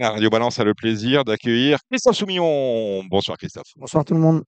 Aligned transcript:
La 0.00 0.12
Radio 0.12 0.30
Balance 0.30 0.58
a 0.58 0.64
le 0.64 0.72
plaisir 0.72 1.24
d'accueillir 1.26 1.78
Christophe 1.90 2.16
Soumillon. 2.16 3.04
Bonsoir 3.10 3.36
Christophe. 3.36 3.66
Bonsoir 3.76 4.02
tout 4.02 4.14
le 4.14 4.20
monde. 4.20 4.42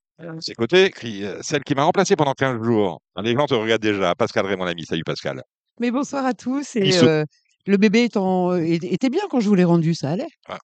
Côtés, 0.57 0.89
cri- 0.89 1.25
euh, 1.25 1.41
celle 1.43 1.63
qui 1.63 1.75
m'a 1.75 1.85
remplacé 1.85 2.17
pendant 2.17 2.33
15 2.33 2.63
jours. 2.63 3.03
Les 3.23 3.35
gens 3.35 3.45
te 3.45 3.53
regardent 3.53 3.83
déjà. 3.83 4.15
Pascal 4.15 4.47
Ray, 4.47 4.57
mon 4.57 4.65
ami. 4.65 4.87
Salut 4.87 5.05
Pascal. 5.05 5.43
Mais 5.79 5.91
bonsoir 5.91 6.25
à 6.25 6.33
tous. 6.33 6.75
Et 6.77 6.97
euh, 7.03 7.27
le 7.67 7.77
bébé 7.77 8.05
était 8.05 9.11
bien 9.11 9.21
quand 9.31 9.41
je 9.41 9.49
vous 9.51 9.55
l'ai 9.55 9.65
rendu, 9.65 9.95
ça 9.95 10.13
allait. 10.13 10.29
Ah, 10.49 10.59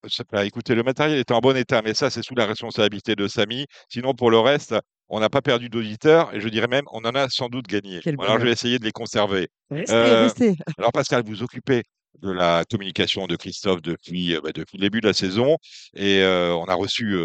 écoutez, 0.47 0.75
le 0.75 0.83
matériel 0.83 1.19
est 1.19 1.31
en 1.33 1.41
bon 1.41 1.55
état, 1.55 1.83
mais 1.85 1.93
ça, 1.93 2.09
c'est 2.09 2.23
sous 2.23 2.35
la 2.35 2.47
responsabilité 2.47 3.15
de 3.15 3.29
Samy. 3.29 3.67
Sinon, 3.91 4.15
pour 4.15 4.31
le 4.31 4.39
reste, 4.39 4.75
on 5.11 5.21
n'a 5.21 5.29
pas 5.29 5.43
perdu 5.43 5.69
d'auditeurs 5.69 6.35
et 6.35 6.41
je 6.41 6.49
dirais 6.49 6.67
même, 6.67 6.85
on 6.93 7.01
en 7.05 7.15
a 7.15 7.29
sans 7.29 7.49
doute 7.49 7.67
gagné. 7.67 8.01
Quel 8.03 8.17
Alors, 8.21 8.39
je 8.39 8.45
vais 8.47 8.53
essayer 8.53 8.79
de 8.79 8.85
les 8.87 8.93
conserver. 8.93 9.49
Restez, 9.71 9.95
Euh, 9.95 10.23
restez. 10.23 10.55
Alors 10.79 10.93
Pascal, 10.93 11.23
vous 11.27 11.43
occupez 11.43 11.83
de 12.21 12.31
la 12.31 12.65
communication 12.71 13.27
de 13.27 13.37
Christophe 13.37 13.81
depuis, 13.83 14.35
euh, 14.35 14.41
bah, 14.43 14.51
depuis 14.55 14.77
le 14.79 14.83
début 14.83 15.01
de 15.01 15.07
la 15.07 15.13
saison 15.13 15.57
et 15.95 16.23
on 16.25 16.65
a 16.65 16.75
reçu, 16.75 17.17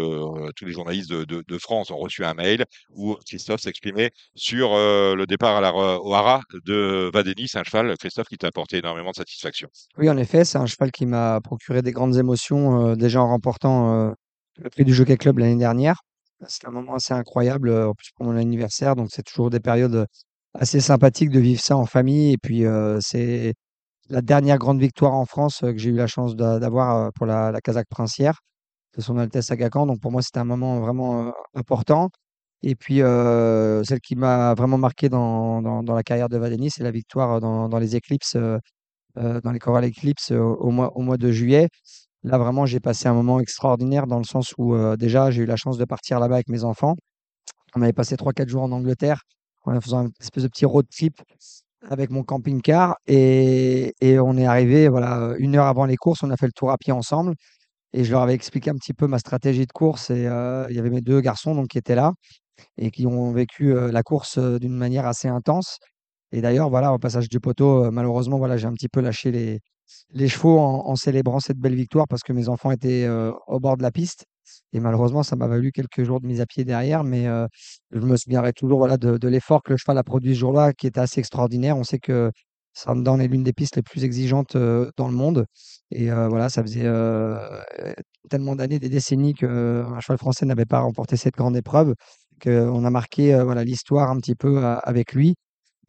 tous 0.56 0.64
les 0.64 0.72
journalistes 0.72 1.10
de, 1.10 1.58
France 1.58 1.90
ont 1.90 1.96
reçu 1.96 2.24
un 2.24 2.34
mail 2.34 2.64
où 2.90 3.16
Christophe 3.26 3.60
s'exprimait 3.60 4.10
sur 4.34 4.70
le 4.74 5.24
départ 5.26 5.56
à 5.56 5.60
la, 5.60 5.74
au 5.74 6.12
Hara 6.14 6.40
de 6.64 7.10
Vadeni, 7.12 7.48
c'est 7.48 7.58
un 7.58 7.64
cheval, 7.64 7.96
Christophe, 7.96 8.28
qui 8.28 8.36
t'a 8.36 8.48
apporté 8.48 8.78
énormément 8.78 9.10
de 9.10 9.16
satisfaction. 9.16 9.68
Oui, 9.96 10.10
en 10.10 10.16
effet, 10.16 10.44
c'est 10.44 10.58
un 10.58 10.66
cheval 10.66 10.90
qui 10.90 11.06
m'a 11.06 11.40
procuré 11.40 11.82
des 11.82 11.92
grandes 11.92 12.16
émotions 12.16 12.94
déjà 12.94 13.22
en 13.22 13.28
remportant 13.28 14.14
le 14.58 14.70
prix 14.70 14.84
du 14.84 14.94
Jockey 14.94 15.16
Club 15.16 15.38
l'année 15.38 15.56
dernière. 15.56 15.96
C'est 16.46 16.66
un 16.66 16.70
moment 16.70 16.94
assez 16.94 17.14
incroyable, 17.14 17.70
en 17.70 17.94
plus 17.94 18.10
pour 18.16 18.26
mon 18.26 18.36
anniversaire, 18.36 18.96
donc 18.96 19.08
c'est 19.10 19.22
toujours 19.22 19.50
des 19.50 19.60
périodes 19.60 20.06
assez 20.54 20.80
sympathiques 20.80 21.30
de 21.30 21.40
vivre 21.40 21.60
ça 21.60 21.76
en 21.76 21.86
famille. 21.86 22.32
Et 22.32 22.38
puis 22.38 22.64
c'est 23.00 23.54
la 24.10 24.22
dernière 24.22 24.58
grande 24.58 24.80
victoire 24.80 25.14
en 25.14 25.26
France 25.26 25.62
euh, 25.62 25.72
que 25.72 25.78
j'ai 25.78 25.90
eu 25.90 25.96
la 25.96 26.06
chance 26.06 26.36
d'a- 26.36 26.58
d'avoir 26.58 26.96
euh, 26.96 27.10
pour 27.14 27.26
la, 27.26 27.50
la 27.52 27.60
Kazakh 27.60 27.88
Princière 27.88 28.40
de 28.96 29.02
Son 29.02 29.18
Altesse 29.18 29.50
Aga 29.50 29.70
Khan. 29.70 29.86
Donc 29.86 30.00
pour 30.00 30.12
moi, 30.12 30.22
c'était 30.22 30.40
un 30.40 30.44
moment 30.44 30.80
vraiment 30.80 31.28
euh, 31.28 31.30
important. 31.54 32.10
Et 32.62 32.76
puis 32.76 32.98
celle 32.98 34.00
qui 34.00 34.16
m'a 34.16 34.54
vraiment 34.54 34.78
marqué 34.78 35.08
dans, 35.10 35.82
la 35.82 36.02
carrière 36.02 36.28
de 36.30 36.38
Vadeni, 36.38 36.70
c'est 36.70 36.82
la 36.82 36.90
victoire 36.90 37.40
dans, 37.40 37.78
les 37.78 37.96
éclipses. 37.96 38.36
dans 39.16 39.52
les 39.52 39.58
Coral 39.58 39.84
Eclipse 39.84 40.32
euh, 40.32 40.40
au 40.40 40.70
mois, 40.70 41.16
de 41.18 41.30
juillet. 41.30 41.68
Là, 42.22 42.38
vraiment, 42.38 42.66
j'ai 42.66 42.80
passé 42.80 43.08
un 43.08 43.14
moment 43.14 43.40
extraordinaire 43.40 44.06
dans 44.06 44.18
le 44.18 44.24
sens 44.24 44.54
où 44.58 44.74
déjà, 44.96 45.30
j'ai 45.30 45.42
eu 45.42 45.46
la 45.46 45.56
chance 45.56 45.78
de 45.78 45.84
partir 45.84 46.20
là-bas 46.20 46.36
avec 46.36 46.48
mes 46.48 46.64
enfants. 46.64 46.96
On 47.76 47.82
avait 47.82 47.92
passé 47.92 48.16
3-4 48.16 48.48
jours 48.48 48.62
en 48.62 48.72
Angleterre 48.72 49.22
en 49.64 49.80
faisant 49.80 50.02
une 50.02 50.12
espèce 50.20 50.44
de 50.44 50.48
petit 50.48 50.66
road 50.66 50.86
trip 50.90 51.20
avec 51.90 52.10
mon 52.10 52.22
camping-car 52.22 52.96
et, 53.06 53.94
on 54.02 54.36
est 54.36 54.46
arrivé 54.46 54.88
voilà, 54.88 55.34
une 55.38 55.56
heure 55.56 55.66
avant 55.66 55.84
les 55.84 55.96
courses, 55.96 56.22
on 56.22 56.30
a 56.30 56.36
fait 56.36 56.46
le 56.46 56.52
tour 56.52 56.70
à 56.70 56.78
pied 56.78 56.92
ensemble 56.92 57.34
et 57.94 58.04
je 58.04 58.10
leur 58.10 58.22
avais 58.22 58.34
expliqué 58.34 58.70
un 58.70 58.74
petit 58.74 58.92
peu 58.92 59.06
ma 59.06 59.18
stratégie 59.18 59.66
de 59.66 59.72
course 59.72 60.10
et 60.10 60.26
euh, 60.26 60.66
il 60.68 60.76
y 60.76 60.78
avait 60.80 60.90
mes 60.90 61.00
deux 61.00 61.20
garçons 61.20 61.54
donc, 61.54 61.68
qui 61.68 61.78
étaient 61.78 61.94
là 61.94 62.12
et 62.78 62.90
qui 62.90 63.06
ont 63.06 63.32
vécu 63.32 63.72
euh, 63.74 63.92
la 63.92 64.02
course 64.02 64.38
euh, 64.38 64.58
d'une 64.58 64.74
manière 64.74 65.06
assez 65.06 65.28
intense. 65.28 65.78
Et 66.32 66.40
d'ailleurs, 66.40 66.70
voilà, 66.70 66.92
au 66.92 66.98
passage 66.98 67.28
du 67.28 67.40
poteau, 67.40 67.90
malheureusement, 67.92 68.38
voilà, 68.38 68.56
j'ai 68.56 68.66
un 68.66 68.72
petit 68.72 68.88
peu 68.88 69.00
lâché 69.00 69.30
les, 69.30 70.28
chevaux 70.28 70.58
en, 70.58 70.96
célébrant 70.96 71.38
cette 71.38 71.58
belle 71.58 71.76
victoire 71.76 72.06
parce 72.08 72.22
que 72.22 72.32
mes 72.32 72.48
enfants 72.48 72.72
étaient 72.72 73.08
au 73.46 73.60
bord 73.60 73.76
de 73.76 73.82
la 73.82 73.92
piste. 73.92 74.24
Et 74.72 74.80
malheureusement, 74.80 75.22
ça 75.22 75.36
m'a 75.36 75.46
valu 75.46 75.72
quelques 75.72 76.04
jours 76.04 76.20
de 76.20 76.26
mise 76.26 76.40
à 76.40 76.46
pied 76.46 76.64
derrière. 76.64 77.04
Mais 77.04 77.26
euh, 77.26 77.46
je 77.92 78.00
me 78.00 78.16
souviendrai 78.16 78.52
toujours 78.52 78.86
de, 78.98 79.28
l'effort 79.28 79.62
que 79.62 79.72
le 79.72 79.76
cheval 79.76 79.98
a 79.98 80.02
produit 80.02 80.34
ce 80.34 80.40
jour-là, 80.40 80.72
qui 80.72 80.86
était 80.86 81.00
assez 81.00 81.20
extraordinaire. 81.20 81.76
On 81.76 81.84
sait 81.84 81.98
que 81.98 82.30
Sandown 82.72 83.20
est 83.20 83.28
l'une 83.28 83.44
des 83.44 83.52
pistes 83.52 83.76
les 83.76 83.82
plus 83.82 84.04
exigeantes 84.04 84.56
euh, 84.56 84.90
dans 84.96 85.08
le 85.08 85.14
monde. 85.14 85.46
Et 85.90 86.10
euh, 86.10 86.28
voilà, 86.28 86.48
ça 86.48 86.62
faisait 86.62 86.88
tellement 88.28 88.56
d'années, 88.56 88.78
des 88.78 88.88
décennies 88.88 89.34
qu'un 89.34 90.00
cheval 90.00 90.18
français 90.18 90.46
n'avait 90.46 90.64
pas 90.66 90.80
remporté 90.80 91.16
cette 91.16 91.34
grande 91.34 91.56
épreuve, 91.56 91.94
qu'on 92.42 92.84
a 92.84 92.90
marqué 92.90 93.40
voilà, 93.44 93.64
l'histoire 93.64 94.10
un 94.10 94.16
petit 94.16 94.34
peu 94.34 94.64
avec 94.64 95.12
lui. 95.12 95.36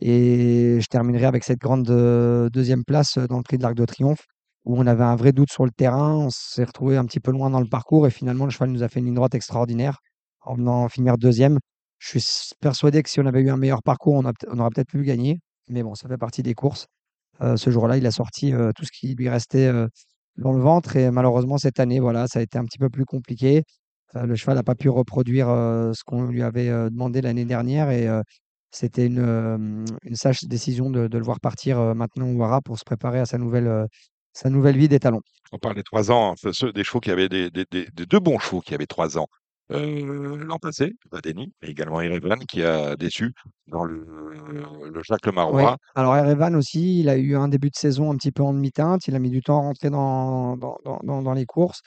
Et 0.02 0.80
je 0.82 0.88
terminerai 0.88 1.26
avec 1.26 1.44
cette 1.46 1.60
grande 1.60 1.86
deuxième 2.52 2.84
place 2.84 3.18
dans 3.18 3.38
le 3.38 3.44
prix 3.44 3.58
de 3.58 3.64
l'Arc 3.64 3.76
de 3.76 3.86
Triomphe, 3.86 4.28
où 4.66 4.78
on 4.78 4.88
avait 4.88 5.04
un 5.04 5.16
vrai 5.16 5.32
doute 5.32 5.52
sur 5.52 5.66
le 5.66 5.72
terrain. 5.72 6.16
On 6.16 6.30
s'est 6.30 6.64
retrouvé 6.64 6.98
un 6.98 7.06
petit 7.06 7.20
peu 7.20 7.32
loin 7.32 7.50
dans 7.50 7.60
le 7.60 7.68
parcours 7.68 8.08
et 8.08 8.10
finalement, 8.10 8.46
le 8.46 8.52
cheval 8.52 8.70
nous 8.70 8.84
a 8.84 8.90
fait 8.90 9.00
une 9.00 9.06
ligne 9.06 9.16
droite 9.16 9.36
extraordinaire 9.36 10.00
en 10.42 10.56
venant 10.56 10.90
finir 10.90 11.18
deuxième. 11.18 11.60
Je 12.00 12.20
suis 12.20 12.52
persuadé 12.60 13.02
que 13.04 13.10
si 13.10 13.20
on 13.20 13.26
avait 13.26 13.42
eu 13.42 13.50
un 13.50 13.58
meilleur 13.58 13.82
parcours, 13.84 14.16
on, 14.16 14.26
aurait 14.60 14.70
peut-être 14.70 14.90
pu 14.90 15.04
gagner. 15.04 15.40
Mais 15.70 15.84
bon, 15.84 15.96
ça 15.96 16.08
fait 16.08 16.18
partie 16.18 16.44
des 16.44 16.54
courses. 16.54 16.88
Euh, 17.42 17.58
ce 17.58 17.70
jour-là, 17.70 17.98
il 17.98 18.06
a 18.06 18.12
sorti 18.12 18.54
euh, 18.54 18.72
tout 18.76 18.86
ce 18.86 18.92
qui 18.92 19.16
lui 19.16 19.30
restait 19.30 19.68
euh, 19.68 19.88
dans 20.38 20.54
le 20.54 20.62
ventre. 20.62 20.96
Et 20.96 21.12
malheureusement, 21.12 21.58
cette 21.58 21.80
année, 21.80 22.00
voilà, 22.00 22.28
ça 22.28 22.40
a 22.40 22.42
été 22.42 22.58
un 22.58 22.66
petit 22.66 22.78
peu 22.78 22.90
plus 22.90 23.06
compliqué. 23.06 23.64
Le 24.14 24.36
cheval 24.36 24.56
n'a 24.56 24.64
pas 24.64 24.76
pu 24.76 24.88
reproduire 24.88 25.48
ce 25.48 26.02
qu'on 26.06 26.24
lui 26.24 26.42
avait 26.42 26.70
demandé 26.70 27.22
l'année 27.22 27.44
dernière. 27.44 27.90
Et 27.90 28.08
c'était 28.72 29.08
une, 29.08 29.86
sage 30.14 30.46
décision 30.46 30.90
de, 30.90 31.08
de 31.08 31.18
le 31.18 31.24
voir 31.26 31.42
partir 31.42 31.94
maintenant 31.94 32.32
au 32.32 32.42
Hara 32.42 32.62
pour 32.62 32.80
se 32.80 32.86
préparer 32.86 33.20
à 33.20 33.26
sa 33.26 33.38
nouvelle, 33.38 33.88
sa 34.36 34.50
nouvelle 34.50 34.78
vie 34.78 34.88
d'étalon. 34.90 35.22
On 35.52 35.58
parle 35.58 35.76
des 35.76 35.84
trois 35.84 36.12
ans, 36.12 36.36
ceux, 36.52 36.72
des 36.74 36.84
chevaux 36.84 37.00
qui 37.00 37.10
avaient 37.10 37.30
des, 37.30 37.50
des- 37.50 37.66
des- 37.72 37.88
des 37.94 38.06
deux 38.06 38.20
bons 38.20 38.38
chevaux 38.38 38.62
qui 38.62 38.76
avaient 38.76 38.86
trois 38.86 39.18
ans. 39.18 39.28
Euh, 39.72 40.38
L'an 40.46 40.60
passé, 40.60 40.94
Vadeni, 41.12 41.52
mais 41.62 41.70
également 41.70 42.00
Erevan 42.02 42.38
qui 42.48 42.62
a 42.62 42.96
déçu 42.96 43.34
dans 43.68 43.84
le, 43.84 44.06
le 44.94 45.02
Jacques 45.04 45.26
Le 45.26 45.32
Oui. 45.32 45.36
Marois. 45.36 45.78
Alors 45.96 46.16
Erevan 46.16 46.56
aussi, 46.56 47.00
il 47.00 47.10
a 47.10 47.18
eu 47.18 47.36
un 47.36 47.48
début 47.48 47.70
de 47.70 47.76
saison 47.76 48.12
un 48.12 48.16
petit 48.16 48.32
peu 48.32 48.44
en 48.44 48.54
demi-teinte. 48.54 49.08
Il 49.08 49.16
a 49.16 49.20
mis 49.20 49.32
du 49.32 49.42
temps 49.42 49.58
à 49.58 49.62
rentrer 49.62 49.90
dans, 49.90 50.56
dans, 50.58 50.78
dans- 50.86 51.00
dans- 51.04 51.22
dans 51.24 51.34
les 51.34 51.46
courses. 51.46 51.80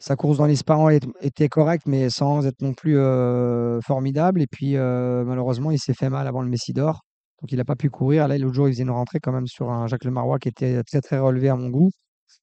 Sa 0.00 0.16
course 0.16 0.38
dans 0.38 0.46
l'Ispahan 0.46 0.88
est- 0.88 1.06
était 1.20 1.48
correcte, 1.48 1.86
mais 1.86 2.10
sans 2.10 2.44
être 2.44 2.60
non 2.60 2.72
plus 2.74 2.98
euh, 2.98 3.80
formidable. 3.82 4.42
Et 4.42 4.48
puis 4.50 4.76
euh, 4.76 5.22
malheureusement, 5.24 5.70
il 5.70 5.78
s'est 5.78 5.94
fait 5.94 6.10
mal 6.10 6.26
avant 6.26 6.42
le 6.42 6.48
Messidor. 6.48 7.02
Donc 7.42 7.50
il 7.50 7.56
n'a 7.56 7.64
pas 7.64 7.74
pu 7.74 7.90
courir. 7.90 8.28
Là, 8.28 8.38
l'autre 8.38 8.54
jour, 8.54 8.68
il 8.68 8.72
faisait 8.72 8.84
une 8.84 8.90
rentrée 8.90 9.18
quand 9.20 9.32
même 9.32 9.48
sur 9.48 9.68
un 9.68 9.88
Jacques 9.88 10.04
Le 10.04 10.12
Marois 10.12 10.38
qui 10.38 10.48
était 10.48 10.82
très 10.84 11.00
très 11.00 11.18
relevé 11.18 11.48
à 11.48 11.56
mon 11.56 11.70
goût, 11.70 11.90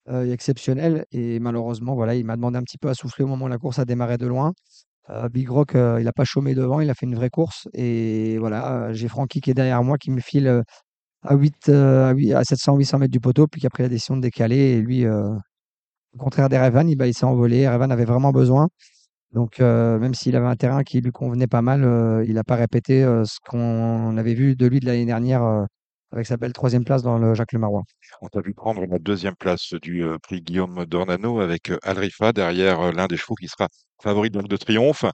euh, 0.09 0.29
exceptionnel. 0.31 1.05
Et 1.11 1.39
malheureusement, 1.39 1.95
voilà, 1.95 2.15
il 2.15 2.25
m'a 2.25 2.35
demandé 2.35 2.57
un 2.57 2.63
petit 2.63 2.77
peu 2.77 2.89
à 2.89 2.93
souffler 2.93 3.23
au 3.23 3.27
moment 3.27 3.45
où 3.45 3.47
la 3.47 3.57
course 3.57 3.79
a 3.79 3.85
démarré 3.85 4.17
de 4.17 4.27
loin. 4.27 4.51
Euh, 5.09 5.29
Big 5.29 5.49
Rock, 5.49 5.75
euh, 5.75 6.01
il 6.01 6.03
n'a 6.03 6.11
pas 6.11 6.25
chômé 6.25 6.53
devant, 6.53 6.81
il 6.81 6.89
a 6.89 6.95
fait 6.95 7.05
une 7.05 7.15
vraie 7.15 7.29
course. 7.29 7.69
Et 7.73 8.37
voilà, 8.39 8.91
j'ai 8.93 9.07
Francky 9.07 9.39
qui 9.39 9.51
est 9.51 9.53
derrière 9.53 9.83
moi, 9.83 9.97
qui 9.97 10.11
me 10.11 10.19
file 10.19 10.63
à, 11.23 11.35
8, 11.35 11.69
à, 11.69 12.11
8 12.11 12.33
à 12.33 12.41
700-800 12.41 12.99
mètres 12.99 13.11
du 13.11 13.21
poteau, 13.21 13.47
puis 13.47 13.61
qui 13.61 13.67
a 13.67 13.69
pris 13.69 13.83
la 13.83 13.89
décision 13.89 14.17
de 14.17 14.21
décaler. 14.21 14.57
Et 14.57 14.81
lui, 14.81 15.07
au 15.07 16.17
contraire 16.17 16.49
d'Erevan, 16.49 16.89
il, 16.89 16.97
bah, 16.97 17.07
il 17.07 17.13
s'est 17.13 17.25
envolé. 17.25 17.59
Erevan 17.59 17.89
avait 17.91 18.05
vraiment 18.05 18.31
besoin. 18.31 18.67
Donc, 19.31 19.59
euh, 19.59 19.99
même 19.99 20.15
s'il 20.15 20.35
avait 20.35 20.47
un 20.47 20.55
terrain 20.55 20.83
qui 20.83 21.01
lui 21.01 21.11
convenait 21.11 21.47
pas 21.47 21.61
mal, 21.61 21.83
euh, 21.83 22.23
il 22.27 22.33
n'a 22.33 22.43
pas 22.43 22.55
répété 22.55 23.03
euh, 23.03 23.23
ce 23.25 23.37
qu'on 23.45 24.17
avait 24.17 24.33
vu 24.33 24.55
de 24.55 24.65
lui 24.65 24.79
de 24.79 24.87
l'année 24.87 25.05
dernière 25.05 25.67
avec 26.11 26.25
sa 26.25 26.37
belle 26.37 26.53
troisième 26.53 26.83
place 26.83 27.03
dans 27.03 27.19
le 27.19 27.35
Jacques 27.35 27.53
Le 27.53 27.59
Marois. 27.59 27.83
On 28.21 28.27
t'a 28.27 28.41
vu 28.41 28.55
prendre 28.55 28.83
la 28.87 28.97
deuxième 28.97 29.35
place 29.35 29.73
du 29.81 30.03
prix 30.23 30.41
Guillaume 30.41 30.85
Dornano 30.85 31.39
avec 31.39 31.71
Alrifa 31.83 32.33
derrière 32.33 32.91
l'un 32.91 33.05
des 33.05 33.17
chevaux 33.17 33.35
qui 33.35 33.47
sera 33.47 33.67
favori 34.01 34.31
de 34.31 34.57
Triomphe. 34.57 35.05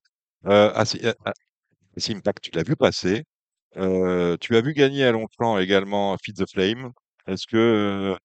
Euh, 0.45 0.71
ah, 0.73 0.85
tu 0.85 2.51
l'as 2.53 2.63
vu 2.63 2.75
passer. 2.77 3.23
Tu 3.75 4.55
as 4.55 4.61
vu 4.61 4.73
gagner 4.73 5.03
à 5.03 5.11
Longchamp 5.11 5.59
également 5.59 6.15
Feed 6.23 6.37
the 6.37 6.49
Flame. 6.49 6.91
Est-ce 7.27 7.47
que 7.47 8.15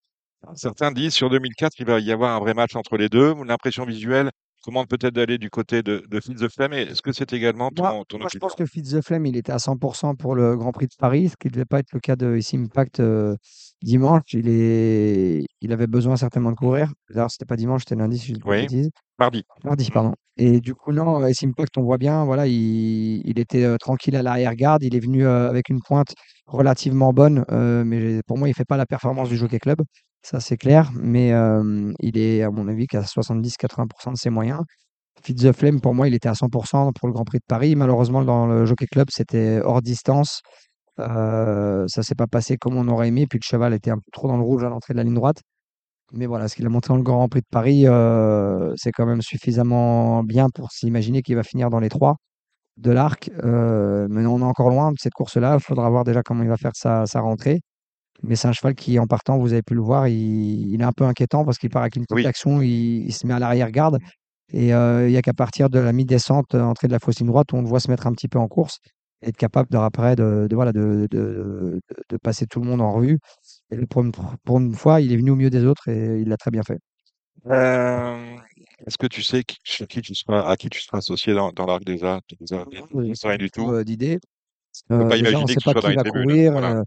certains 0.55 0.93
disent 0.93 1.15
sur 1.15 1.29
2004 1.31 1.81
il 1.81 1.87
va 1.87 1.99
y 1.99 2.13
avoir 2.13 2.37
un 2.37 2.39
vrai 2.39 2.55
match 2.55 2.77
entre 2.77 2.97
les 2.97 3.09
deux 3.09 3.35
L'impression 3.45 3.85
visuelle 3.85 4.31
commande 4.61 4.89
peut-être 4.89 5.15
d'aller 5.15 5.39
du 5.39 5.51
côté 5.51 5.83
de, 5.83 6.05
de 6.09 6.21
Feed 6.21 6.39
the 6.39 6.49
Flame. 6.49 6.73
Et 6.73 6.83
Est-ce 6.83 7.03
que 7.03 7.13
c'est 7.13 7.33
également 7.33 7.71
Moi, 7.77 7.91
ton, 7.91 8.05
ton 8.05 8.19
moi, 8.19 8.29
je 8.33 8.39
pense 8.39 8.55
que 8.55 8.67
Fitz 8.67 8.93
the 8.93 9.01
Flame, 9.01 9.27
il 9.27 9.37
était 9.37 9.53
à 9.53 9.59
100% 9.59 10.17
pour 10.17 10.35
le 10.35 10.57
Grand 10.57 10.73
Prix 10.73 10.87
de 10.87 10.95
Paris, 10.99 11.31
ce 11.31 11.37
qui 11.37 11.49
ne 11.49 11.53
devait 11.53 11.65
pas 11.65 11.79
être 11.79 11.93
le 11.93 12.01
cas 12.01 12.17
de 12.17 12.37
Ici 12.37 12.57
Impact 12.57 13.01
euh, 13.01 13.37
dimanche. 13.83 14.23
Il, 14.33 14.49
est... 14.49 15.45
il 15.61 15.73
avait 15.73 15.87
besoin 15.87 16.17
certainement 16.17 16.51
de 16.51 16.57
courir. 16.57 16.93
D'ailleurs, 17.09 17.31
c'était 17.31 17.47
pas 17.47 17.57
dimanche, 17.57 17.83
c'était 17.83 17.97
lundi, 17.97 18.19
si 18.19 18.35
je 18.35 18.39
de 18.39 18.43
Oui, 18.45 18.91
mardi. 19.19 19.45
Mardi, 19.65 19.91
pardon. 19.91 20.15
Et 20.37 20.61
du 20.61 20.75
coup, 20.75 20.93
non, 20.93 21.23
Impact, 21.23 21.77
on 21.77 21.83
voit 21.83 21.99
bien, 21.99 22.25
voilà, 22.25 22.47
il, 22.47 23.21
il 23.27 23.39
était 23.39 23.65
euh, 23.65 23.77
tranquille 23.77 24.17
à 24.17 24.23
l'arrière-garde. 24.23 24.83
Il 24.83 24.97
est 24.97 25.01
venu 25.01 25.27
euh, 25.27 25.49
avec 25.49 25.69
une 25.69 25.81
pointe 25.81 26.15
relativement 26.47 27.13
bonne, 27.13 27.45
euh, 27.51 27.85
mais 27.85 28.23
pour 28.27 28.39
moi, 28.39 28.49
il 28.49 28.55
fait 28.55 28.65
pas 28.65 28.77
la 28.77 28.87
performance 28.87 29.29
du 29.29 29.37
Jockey 29.37 29.59
Club. 29.59 29.83
Ça, 30.23 30.41
c'est 30.41 30.57
clair. 30.57 30.91
Mais 30.95 31.33
il 32.01 32.19
est, 32.19 32.43
à 32.43 32.51
mon 32.51 32.69
avis, 32.69 32.87
qu'à 32.87 33.03
70-80% 33.03 34.13
de 34.13 34.17
ses 34.17 34.31
moyens. 34.31 34.61
Fit 35.23 35.35
the 35.35 35.53
Flame, 35.53 35.81
pour 35.81 35.95
moi, 35.95 36.09
il 36.09 36.15
était 36.15 36.29
à 36.29 36.33
100% 36.33 36.93
pour 36.95 37.09
le 37.09 37.13
Grand 37.13 37.25
Prix 37.25 37.39
de 37.39 37.45
Paris. 37.47 37.75
Malheureusement, 37.75 38.23
dans 38.23 38.47
le 38.47 38.65
Jockey 38.67 38.87
Club, 38.87 39.09
c'était 39.11 39.61
hors 39.63 39.83
distance. 39.83 40.41
Euh, 40.99 41.85
ça 41.89 42.03
s'est 42.03 42.15
pas 42.15 42.27
passé 42.27 42.57
comme 42.57 42.77
on 42.77 42.89
aurait 42.89 43.09
aimé. 43.09 43.27
Puis 43.29 43.39
le 43.43 43.45
cheval 43.47 43.73
était 43.75 43.91
un 43.91 43.97
peu 43.97 44.11
trop 44.13 44.29
dans 44.29 44.37
le 44.37 44.43
rouge 44.43 44.65
à 44.65 44.69
l'entrée 44.69 44.95
de 44.95 44.99
la 44.99 45.05
ligne 45.05 45.15
droite. 45.15 45.41
Mais 46.13 46.27
voilà, 46.27 46.49
ce 46.49 46.57
qu'il 46.57 46.67
a 46.67 46.69
montré 46.69 46.89
dans 46.93 46.97
le 46.97 47.03
Grand 47.05 47.29
Prix 47.29 47.41
de 47.41 47.47
Paris, 47.51 47.87
euh, 47.87 48.73
c'est 48.77 48.91
quand 48.91 49.07
même 49.07 49.23
suffisamment 49.23 50.25
bien 50.25 50.49
pour 50.53 50.73
s'imaginer 50.73 51.23
qu'il 51.23 51.37
va 51.37 51.45
finir 51.45 51.71
dans 51.71 51.79
les 51.81 51.89
trois 51.89 52.17
de 52.79 52.91
l'arc. 52.91 53.31
Euh, 53.45 54.07
mais 54.11 54.27
on 54.27 54.41
est 54.41 54.45
encore 54.45 54.71
loin 54.71 54.91
de 54.91 54.97
cette 54.99 55.13
course-là. 55.13 55.55
Il 55.55 55.61
faudra 55.63 55.89
voir 55.89 56.05
déjà 56.05 56.23
comment 56.23 56.43
il 56.43 56.49
va 56.49 56.57
faire 56.57 56.73
sa, 56.75 57.07
sa 57.07 57.21
rentrée. 57.21 57.61
Mais 58.23 58.37
c'est 58.37 58.49
un 58.49 58.53
cheval 58.53 58.75
qui, 58.75 58.99
en 58.99 59.07
partant, 59.07 59.39
vous 59.39 59.53
avez 59.53 59.63
pu 59.63 59.75
le 59.75 59.81
voir, 59.83 60.09
il, 60.09 60.73
il 60.75 60.81
est 60.81 60.85
un 60.85 60.93
peu 60.93 61.05
inquiétant 61.05 61.45
parce 61.45 61.59
qu'il 61.59 61.71
part 61.71 61.83
avec 61.83 61.97
une 61.97 62.03
petite 62.03 62.17
Oui. 62.17 62.27
action, 62.27 62.61
il, 62.61 63.07
il 63.07 63.13
se 63.13 63.27
met 63.27 63.35
à 63.35 63.39
l'arrière-garde. 63.39 63.99
Et 64.53 64.71
il 64.71 65.07
n'y 65.07 65.17
a 65.17 65.23
qu'à 65.23 65.33
partir 65.33 65.71
de 65.71 65.79
la 65.79 65.93
mi-descente, 65.93 66.57
entrée 66.57 66.89
de 66.89 66.93
la 66.93 66.99
fausse 66.99 67.21
ligne 67.21 67.29
droite, 67.29 67.53
où 67.53 67.57
on 67.57 67.63
le 67.63 67.69
voit 67.69 67.79
se 67.81 67.89
mettre 67.89 68.09
un 68.09 68.13
petit 68.13 68.27
peu 68.29 68.39
en 68.41 68.49
course 68.49 68.79
être 69.23 69.37
capable 69.37 69.71
de, 69.71 69.77
après 69.79 70.17
de, 70.17 70.47
de, 70.49 70.55
voilà, 70.55 70.73
de, 70.73 71.07
de, 71.11 71.81
de- 71.89 72.03
de 72.09 72.17
passer 72.17 72.47
tout 72.47 72.61
le 72.61 72.67
monde 72.67 72.81
en 72.81 72.93
revue. 72.93 73.19
Et 73.71 73.87
pour 73.87 74.03
une, 74.03 74.13
pour 74.45 74.59
une 74.59 74.75
fois, 74.75 75.01
il 75.01 75.13
est 75.13 75.17
venu 75.17 75.31
au 75.31 75.37
milieu 75.37 75.51
des 75.51 75.65
autres 75.65 75.89
et 75.89 76.21
il 76.21 76.29
l'a 76.29 76.37
très 76.37 76.51
bien 76.51 76.63
fait. 76.63 76.79
Euh, 77.47 78.37
est-ce 78.87 78.99
que 78.99 79.07
tu 79.07 79.23
sais 79.23 79.43
qui, 79.45 79.57
chez 79.65 79.87
qui 79.87 80.03
tu 80.03 80.15
seras, 80.15 80.43
à 80.49 80.57
qui 80.57 80.69
tu 80.69 80.81
seras 80.81 80.99
associé 80.99 81.33
dans, 81.35 81.53
dans 81.53 81.67
l'Arc 81.67 81.85
des 81.85 82.05
Arts? 82.05 82.21
Ne 82.41 83.15
sais 83.15 83.29
rien 83.29 83.39
du 83.39 83.51
tout? 83.51 83.71
Euh, 83.71 83.85
d'idées. 83.85 84.19
Je 84.75 84.83
peux 84.89 85.05
Euh, 85.05 85.09
pas 85.09 85.17
déjà, 85.17 85.39
on 85.39 85.41
imaginer 85.41 85.43
ne 85.43 85.47
que 85.47 85.53
sait 85.55 85.61
tu 85.61 85.65
pas 85.75 85.81
sois 85.81 85.91
dans 85.91 85.97
va 85.97 86.03
tribunes. 86.05 86.23
courir. 86.23 86.53
Voilà. 86.53 86.85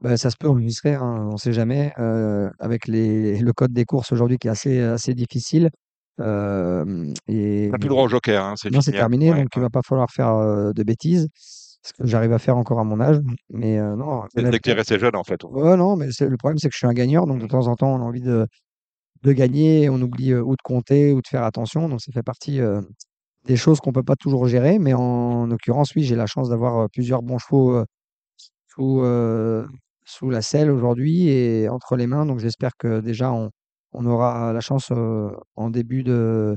bah, 0.00 0.16
ça 0.16 0.30
se 0.30 0.36
peut, 0.36 0.48
on 0.48 0.68
serait, 0.68 0.94
hein, 0.94 1.28
on 1.30 1.32
ne 1.32 1.36
sait 1.36 1.52
jamais. 1.52 1.92
euh, 1.98 2.50
avec 2.58 2.86
les, 2.88 3.38
le 3.38 3.52
code 3.52 3.72
des 3.72 3.84
courses 3.84 4.12
aujourd'hui 4.12 4.38
qui 4.38 4.48
est 4.48 4.50
assez, 4.50 4.80
assez 4.80 5.14
difficile. 5.14 5.70
Euh, 6.20 7.12
et 7.28 7.68
T'as 7.72 7.78
plus 7.78 7.84
le 7.84 7.90
droit 7.90 8.04
au 8.04 8.08
joker, 8.08 8.44
hein, 8.44 8.54
c'est 8.56 8.70
non, 8.70 8.80
c'est 8.80 8.90
fini. 8.90 8.98
hein. 8.98 9.00
terminé, 9.00 9.30
Ouais, 9.32 9.42
donc 9.42 9.48
il 9.54 9.58
ouais. 9.58 9.64
va 9.64 9.70
pas 9.70 9.80
falloir 9.82 10.10
faire 10.10 10.30
euh, 10.34 10.72
de 10.72 10.82
bêtises. 10.82 11.28
Ce 11.84 11.92
que 11.92 12.06
j'arrive 12.06 12.32
à 12.32 12.38
faire 12.38 12.56
encore 12.56 12.80
à 12.80 12.84
mon 12.84 12.98
âge. 12.98 13.18
Mais 13.50 13.78
euh, 13.78 13.94
non, 13.94 14.22
C'est 14.34 14.42
que 14.60 14.70
resté 14.70 14.98
jeune, 14.98 15.14
en 15.16 15.24
fait. 15.24 15.44
Ouais, 15.44 15.76
non, 15.76 15.96
mais 15.96 16.06
le 16.18 16.36
problème, 16.38 16.58
c'est 16.58 16.68
que 16.68 16.72
je 16.72 16.78
suis 16.78 16.86
un 16.86 16.94
gagneur, 16.94 17.26
donc 17.26 17.38
de 17.40 17.44
Mm. 17.44 17.48
temps 17.48 17.66
en 17.66 17.76
temps, 17.76 17.94
on 17.94 18.00
a 18.00 18.04
envie 18.04 18.22
de, 18.22 18.46
de 19.22 19.32
gagner, 19.32 19.90
on 19.90 20.00
oublie 20.00 20.32
euh, 20.32 20.42
ou 20.42 20.56
de 20.56 20.62
compter 20.62 21.12
ou 21.12 21.20
de 21.20 21.28
faire 21.28 21.44
attention. 21.44 21.88
Donc 21.88 22.00
ça 22.00 22.10
fait 22.12 22.22
partie 22.22 22.60
euh, 22.60 22.80
des 23.46 23.56
choses 23.56 23.80
qu'on 23.80 23.92
peut 23.92 24.02
pas 24.02 24.16
toujours 24.16 24.46
gérer. 24.46 24.78
Mais 24.78 24.94
en 24.94 25.46
l'occurrence, 25.46 25.94
oui, 25.94 26.04
j'ai 26.04 26.16
la 26.16 26.26
chance 26.26 26.48
d'avoir 26.48 26.78
euh, 26.78 26.86
plusieurs 26.92 27.22
bons 27.22 27.38
chevaux 27.38 27.84
sous, 28.68 29.02
sous 30.06 30.30
la 30.30 30.42
selle 30.42 30.70
aujourd'hui 30.70 31.28
et 31.28 31.68
entre 31.68 31.96
les 31.96 32.06
mains. 32.06 32.26
Donc 32.26 32.38
j'espère 32.40 32.72
que 32.78 33.00
déjà, 33.00 33.32
on, 33.32 33.50
on 33.92 34.06
aura 34.06 34.52
la 34.52 34.60
chance 34.60 34.90
en 34.90 35.70
début 35.70 36.02
de, 36.02 36.56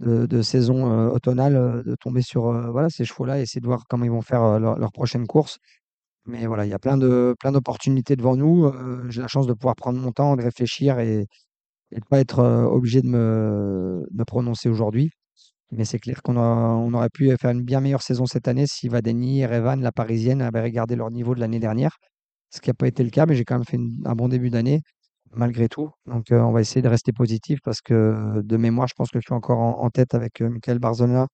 de, 0.00 0.42
saison 0.42 0.90
euh, 0.90 1.08
automnale 1.08 1.56
euh, 1.56 1.82
de 1.82 1.94
tomber 1.96 2.22
sur 2.22 2.48
euh, 2.48 2.70
voilà, 2.70 2.90
ces 2.90 3.04
chevaux-là 3.04 3.38
et 3.38 3.42
essayer 3.42 3.60
de 3.60 3.66
voir 3.66 3.84
comment 3.88 4.04
ils 4.04 4.10
vont 4.10 4.22
faire 4.22 4.58
leur, 4.58 4.92
prochaine 4.92 5.26
course. 5.26 5.58
Mais 6.26 6.46
voilà, 6.46 6.66
il 6.66 6.70
y 6.70 6.74
a 6.74 6.78
plein 6.78 6.96
de, 6.96 7.34
plein 7.38 7.52
d'opportunités 7.52 8.16
devant 8.16 8.36
nous. 8.36 8.70
J'ai 9.10 9.20
la 9.20 9.28
chance 9.28 9.46
de 9.46 9.52
pouvoir 9.52 9.76
prendre 9.76 10.00
mon 10.00 10.10
temps, 10.12 10.36
de 10.36 10.42
réfléchir 10.42 10.98
et, 10.98 11.26
et 11.92 12.00
de 12.00 12.04
pas 12.10 12.18
être 12.18 12.40
obligé 12.42 13.00
de 13.00 13.06
me, 13.06 14.04
me 14.12 14.24
prononcer 14.24 14.68
aujourd'hui. 14.68 15.10
Mais 15.70 15.84
c'est 15.84 16.00
clair 16.00 16.22
qu'on 16.22 16.36
on 16.36 16.92
aurait 16.94 17.10
pu 17.10 17.30
faire 17.36 17.50
une 17.50 17.62
bien 17.62 17.80
meilleure 17.80 18.02
saison 18.02 18.26
cette 18.26 18.48
année 18.48 18.66
si 18.66 18.88
Vadeni, 18.88 19.40
Erevan, 19.40 19.80
la 19.80 19.92
Parisienne 19.92 20.42
avaient 20.42 20.62
regardé 20.62 20.96
leur 20.96 21.10
niveau 21.12 21.34
de 21.34 21.40
l'année 21.40 21.60
dernière. 21.60 21.96
Ce 22.50 22.60
qui 22.60 22.70
n'a 22.70 22.74
pas 22.74 22.88
été 22.88 23.04
le 23.04 23.10
cas, 23.10 23.26
mais 23.26 23.36
j'ai 23.36 23.44
quand 23.44 23.56
même 23.56 23.64
fait 23.64 23.78
un 24.04 24.14
bon 24.14 24.28
début 24.28 24.50
d'année 24.50 24.82
malgré 25.36 25.68
tout. 25.68 25.90
Donc 26.06 26.32
euh, 26.32 26.40
on 26.40 26.52
va 26.52 26.60
essayer 26.60 26.82
de 26.82 26.88
rester 26.88 27.12
positif 27.12 27.60
parce 27.64 27.80
que 27.80 27.94
euh, 27.94 28.42
de 28.42 28.56
mémoire, 28.56 28.88
je 28.88 28.94
pense 28.94 29.10
que 29.10 29.20
je 29.20 29.24
suis 29.26 29.34
encore 29.34 29.58
en, 29.58 29.80
en 29.82 29.90
tête 29.90 30.14
avec 30.14 30.40
euh, 30.42 30.48
Michael 30.50 30.78
Barzona 30.80 31.26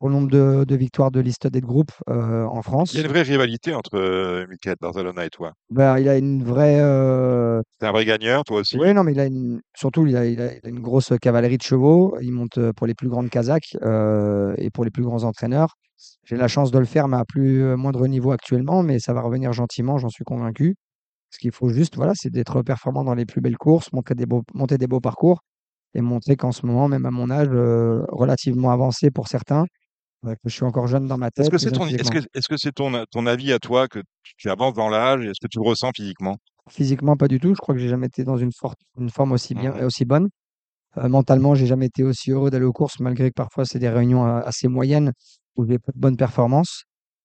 au 0.00 0.10
nombre 0.10 0.30
de, 0.30 0.64
de 0.64 0.76
victoires 0.76 1.10
de 1.10 1.20
liste 1.20 1.48
des 1.48 1.60
groupes 1.60 1.90
euh, 2.08 2.44
en 2.44 2.52
Il 2.52 2.54
y 2.56 2.58
a 2.58 2.62
France. 2.62 2.94
une 2.94 3.06
vraie 3.08 3.22
rivalité 3.22 3.74
entre 3.74 3.96
euh, 3.96 4.46
Michael 4.48 4.76
Barzalona 4.80 5.24
et 5.26 5.30
toi. 5.30 5.54
Ben, 5.70 5.98
il 5.98 6.08
a 6.08 6.16
une 6.16 6.44
vraie. 6.44 6.78
euh, 6.80 7.60
T'es 7.80 7.86
un 7.86 7.92
vrai 7.92 8.04
gagneur, 8.04 8.44
toi 8.44 8.58
aussi. 8.60 8.76
Oui, 8.78 8.94
non, 8.94 9.02
mais 9.02 9.12
il 9.12 9.20
a 9.20 9.26
une... 9.26 9.60
surtout, 9.74 10.06
il 10.06 10.16
a, 10.16 10.24
il 10.26 10.40
a- 10.40 10.66
une 10.68 10.80
grosse 10.80 11.12
cavalerie 11.20 11.58
de 11.58 11.62
chevaux. 11.62 12.16
Il 12.20 12.32
monte 12.32 12.58
pour 12.72 12.86
les 12.86 12.94
plus 12.94 13.08
grandes 13.08 13.28
Kazakhs 13.28 13.74
et 14.58 14.70
pour 14.70 14.84
les 14.84 14.90
plus 14.90 15.02
grands 15.02 15.24
entraîneurs. 15.24 15.74
J'ai 16.24 16.36
la 16.36 16.46
chance 16.46 16.70
de 16.70 16.78
le 16.78 16.84
faire, 16.84 17.08
mais 17.08 17.16
à 17.16 17.24
plus 17.24 17.74
moindre 17.76 18.06
niveau 18.06 18.30
actuellement, 18.30 18.84
mais 18.84 19.00
ça 19.00 19.12
va 19.12 19.20
revenir 19.20 19.52
gentiment, 19.52 19.98
j'en 19.98 20.10
suis 20.10 20.22
convaincu. 20.24 20.76
Ce 21.30 21.38
qu'il 21.38 21.52
faut 21.52 21.68
juste, 21.68 21.96
voilà, 21.96 22.12
c'est 22.14 22.30
d'être 22.30 22.62
performant 22.62 23.04
dans 23.04 23.14
les 23.14 23.26
plus 23.26 23.40
belles 23.40 23.58
courses, 23.58 23.92
montrer 23.92 24.14
des 24.14 24.26
beaux, 24.26 24.42
monter 24.54 24.78
des 24.78 24.86
beaux 24.86 25.00
parcours 25.00 25.40
et 25.94 26.00
montrer 26.00 26.36
qu'en 26.36 26.52
ce 26.52 26.64
moment, 26.66 26.88
même 26.88 27.06
à 27.06 27.10
mon 27.10 27.30
âge, 27.30 27.48
euh, 27.50 28.04
relativement 28.08 28.70
avancé 28.70 29.10
pour 29.10 29.28
certains, 29.28 29.64
euh, 30.26 30.34
que 30.34 30.40
je 30.46 30.50
suis 30.50 30.64
encore 30.64 30.86
jeune 30.86 31.06
dans 31.06 31.18
ma 31.18 31.28
Est-ce 31.28 31.50
tête. 31.50 31.50
que 31.50 31.56
et 31.56 31.58
c'est 31.58 31.70
jeune 31.70 31.78
ton, 31.78 31.86
est-ce 31.86 32.10
que, 32.10 32.18
est-ce 32.34 32.48
que 32.48 32.56
c'est 32.56 32.72
ton, 32.72 33.04
ton 33.10 33.26
avis 33.26 33.52
à 33.52 33.58
toi 33.58 33.88
que 33.88 34.00
tu, 34.22 34.50
avances 34.50 34.74
dans 34.74 34.88
l'âge 34.88 35.24
et 35.24 35.28
est-ce 35.28 35.40
que 35.40 35.48
tu 35.48 35.58
le 35.58 35.66
ressens 35.68 35.90
physiquement? 35.94 36.36
Physiquement, 36.68 37.16
pas 37.16 37.28
du 37.28 37.40
tout. 37.40 37.54
Je 37.54 37.60
crois 37.60 37.74
que 37.74 37.80
j'ai 37.80 37.88
jamais 37.88 38.06
été 38.06 38.24
dans 38.24 38.36
une, 38.36 38.52
forme 39.10 39.32
aussi 39.32 39.54
bien, 39.54 39.72
Mhm. 39.74 39.84
aussi 39.84 40.04
bonne. 40.04 40.28
Euh, 40.98 41.08
mentalement, 41.08 41.54
j'ai 41.54 41.66
jamais 41.66 41.86
été 41.86 42.02
aussi 42.02 42.30
heureux 42.30 42.50
d'aller 42.50 42.64
aux 42.64 42.72
courses, 42.72 43.00
malgré 43.00 43.28
que 43.30 43.34
parfois 43.34 43.64
c'est 43.64 43.78
des 43.78 43.88
réunions 43.88 44.26
euh, 44.26 44.40
assez 44.40 44.68
moyennes 44.68 45.12
où 45.56 45.66
j'ai 45.66 45.78
pas 45.78 45.92
de 45.92 45.98
bonnes 45.98 46.16
performances. 46.16 46.84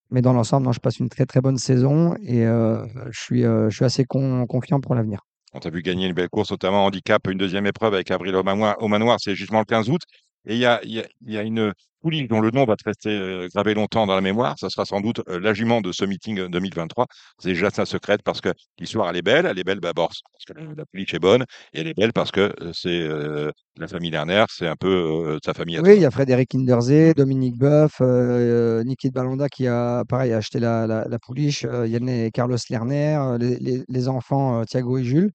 Mais 0.10 0.22
dans 0.22 0.34
l'ensemble, 0.34 0.72
je 0.74 0.80
passe 0.80 1.00
une 1.00 1.10
très 1.10 1.26
très 1.26 1.42
bonne 1.42 1.58
saison 1.58 2.16
et 2.22 2.46
euh, 2.46 2.86
je 3.10 3.20
suis, 3.20 3.46
euh, 3.46 3.70
je 3.70 3.76
suis 3.76 3.86
assez 3.86 4.06
con- 4.06 4.46
confiant 4.48 4.80
pour 4.80 4.96
l'avenir. 4.96 5.22
On 5.54 5.60
t'a 5.60 5.70
vu 5.70 5.82
gagner 5.82 6.08
une 6.08 6.14
belle 6.14 6.30
course, 6.30 6.52
notamment 6.52 6.86
handicap, 6.86 7.28
une 7.28 7.38
deuxième 7.38 7.68
épreuve 7.68 7.94
avec 7.94 8.10
Avril 8.12 8.36
au 8.36 8.44
manoir 8.44 9.18
c'est 9.20 9.36
justement 9.36 9.60
le 9.60 9.66
15 9.66 9.90
août. 9.90 10.02
Et 10.46 10.54
il 10.56 10.60
y 10.60 10.66
a, 10.66 10.80
il 10.84 10.92
y 10.92 11.00
a, 11.00 11.06
il 11.26 11.34
y 11.34 11.38
a 11.38 11.44
une 11.44 11.74
pouliche 12.02 12.28
dont 12.28 12.42
le 12.42 12.52
nom 12.52 12.66
va 12.66 12.76
te 12.76 12.84
rester 12.84 13.10
euh, 13.10 13.48
gravé 13.54 13.74
longtemps 13.74 14.06
dans 14.06 14.16
la 14.16 14.22
mémoire. 14.22 14.56
Ça 14.60 14.70
sera 14.70 14.86
sans 14.86 15.00
doute 15.02 15.22
euh, 15.30 15.40
la 15.40 15.54
jument 15.54 15.80
de 15.82 15.92
ce 15.94 16.04
meeting 16.06 16.40
euh, 16.40 16.50
2023. 16.50 17.08
C'est 17.40 17.50
déjà 17.50 17.70
sa 17.70 17.86
secrète 17.86 18.22
parce 18.24 18.42
que 18.42 18.50
l'histoire, 18.78 19.10
elle 19.10 19.18
est 19.18 19.22
belle. 19.22 19.46
Elle 19.46 19.58
est 19.60 19.64
belle 19.64 19.80
d'abord 19.80 20.10
parce 20.32 20.46
que 20.46 20.54
la, 20.78 20.86
pouliche 20.86 21.14
est 21.14 21.20
bonne. 21.20 21.44
Et 21.74 21.80
elle 21.82 21.88
est 21.88 21.94
belle 21.98 22.12
parce 22.14 22.32
que 22.32 22.54
euh, 22.62 22.72
c'est 22.74 22.90
euh, 23.02 23.52
la 23.78 23.88
famille 23.88 24.12
Lerner, 24.12 24.44
c'est 24.50 24.68
un 24.68 24.76
peu 24.76 24.88
euh, 24.90 25.40
sa 25.46 25.54
famille 25.54 25.80
Oui, 25.80 25.96
il 25.96 26.02
y 26.02 26.06
a 26.06 26.12
Frédéric 26.12 26.50
Kinderzé, 26.50 27.14
Dominique 27.14 27.58
Boeuf, 27.58 27.98
euh, 28.02 28.84
Niki 28.84 29.10
de 29.10 29.14
Balonda 29.14 29.48
qui 29.50 29.68
a 29.68 30.04
pareil 30.08 30.34
a 30.34 30.38
acheté 30.38 30.60
la, 30.60 30.86
la, 30.88 31.06
la 31.08 31.20
pouliche, 31.20 31.64
euh, 31.66 31.88
Yann 31.88 32.08
et 32.10 32.32
Carlos 32.32 32.58
Lerner, 32.70 33.16
euh, 33.16 33.38
les, 33.38 33.58
les- 33.60 33.84
les 33.88 34.08
enfants 34.10 34.60
euh, 34.62 34.64
Thiago 34.66 34.98
et 34.98 35.04
Jules. 35.04 35.32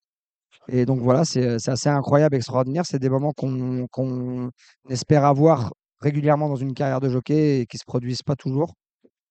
Et 0.71 0.85
donc 0.87 1.01
voilà, 1.01 1.25
c'est 1.25 1.59
c'est 1.59 1.71
assez 1.71 1.89
incroyable, 1.89 2.37
extraordinaire. 2.37 2.85
C'est 2.87 2.99
des 2.99 3.09
moments 3.09 3.33
qu'on 3.33 3.87
qu'on 3.91 4.51
espère 4.91 5.25
avoir 5.25 5.73
régulièrement 6.01 6.49
dans 6.49 6.57
une 6.57 6.75
carrière 6.75 7.01
de 7.01 7.09
jockey 7.09 7.61
et 7.61 7.67
qui 7.67 7.79
se 7.79 7.85
produisent 7.87 8.23
pas 8.23 8.37
toujours. 8.37 8.75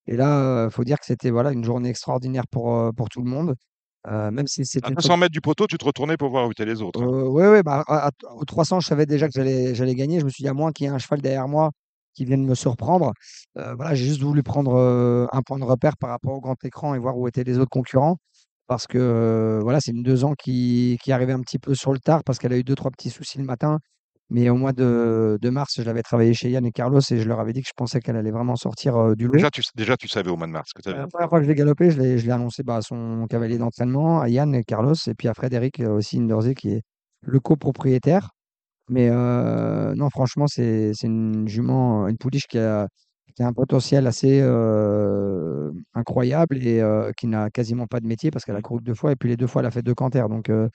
Et 0.07 0.16
là, 0.16 0.66
il 0.66 0.72
faut 0.72 0.84
dire 0.84 1.00
que 1.00 1.06
c'était 1.06 1.30
voilà 1.31 1.51
une 1.51 1.63
journée 1.63 1.89
extraordinaire 1.89 2.48
pour, 2.50 2.74
euh, 2.75 2.92
pour 2.92 3.10
tout 3.10 3.22
le 3.22 3.30
monde. 3.30 3.56
Euh, 4.07 4.31
même 4.31 4.48
si 4.48 4.62
À 4.62 4.66
c'était 4.66 4.95
200 4.95 5.18
mètres 5.18 5.34
du 5.34 5.42
poteau, 5.42 5.68
tu 5.68 5.78
te 5.78 5.84
retournais 5.84 6.16
pour 6.16 6.30
voir 6.30 6.48
où 6.48 6.51
étaient 6.51 6.66
les 6.66 6.81
autres. 6.81 7.01
hein. 7.04 7.07
oui, 7.12 7.45
oui, 7.45 7.62
bah, 7.62 7.83
à- 7.88 8.07
à- 8.07 8.12
aux 8.36 8.45
300, 8.45 8.80
je 8.80 8.88
savais 8.88 9.06
déjà 9.06 9.28
que 9.28 9.33
j'allais 9.33 9.95
gagner. 9.95 10.19
Je 10.22 10.25
me 10.25 10.30
suis 10.30 10.44
dit, 10.44 10.48
à 10.48 10.54
moins 10.54 10.72
qu'il 10.72 10.86
y 10.86 10.90
ait 10.90 10.94
un 10.94 10.98
cheval 10.98 11.22
derrière 11.22 11.48
moi 11.48 11.72
qui 12.13 12.24
vienne 12.25 12.45
me 12.45 12.56
surprendre. 12.56 13.12
Euh, 13.57 13.75
voilà, 13.75 13.95
j'ai 13.95 14.06
juste 14.06 14.22
voulu 14.22 14.44
prendre 14.44 14.75
euh, 14.75 15.28
un 15.33 15.42
point 15.42 15.60
de 15.60 15.66
repère 15.66 15.98
par 15.98 16.10
rapport 16.12 16.33
au 16.33 16.40
grand 16.40 16.56
écran 16.63 16.95
et 16.95 17.00
voir 17.00 17.18
où 17.18 17.28
étaient 17.28 17.44
les 17.44 17.57
autres 17.57 17.69
concurrents. 17.69 18.18
Parce 18.68 18.86
que 18.86 18.98
euh, 18.98 19.60
voilà, 19.62 19.80
c'est 19.80 19.92
une 19.92 20.04
deux 20.04 20.25
ans 20.25 20.34
qui, 20.38 20.98
qui 21.02 21.12
arrivait 21.12 21.34
un 21.34 21.40
petit 21.42 21.58
peu 21.58 21.74
sur 21.74 21.94
le 21.94 22.00
tard 22.00 22.24
parce 22.26 22.38
qu'elle 22.38 22.54
a 22.54 22.57
eu 22.57 22.64
deux, 22.64 22.76
trois 22.76 22.92
petits 22.92 23.09
soucis 23.09 23.38
le 23.38 23.45
matin. 23.45 23.80
Mais 24.30 24.50
au 24.50 24.56
mois 24.56 24.74
de, 24.74 25.38
de 25.42 25.50
mars, 25.50 25.76
je 25.78 25.83
l'avais 25.83 26.04
travaillé 26.04 26.33
chez 26.33 26.50
Yann 26.50 26.66
et 26.66 26.71
Carlos 26.74 27.00
et 27.00 27.18
je 27.18 27.28
leur 27.30 27.40
avais 27.40 27.54
dit 27.54 27.62
que 27.62 27.69
je 27.69 27.74
pensais 27.74 28.02
qu'elle 28.02 28.18
allait 28.18 28.31
vraiment 28.31 28.57
sortir 28.57 28.97
euh, 28.97 29.16
du 29.16 29.28
lot. 29.28 29.31
Déjà, 29.31 29.50
tu, 29.50 29.62
déjà, 29.74 29.95
tu 29.95 30.09
savais 30.09 30.30
au 30.30 30.36
mois 30.36 30.47
de 30.47 30.52
mars 30.52 30.74
que 30.74 30.81
tu 30.81 30.90
avais. 30.90 30.97
La 31.00 31.07
première 31.07 31.30
fois 31.30 31.40
que 31.40 31.45
je 31.45 31.50
l'ai 31.50 31.56
galopé, 31.56 31.92
je 31.92 32.02
l'ai 32.02 32.18
je 32.18 32.26
l'ai 32.26 32.33
annoncé 32.33 32.62
bah, 32.64 32.76
à 32.76 32.81
son 32.81 33.26
cavalier 33.30 33.57
d'entraînement, 33.57 34.19
à 34.19 34.28
Yann 34.28 34.54
et 34.54 34.66
Carlos, 34.66 34.95
et 35.07 35.14
puis 35.14 35.30
à 35.30 35.33
Frédéric 35.33 35.80
aussi 35.80 36.19
Indersé, 36.19 36.56
qui 36.56 36.71
est 36.71 36.81
le 37.21 37.40
copropriétaire. 37.40 38.31
Mais 38.90 39.09
euh, 39.09 39.94
non, 39.95 40.09
franchement, 40.09 40.47
c'est 40.47 40.92
c'est 40.94 41.07
une 41.07 41.47
jument, 41.47 42.09
une 42.09 42.18
pouliche 42.18 42.47
qui 42.47 42.57
a, 42.59 42.88
qui 43.36 43.44
a 43.44 43.48
un 43.48 43.54
potentiel 43.54 44.07
assez 44.07 44.40
euh, 44.42 45.72
incroyable 45.94 46.57
et 46.66 46.81
euh, 46.81 47.12
qui 47.18 47.28
n'a 47.28 47.50
quasiment 47.50 47.88
pas 47.88 48.00
de 48.00 48.07
métier 48.07 48.31
parce 48.31 48.46
qu'elle 48.46 48.56
a 48.56 48.62
couru 48.62 48.81
deux 48.81 48.96
fois, 48.96 49.12
et 49.12 49.16
puis 49.16 49.30
les 49.30 49.38
deux 49.38 49.48
fois, 49.48 49.62
elle 49.62 49.68
a 49.68 49.72
fait 49.72 49.81
deux 49.81 49.94
canters. 49.94 50.30
Donc 50.30 50.50
euh, 50.50 50.69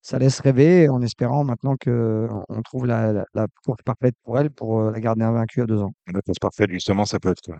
ça 0.00 0.18
laisse 0.18 0.40
rêver 0.40 0.88
en 0.88 1.02
espérant 1.02 1.44
maintenant 1.44 1.76
qu'on 1.76 2.44
on 2.48 2.62
trouve 2.62 2.86
la, 2.86 3.12
la, 3.12 3.24
la 3.34 3.46
course 3.64 3.82
parfaite 3.84 4.14
pour 4.24 4.38
elle 4.38 4.50
pour 4.50 4.82
la 4.90 5.00
garder 5.00 5.24
invaincue 5.24 5.62
à 5.62 5.66
deux 5.66 5.82
ans. 5.82 5.92
La 6.12 6.22
place 6.22 6.38
parfaite, 6.38 6.70
justement, 6.70 7.04
ça 7.04 7.18
peut 7.18 7.30
être 7.30 7.42
quoi? 7.44 7.58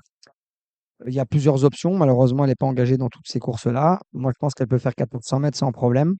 Il 1.07 1.15
y 1.15 1.21
a 1.21 1.27
plusieurs 1.27 1.65
options. 1.65 1.97
Malheureusement, 1.97 2.45
elle 2.45 2.51
n'est 2.51 2.57
pas 2.57 2.67
engagée 2.67 2.97
dans 2.97 3.09
toutes 3.09 3.29
ces 3.29 3.39
courses-là. 3.39 4.01
Moi, 4.13 4.33
je 4.35 4.39
pense 4.41 4.55
qu'elle 4.55 4.67
peut 4.67 4.79
faire 4.79 4.95
1400 4.99 5.39
mètres 5.39 5.57
sans 5.57 5.71
problème. 5.71 6.17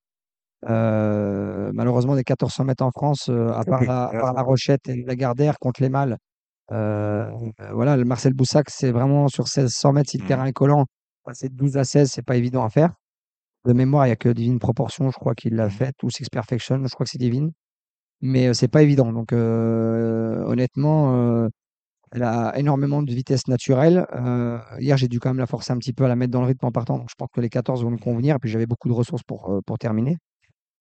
Malheureusement, 0.65 2.15
les 2.15 2.19
1400 2.19 2.65
mètres 2.65 2.85
en 2.85 2.91
France, 2.91 3.29
à 3.29 3.65
part 3.67 3.83
la, 3.83 4.05
à 4.05 4.13
part 4.13 4.35
la 4.35 4.43
Rochette 4.43 4.89
et 4.89 5.03
la 5.05 5.17
Gardère 5.17 5.59
contre 5.59 5.83
les 5.83 5.89
mâles, 5.89 6.17
voilà, 6.71 7.97
le 7.97 8.05
Marcel 8.05 8.35
Boussac, 8.35 8.71
c'est 8.71 8.91
vraiment 8.93 9.29
sur 9.29 9.47
1600 9.49 9.93
mètres, 9.93 10.11
si 10.11 10.19
le 10.19 10.23
Mhm. 10.23 10.29
terrain 10.29 10.45
est 10.47 10.53
collant, 10.53 10.87
passer 11.25 11.49
de 11.49 11.55
12 11.55 11.77
à 11.77 11.85
16, 11.85 12.11
c'est 12.11 12.23
pas 12.23 12.37
évident 12.37 12.65
à 12.65 12.71
faire. 12.71 12.93
De 13.67 13.73
mémoire, 13.73 14.07
il 14.07 14.11
n'y 14.11 14.13
a 14.13 14.17
que 14.17 14.29
Divine 14.29 14.59
Proportion, 14.59 15.11
je 15.11 15.17
crois, 15.17 15.35
qu'il 15.35 15.55
l'a 15.57 15.67
Mhm. 15.67 15.71
fait, 15.71 15.95
ou 16.03 16.11
Six 16.11 16.29
Perfection, 16.31 16.81
je 16.85 16.95
crois 16.95 17.05
que 17.05 17.11
c'est 17.11 17.19
Divine. 17.19 17.53
Mais 18.21 18.49
euh, 18.49 18.55
c'est 18.55 18.69
pas 18.69 18.83
évident. 18.83 19.13
Donc, 19.13 19.33
euh, 19.33 20.43
honnêtement, 20.45 21.15
euh, 21.17 21.49
elle 22.13 22.23
a 22.25 22.59
énormément 22.59 23.03
de 23.03 23.13
vitesse 23.13 23.49
naturelle. 23.49 24.07
Euh, 24.15 24.59
hier, 24.81 24.97
j'ai 24.97 25.09
dû 25.09 25.21
quand 25.21 25.31
même 25.31 25.39
la 25.39 25.47
forcer 25.47 25.73
un 25.73 25.79
petit 25.79 25.93
peu 25.93 26.05
à 26.05 26.09
la 26.09 26.17
mettre 26.17 26.33
dans 26.33 26.41
le 26.43 26.49
rythme 26.49 26.67
en 26.67 26.73
partant. 26.73 26.99
Donc, 26.99 27.09
je 27.11 27.15
pense 27.19 27.29
que 27.35 27.41
les 27.41 27.51
14 27.51 27.85
vont 27.85 27.91
me 27.91 27.99
convenir. 27.99 28.37
Et 28.37 28.39
puis, 28.41 28.51
j'avais 28.51 28.67
beaucoup 28.67 28.89
de 28.89 28.95
ressources 28.95 29.23
pour, 29.25 29.51
euh, 29.51 29.61
pour 29.67 29.79
terminer. 29.79 30.17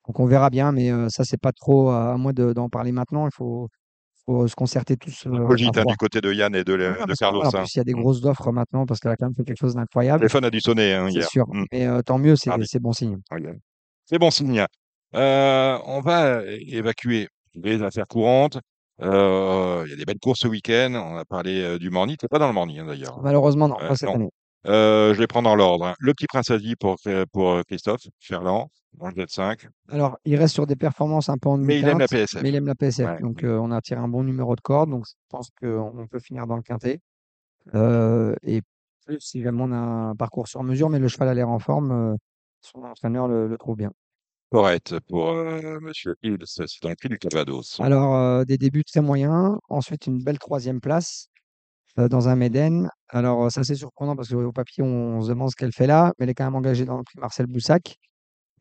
Donc, 0.08 0.20
on 0.20 0.25
verra 0.25 0.50
bien. 0.50 0.72
Mais 0.72 0.91
euh, 0.91 1.10
ça, 1.10 1.24
c'est 1.25 1.41
pas 1.41 1.51
trop 1.53 1.89
à, 1.91 2.13
à 2.13 2.17
moi 2.17 2.34
de- 2.34 2.53
d'en 2.53 2.70
parler 2.70 2.91
maintenant. 2.94 3.27
Il 3.27 3.34
faut, 3.34 3.70
faut 4.27 4.48
se 4.50 4.55
concerter 4.55 4.98
tous, 4.98 5.27
cogite, 5.46 5.77
à 5.77 5.77
hein, 5.77 5.86
3. 5.86 5.86
du 5.86 5.98
côté 5.98 6.22
de 6.22 6.34
Yann 6.34 6.55
et 6.55 6.63
de 6.63 6.74
Ouais, 6.86 6.93
le 7.05 7.15
que 7.15 7.15
Carlos, 7.15 7.43
voilà, 7.43 7.50
en 7.50 7.53
hein. 7.53 7.67
plus, 7.67 7.75
il 7.75 7.79
y 7.79 7.81
a 7.81 7.84
des 7.86 7.93
Mmh. 7.93 8.03
grosses 8.03 8.24
offres 8.25 8.51
maintenant 8.51 8.86
parce 8.86 9.00
qu'elle 9.01 9.12
a 9.12 9.17
quand 9.17 9.27
même 9.27 9.36
fait 9.36 9.43
quelque 9.46 9.60
chose 9.60 9.75
Le 10.03 10.10
d'incroyable. 10.15 10.29
téléphone 10.29 10.46
a 10.46 10.50
dû 10.50 10.60
sonner, 10.62 10.93
hein, 10.93 11.10
C'est 11.10 11.22
hier. 11.22 11.27
sûr, 11.27 11.46
Mmh. 11.51 11.65
mais 11.72 11.88
heu, 11.88 12.03
tant 12.03 12.19
mieux, 12.19 12.36
c'est 12.38 12.63
c'est 12.65 12.79
bon 12.81 12.93
signe. 12.93 13.19
C'est 14.05 14.19
bon 14.19 14.31
signe. 14.31 14.65
Heu, 15.15 15.79
on 15.86 16.01
va 16.01 16.43
évacuer 16.46 17.27
les 17.55 17.81
affaires 17.84 18.07
courantes. 18.07 18.60
Il 19.01 19.05
y 19.05 19.93
a 19.93 19.96
des 19.98 20.05
belles 20.05 20.19
courses 20.19 20.41
ce 20.41 20.48
week-end. 20.48 20.93
On 20.96 21.17
a 21.17 21.25
parlé, 21.25 21.77
du 21.79 21.89
Morny. 21.89 22.17
Tu 22.17 22.27
pas 22.27 22.39
dans 22.39 22.48
le 22.48 22.53
Morny, 22.53 22.79
hein, 22.79 22.86
d'ailleurs? 22.88 23.19
Malheureusement, 23.22 23.67
non, 23.67 23.81
pas 23.86 23.96
cette 23.96 24.13
non. 24.13 24.15
année. 24.15 24.29
Heu, 24.67 25.13
je 25.13 25.19
les 25.19 25.27
prends 25.27 25.41
dans 25.41 25.55
l'ordre, 25.55 25.86
hein. 25.88 25.93
Le 26.00 26.13
Petit 26.13 26.27
Prince 26.27 26.51
Asie 26.51 26.75
pour 26.75 26.97
Chr 27.00 27.25
pour, 27.31 27.51
heu, 27.53 27.63
Christophe 27.63 28.01
Ferland, 28.19 28.67
dans 28.93 29.07
le 29.07 29.13
Z5. 29.13 29.67
Alors, 29.89 30.17
il 30.25 30.36
reste 30.36 30.53
sur 30.53 30.67
des 30.67 30.75
performances 30.75 31.29
un 31.29 31.38
peu 31.38 31.47
en 31.50 31.57
Mais 31.57 31.79
il 31.79 31.88
aime 31.88 32.00
la 32.00 32.07
mais 32.07 32.17
PSF. 32.17 32.50
il 32.50 32.55
aime 32.55 32.65
la 32.67 32.75
PSF. 32.75 33.05
Ouais. 33.05 33.19
Donc, 33.21 33.39
on 33.43 33.71
a 33.71 33.81
tiré 33.81 34.00
un 34.01 34.07
bon 34.09 34.24
numéro 34.24 34.55
de 34.55 34.62
corde, 34.62 34.89
donc 34.89 35.05
je 35.07 35.13
pense 35.29 35.50
qu'on 35.59 36.07
peut 36.12 36.19
finir 36.19 36.45
dans 36.47 36.57
le 36.57 36.62
quintet. 36.62 37.00
Et 37.74 38.62
plus 39.05 39.19
si 39.21 39.41
jamais 39.41 39.62
on 39.63 39.71
a 39.71 39.77
un 39.77 40.15
parcours 40.15 40.47
sur 40.47 40.63
mesure, 40.63 40.89
mais 40.89 41.00
le 41.00 41.07
cheval 41.07 41.29
a 41.29 41.33
l'air 41.33 41.50
en 41.50 41.59
forme, 41.59 42.17
son 42.62 42.83
entraîneur 42.83 43.27
le 43.27 43.47
le 43.47 43.57
trouve 43.57 43.77
bien. 43.77 43.91
Correct 44.51 45.00
pour, 45.09 45.29
heu, 45.31 45.79
monsieur 45.81 46.15
Hills, 46.24 46.38
c'est 46.45 46.65
dans 46.81 46.89
le 46.89 46.95
prix 46.95 47.09
du 47.09 47.17
Calvados. 47.17 47.79
Alors, 47.79 48.45
des 48.45 48.57
débuts 48.57 48.83
très 48.83 49.01
moyens, 49.01 49.57
ensuite 49.69 50.07
une 50.07 50.24
belle 50.24 50.39
3e 50.39 50.81
place, 50.81 51.27
dans 51.98 52.30
un 52.30 52.36
Méden. 52.36 52.89
Alors, 53.10 53.46
heu, 53.46 53.50
c'est 53.50 53.75
surprenant 53.75 54.16
parce 54.16 54.30
qu'au 54.30 54.51
papier, 54.51 54.84
on 54.84 55.22
se 55.22 55.30
demande 55.30 55.50
ce 55.51 55.56
qu'elle 55.56 55.74
fait 55.74 55.88
là, 55.88 56.13
mais 56.20 56.24
elle 56.25 56.30
est 56.30 56.34
quand 56.36 56.46
même 56.46 56.56
engagée 56.56 56.86
dans 56.86 56.98
le 56.98 57.04
prix 57.04 57.20
Marcel 57.20 57.48
Boussac 57.48 57.98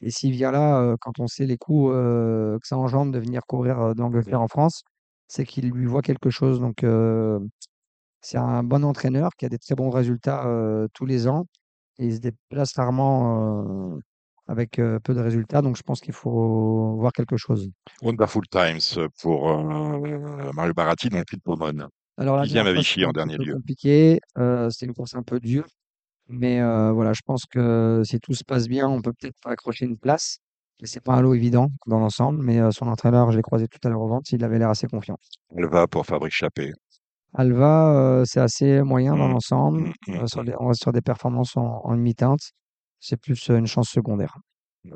et 0.03 0.11
s'il 0.11 0.33
vient 0.33 0.51
là, 0.53 0.83
heu, 0.83 0.97
quand 1.01 1.21
on 1.21 1.27
sait 1.27 1.47
les 1.47 1.59
coûts, 1.59 1.91
heu, 1.91 2.59
que 2.61 2.69
ça 2.69 2.79
engendre 2.79 3.13
de 3.13 3.19
venir 3.19 3.43
courir, 3.47 3.95
d'Angleterre 3.95 4.43
en 4.43 4.49
France, 4.49 4.83
c'est 5.29 5.45
qu'il 5.45 5.71
lui 5.71 5.87
voit 5.87 6.03
quelque 6.03 6.31
chose. 6.31 6.61
Donc, 6.61 6.85
c'est 8.23 8.39
un 8.39 8.63
bon 8.63 8.85
entraîneur 8.85 9.31
qui 9.39 9.47
a 9.47 9.49
des 9.49 9.59
très 9.59 9.75
bons 9.75 9.91
résultats, 9.91 10.47
tous 10.95 11.07
les 11.07 11.29
ans 11.29 11.47
et 11.99 12.07
il 12.07 12.15
se 12.15 12.21
déplace 12.21 12.75
rarement, 12.77 13.99
avec, 14.49 14.73
peu 14.73 15.15
de 15.15 15.21
résultats. 15.21 15.63
Donc 15.63 15.77
je 15.77 15.83
pense 15.83 16.01
qu'il 16.01 16.15
faut 16.15 16.97
voir 16.99 17.13
quelque 17.13 17.37
chose. 17.37 17.71
Wonderful 18.03 18.43
Times 18.51 19.09
pour, 19.21 19.49
Mario 20.55 20.75
Baratti 20.75 21.09
dans 21.09 21.19
le 21.19 21.25
prix 21.25 21.37
de 21.37 21.43
Pomone. 21.43 21.89
Alors 22.19 22.37
la 22.39 22.47
10e 22.47 22.69
dernière 22.73 22.73
Vichy 22.73 23.05
c'était 23.05 23.07
en 23.07 23.13
dernier 23.13 23.37
lieu. 23.39 23.57
compliqué, 23.57 24.21
heu, 24.39 24.69
c'était 24.71 24.87
une 24.87 24.95
course 24.95 25.15
un 25.15 25.23
peu 25.23 25.39
dure, 25.39 25.67
mais 26.29 26.61
heu, 26.61 26.91
voilà, 26.93 27.13
je 27.15 27.23
pense 27.27 27.45
que 27.47 28.03
si 28.05 28.21
tout 28.21 28.35
se 28.35 28.45
passe 28.45 28.69
bien, 28.69 28.89
on 28.89 29.03
peut 29.03 29.13
peut-être 29.19 29.37
accrocher 29.47 29.87
une 29.87 29.99
place. 29.99 30.39
Mais 30.81 30.89
c'est 30.89 31.01
pas 31.03 31.15
un 31.15 31.23
lot 31.23 31.35
évident 31.35 31.71
dans 31.87 32.01
l'ensemble, 32.01 32.43
mais 32.45 32.59
heu, 32.61 32.73
son 32.73 32.89
entraîneur, 32.89 33.33
je 33.33 33.37
l'ai 33.39 33.43
croisé 33.43 33.69
tout 33.69 33.79
à 33.85 33.91
l'heure 33.91 34.03
aux 34.03 34.09
ventes, 34.09 34.31
il 34.33 34.45
avait 34.45 34.59
l'air 34.59 34.71
assez 34.71 34.89
confiant. 34.89 35.19
Elva 35.57 35.87
pour 35.89 36.07
Fabrice 36.07 36.35
Chappé. 36.35 36.73
Alva, 37.35 38.23
c'est 38.25 38.41
assez 38.41 38.83
moyen 38.83 39.17
dans 39.17 39.29
Mmh. 39.29 39.33
l'ensemble, 39.33 39.87
Mmh, 39.87 39.93
mmh, 40.07 40.25
on 40.59 40.67
reste 40.69 40.83
sur 40.83 40.93
des 40.93 41.03
performances 41.03 41.57
en 41.57 41.81
en 41.85 41.95
demi-teinte. 41.97 42.41
C'est 43.01 43.17
plus, 43.21 43.49
une 43.51 43.67
chance 43.67 43.89
secondaire. 43.91 44.39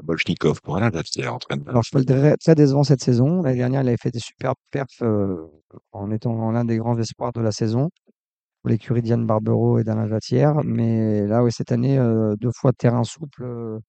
Bolchnikov 0.02 0.60
pour 0.62 0.76
Alain 0.76 0.90
Davier, 0.90 1.28
entraîneur. 1.28 1.68
Alors 1.68 1.82
cheval 1.82 2.04
très 2.04 2.36
très 2.36 2.54
décevant 2.54 2.84
cette 2.84 3.02
saison. 3.02 3.42
L'année 3.42 3.58
dernière, 3.58 3.82
il 3.82 3.88
avait 3.88 3.96
fait 3.96 4.10
des 4.10 4.20
superbes 4.20 4.56
perfs, 4.70 5.02
heu, 5.02 5.50
en 5.92 6.10
étant 6.10 6.50
l'un 6.50 6.64
des 6.64 6.76
grands 6.78 6.98
espoirs 6.98 7.32
de 7.32 7.40
la 7.40 7.52
saison 7.52 7.90
pour 8.62 8.70
l'écurie 8.70 9.02
Diane 9.02 9.26
Barbero 9.26 9.78
et 9.78 9.84
d'Alain 9.84 10.08
Jatière. 10.08 10.62
Mais 10.64 11.26
là, 11.26 11.42
oui, 11.42 11.52
cette 11.52 11.72
année, 11.72 11.98
heu, 11.98 12.36
2 12.38 12.50
fois 12.54 12.72
terrain 12.72 13.04
souple, 13.04 13.44
heu, 13.44 13.80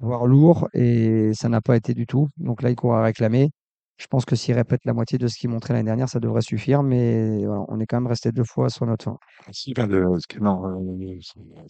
voire 0.00 0.26
lourd 0.26 0.68
et 0.74 1.30
ça 1.34 1.48
n'a 1.48 1.60
pas 1.60 1.76
été 1.76 1.94
du 1.94 2.06
tout. 2.06 2.28
Donc 2.36 2.62
là, 2.62 2.70
il 2.70 2.76
court 2.76 2.94
à 2.96 3.02
réclamer. 3.02 3.50
Je 3.98 4.06
pense 4.08 4.26
que 4.26 4.36
s'il 4.36 4.54
répète 4.54 4.80
la 4.84 4.92
moitié 4.92 5.16
de 5.16 5.26
ce 5.26 5.38
qu'il 5.38 5.48
montrait 5.48 5.72
l'année 5.72 5.86
dernière, 5.86 6.08
ça 6.08 6.20
devrait 6.20 6.42
suffire. 6.42 6.82
Mais 6.82 7.46
voilà, 7.46 7.64
on 7.68 7.80
est 7.80 7.86
quand 7.86 7.96
même 7.96 8.06
resté 8.06 8.30
2 8.30 8.44
fois 8.44 8.68
sur 8.68 8.84
notre 8.84 9.04
fin. 9.04 9.16
Dehaze 9.46 10.26
qui 10.26 10.38
non, 10.38 10.62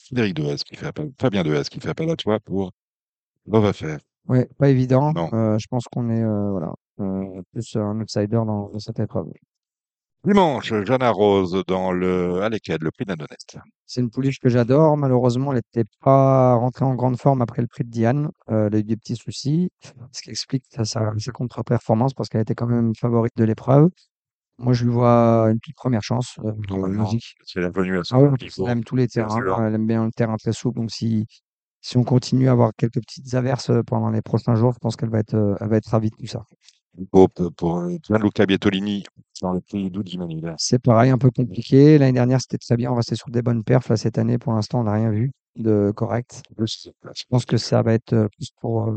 Frédéric 0.05 0.65
qui 0.65 0.77
fait 0.77 0.87
appel 0.87 1.13
Fabien 1.21 1.45
Dehaze 1.45 1.69
qui 1.69 1.79
fait 1.79 1.91
appel 1.91 2.11
à 2.11 2.17
toi 2.17 2.41
pour 2.41 2.73
Love 3.47 3.67
Affair. 3.67 3.99
Ouais, 4.29 4.49
pas 4.59 4.69
évident. 4.71 5.15
Non. 5.15 5.33
Heu, 5.33 5.57
je 5.59 5.67
pense 5.69 5.85
qu'on 5.87 6.11
est, 6.11 6.23
heu, 6.23 6.51
voilà, 6.51 6.73
heu, 7.01 7.43
plus 7.53 7.77
un 7.77 8.01
outsider 8.01 8.27
dans 8.45 8.69
dans 8.71 8.79
cette 8.81 8.99
épreuve. 9.01 9.29
Dimanche, 10.25 10.75
Jana 10.85 11.09
Rose 11.11 11.63
dans 11.67 11.91
le 11.91 12.43
Allez-Quai, 12.43 12.77
le 12.81 12.91
prix 12.91 13.07
d'Annonette. 13.07 13.57
C'est 13.87 14.01
une 14.01 14.11
pouliche 14.11 14.39
que 14.41 14.49
j'adore. 14.49 14.97
Malheureusement, 14.97 15.53
elle 15.53 15.59
était 15.61 15.89
pas 16.01 16.55
rentrée 16.55 16.85
en 16.85 16.95
grande 16.95 17.19
forme 17.19 17.41
après 17.43 17.63
le 17.63 17.69
prix 17.69 17.85
de 17.85 17.91
Diane. 17.91 18.31
Heu, 18.51 18.67
elle 18.67 18.75
a 18.75 18.79
eu 18.79 18.85
des 18.85 18.97
petits 18.97 19.17
soucis, 19.17 19.71
ce 20.13 20.23
qui 20.23 20.31
explique 20.31 20.65
sa 20.71 20.85
sa 20.85 21.13
sa 21.19 21.33
contre-performance 21.33 22.15
parce 22.15 22.29
qu'elle 22.29 22.41
était 22.43 22.55
quand 22.55 22.67
même 22.67 22.93
favorite 22.99 23.37
de 23.37 23.45
l'épreuve. 23.45 23.89
Moi, 24.59 24.75
je 24.75 24.85
lui 24.85 24.93
vois 24.93 25.49
une 25.51 25.61
toute 25.61 25.77
première 25.77 26.03
chance, 26.05 26.37
heu, 26.45 26.55
Normalement, 26.69 27.15
logique. 27.15 27.37
c'est 27.45 27.61
la 27.61 27.71
venue 27.71 27.99
à 27.99 28.05
Ah 28.11 28.21
son 28.21 28.21
ouais, 28.21 28.31
niveau. 28.41 28.69
qu'elle 28.69 28.73
aime 28.73 28.85
tous 28.85 28.97
les 28.97 29.09
terrains. 29.09 29.67
Elle 29.69 29.75
aime 29.77 29.87
bien 29.87 30.05
le 30.07 30.13
terrain 30.13 30.37
très 30.39 30.53
souple. 30.55 30.81
Donc 30.81 30.91
si 30.93 31.27
si 31.87 31.97
on 31.97 32.03
continue 32.03 32.49
à 32.49 32.53
avoir 32.53 32.73
quelques 32.77 33.01
petites 33.01 33.33
averses, 33.35 33.71
heu, 33.71 33.85
pendant 33.85 34.11
les 34.11 34.21
prochains 34.21 34.57
jours, 34.57 34.73
je 34.73 34.79
pense 34.81 34.97
qu'elle 34.97 35.09
va 35.09 35.21
être, 35.21 35.35
heu, 35.35 35.55
elle 35.61 35.69
va 35.69 35.77
être 35.77 35.87
ravie 35.87 36.11
de 36.11 36.17
tout 36.17 36.27
ça. 36.27 36.45
Pope 37.13 37.51
pour, 37.57 37.79
heu, 37.79 37.97
Gianluca 38.03 38.45
Bietolini 38.45 39.05
dans 39.41 39.53
le 39.53 40.19
Manila. 40.19 40.57
C'est 40.59 40.81
pareil, 40.81 41.11
un 41.11 41.19
peu 41.19 41.31
compliqué. 41.31 41.97
L'année 41.97 42.15
dernière, 42.15 42.41
c'était 42.41 42.59
très 42.59 42.77
bien. 42.77 42.91
On 42.91 42.97
restait 42.97 43.15
sur 43.15 43.31
des 43.31 43.41
bonnes 43.41 43.63
perfs. 43.63 43.89
Là, 43.89 43.97
cette 43.97 44.19
année, 44.19 44.37
pour 44.37 44.53
l'instant, 44.53 44.81
on 44.81 44.85
n'a 44.85 44.95
rien 44.95 45.11
vu 45.11 45.31
de 45.55 45.93
correct. 45.95 46.43
Je 46.59 47.23
pense 47.31 47.45
que 47.45 47.57
ça 47.57 47.83
va 47.83 47.93
être, 47.93 48.29
plus 48.37 48.51
pour, 48.61 48.93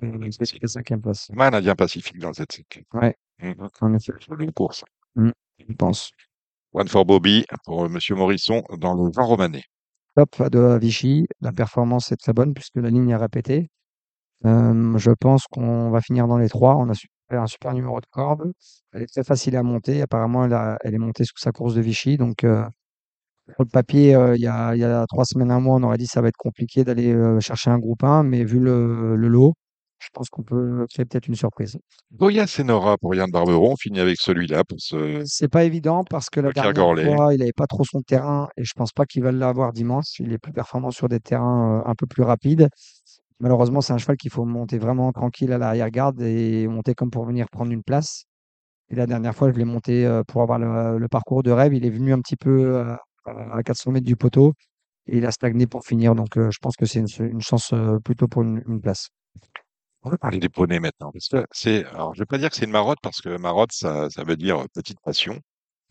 la 0.00 0.68
5e 0.68 1.02
place. 1.02 1.30
Canadien 1.36 1.74
Pacifique 1.74 2.18
dans 2.18 2.28
le 2.28 2.34
Z5. 2.34 2.82
Ouais, 2.94 3.14
Mmh 3.42 3.94
effet. 3.94 4.12
Une 4.38 4.52
course. 4.52 4.84
Je 5.16 5.74
pense. 5.76 6.10
One 6.72 6.88
for 6.88 7.04
Bobby 7.04 7.44
pour, 7.66 7.90
monsieur 7.90 8.14
Morisson 8.14 8.62
dans 8.78 8.94
le 8.94 9.12
Jean 9.12 9.26
Romanet. 9.26 9.64
Top 10.16 10.42
de 10.50 10.78
Vichy. 10.78 11.26
La 11.40 11.52
performance 11.52 12.12
est 12.12 12.16
très 12.16 12.34
bonne 12.34 12.52
puisque 12.52 12.76
la 12.76 12.90
ligne 12.90 13.08
est 13.10 13.16
répétée. 13.16 13.68
Hem, 14.44 14.96
je 14.98 15.10
pense 15.12 15.46
qu'on 15.48 15.90
va 15.90 16.00
finir 16.02 16.28
dans 16.28 16.38
les 16.38 16.48
3. 16.48 16.76
On 16.76 16.90
a 16.90 16.94
un 17.30 17.46
super 17.46 17.74
numéro 17.74 18.00
de 18.00 18.06
corde. 18.10 18.52
Elle 18.92 19.02
est 19.02 19.06
très 19.06 19.24
facile 19.24 19.56
à 19.56 19.62
monter. 19.64 20.02
Apparemment, 20.02 20.44
elle 20.84 20.94
est 20.94 20.98
montée 20.98 21.24
sous 21.24 21.38
sa 21.38 21.52
course 21.52 21.74
de 21.74 21.82
Vichy. 21.82 22.16
Donc, 22.18 22.44
heu, 22.44 22.64
sur 23.54 23.64
le 23.64 23.66
papier, 23.70 24.14
heu, 24.16 24.36
il 24.36 24.42
y 24.42 24.46
a 24.48 25.06
3 25.08 25.24
semaines, 25.26 25.50
1 25.52 25.60
mois, 25.60 25.76
on 25.76 25.84
aurait 25.84 25.98
dit: 25.98 26.06
«Ça 26.08 26.22
va 26.22 26.28
être 26.28 26.36
compliqué 26.38 26.84
d'aller, 26.84 27.14
chercher 27.40 27.70
un 27.70 27.78
groupe 27.78 28.04
1», 28.04 28.22
mais 28.24 28.44
vu 28.44 28.60
le 28.60 29.16
lot, 29.16 29.54
je 30.02 30.08
pense 30.12 30.28
qu'on 30.28 30.42
peut 30.42 30.86
créer 30.92 31.04
peut-être 31.06 31.28
une 31.28 31.34
surprise. 31.34 31.78
Goya 32.12 32.46
Senora 32.46 32.98
pour 32.98 33.14
Yann 33.14 33.30
Barbero. 33.30 33.70
On 33.72 33.76
finit 33.76 34.00
avec 34.00 34.18
celui-là 34.20 34.64
pour 34.64 34.78
ce 34.80 35.22
C'est 35.26 35.48
pas 35.48 35.64
évident 35.64 36.04
parce 36.04 36.30
que 36.30 36.40
la 36.40 36.52
dernière 36.52 36.84
fois, 37.00 37.34
il 37.34 37.42
avait 37.42 37.52
pas 37.52 37.66
trop 37.66 37.84
son 37.84 38.00
terrain 38.02 38.48
et 38.56 38.64
je 38.64 38.72
pense 38.74 38.92
pas 38.92 39.06
qu'il 39.06 39.22
va 39.22 39.32
l'avoir 39.32 39.72
dimanche. 39.72 40.18
Il 40.20 40.32
est 40.32 40.38
plus 40.38 40.52
performant 40.52 40.90
sur 40.90 41.08
des 41.08 41.20
terrains, 41.20 41.80
heu, 41.80 41.88
un 41.88 41.94
peu 41.94 42.06
plus 42.06 42.22
rapides. 42.22 42.68
Malheureusement, 43.40 43.80
c'est 43.80 43.92
un 43.92 43.98
cheval 43.98 44.16
qu'il 44.16 44.30
faut 44.32 44.44
monter 44.44 44.78
vraiment 44.78 45.12
tranquille 45.12 45.52
à 45.52 45.58
l'arrière-garde 45.58 46.20
et 46.22 46.68
monter 46.68 46.94
comme 46.94 47.10
pour 47.10 47.24
venir 47.26 47.48
prendre 47.50 47.72
une 47.72 47.82
place. 47.84 48.24
Et 48.90 48.96
la 48.96 49.06
dernière 49.06 49.34
fois, 49.34 49.50
je 49.52 49.58
l'ai 49.58 49.64
monté, 49.66 50.06
heu, 50.06 50.24
pour 50.28 50.42
avoir 50.42 50.58
le 50.60 50.98
le 50.98 51.08
parcours 51.08 51.42
de 51.44 51.50
rêve. 51.52 51.74
Il 51.74 51.86
est 51.86 51.90
venu 51.90 52.12
un 52.14 52.20
petit 52.20 52.36
peu, 52.36 52.50
heu, 52.66 52.96
à 53.26 53.62
400 53.64 53.92
mètres 53.92 54.06
du 54.06 54.16
poteau 54.16 54.54
et 55.08 55.18
il 55.18 55.26
a 55.26 55.32
stagné 55.32 55.66
pour 55.68 55.84
finir. 55.86 56.14
Donc, 56.16 56.30
je 56.36 56.58
pense 56.62 56.76
que 56.76 56.86
c'est 56.86 57.00
une 57.00 57.08
une 57.32 57.42
chance, 57.42 57.74
plutôt 58.04 58.28
pour 58.28 58.42
une 58.42 58.62
une 58.68 58.80
place. 58.82 59.08
On 60.04 60.10
va 60.10 60.18
parler 60.18 60.40
des 60.40 60.48
poneys 60.48 60.80
maintenant, 60.80 61.12
parce 61.12 61.28
que 61.28 61.46
c'est 61.52 61.84
alors 61.86 62.12
je 62.14 62.20
vais 62.20 62.26
pas 62.26 62.38
dire 62.38 62.50
que 62.50 62.56
c'est 62.56 62.64
une 62.64 62.72
marotte 62.72 62.98
parce 63.02 63.20
que 63.20 63.36
marotte 63.36 63.70
ça 63.72 64.10
ça 64.10 64.24
veut 64.24 64.36
dire, 64.36 64.58
heu, 64.60 64.66
petite 64.74 64.98
passion. 65.00 65.38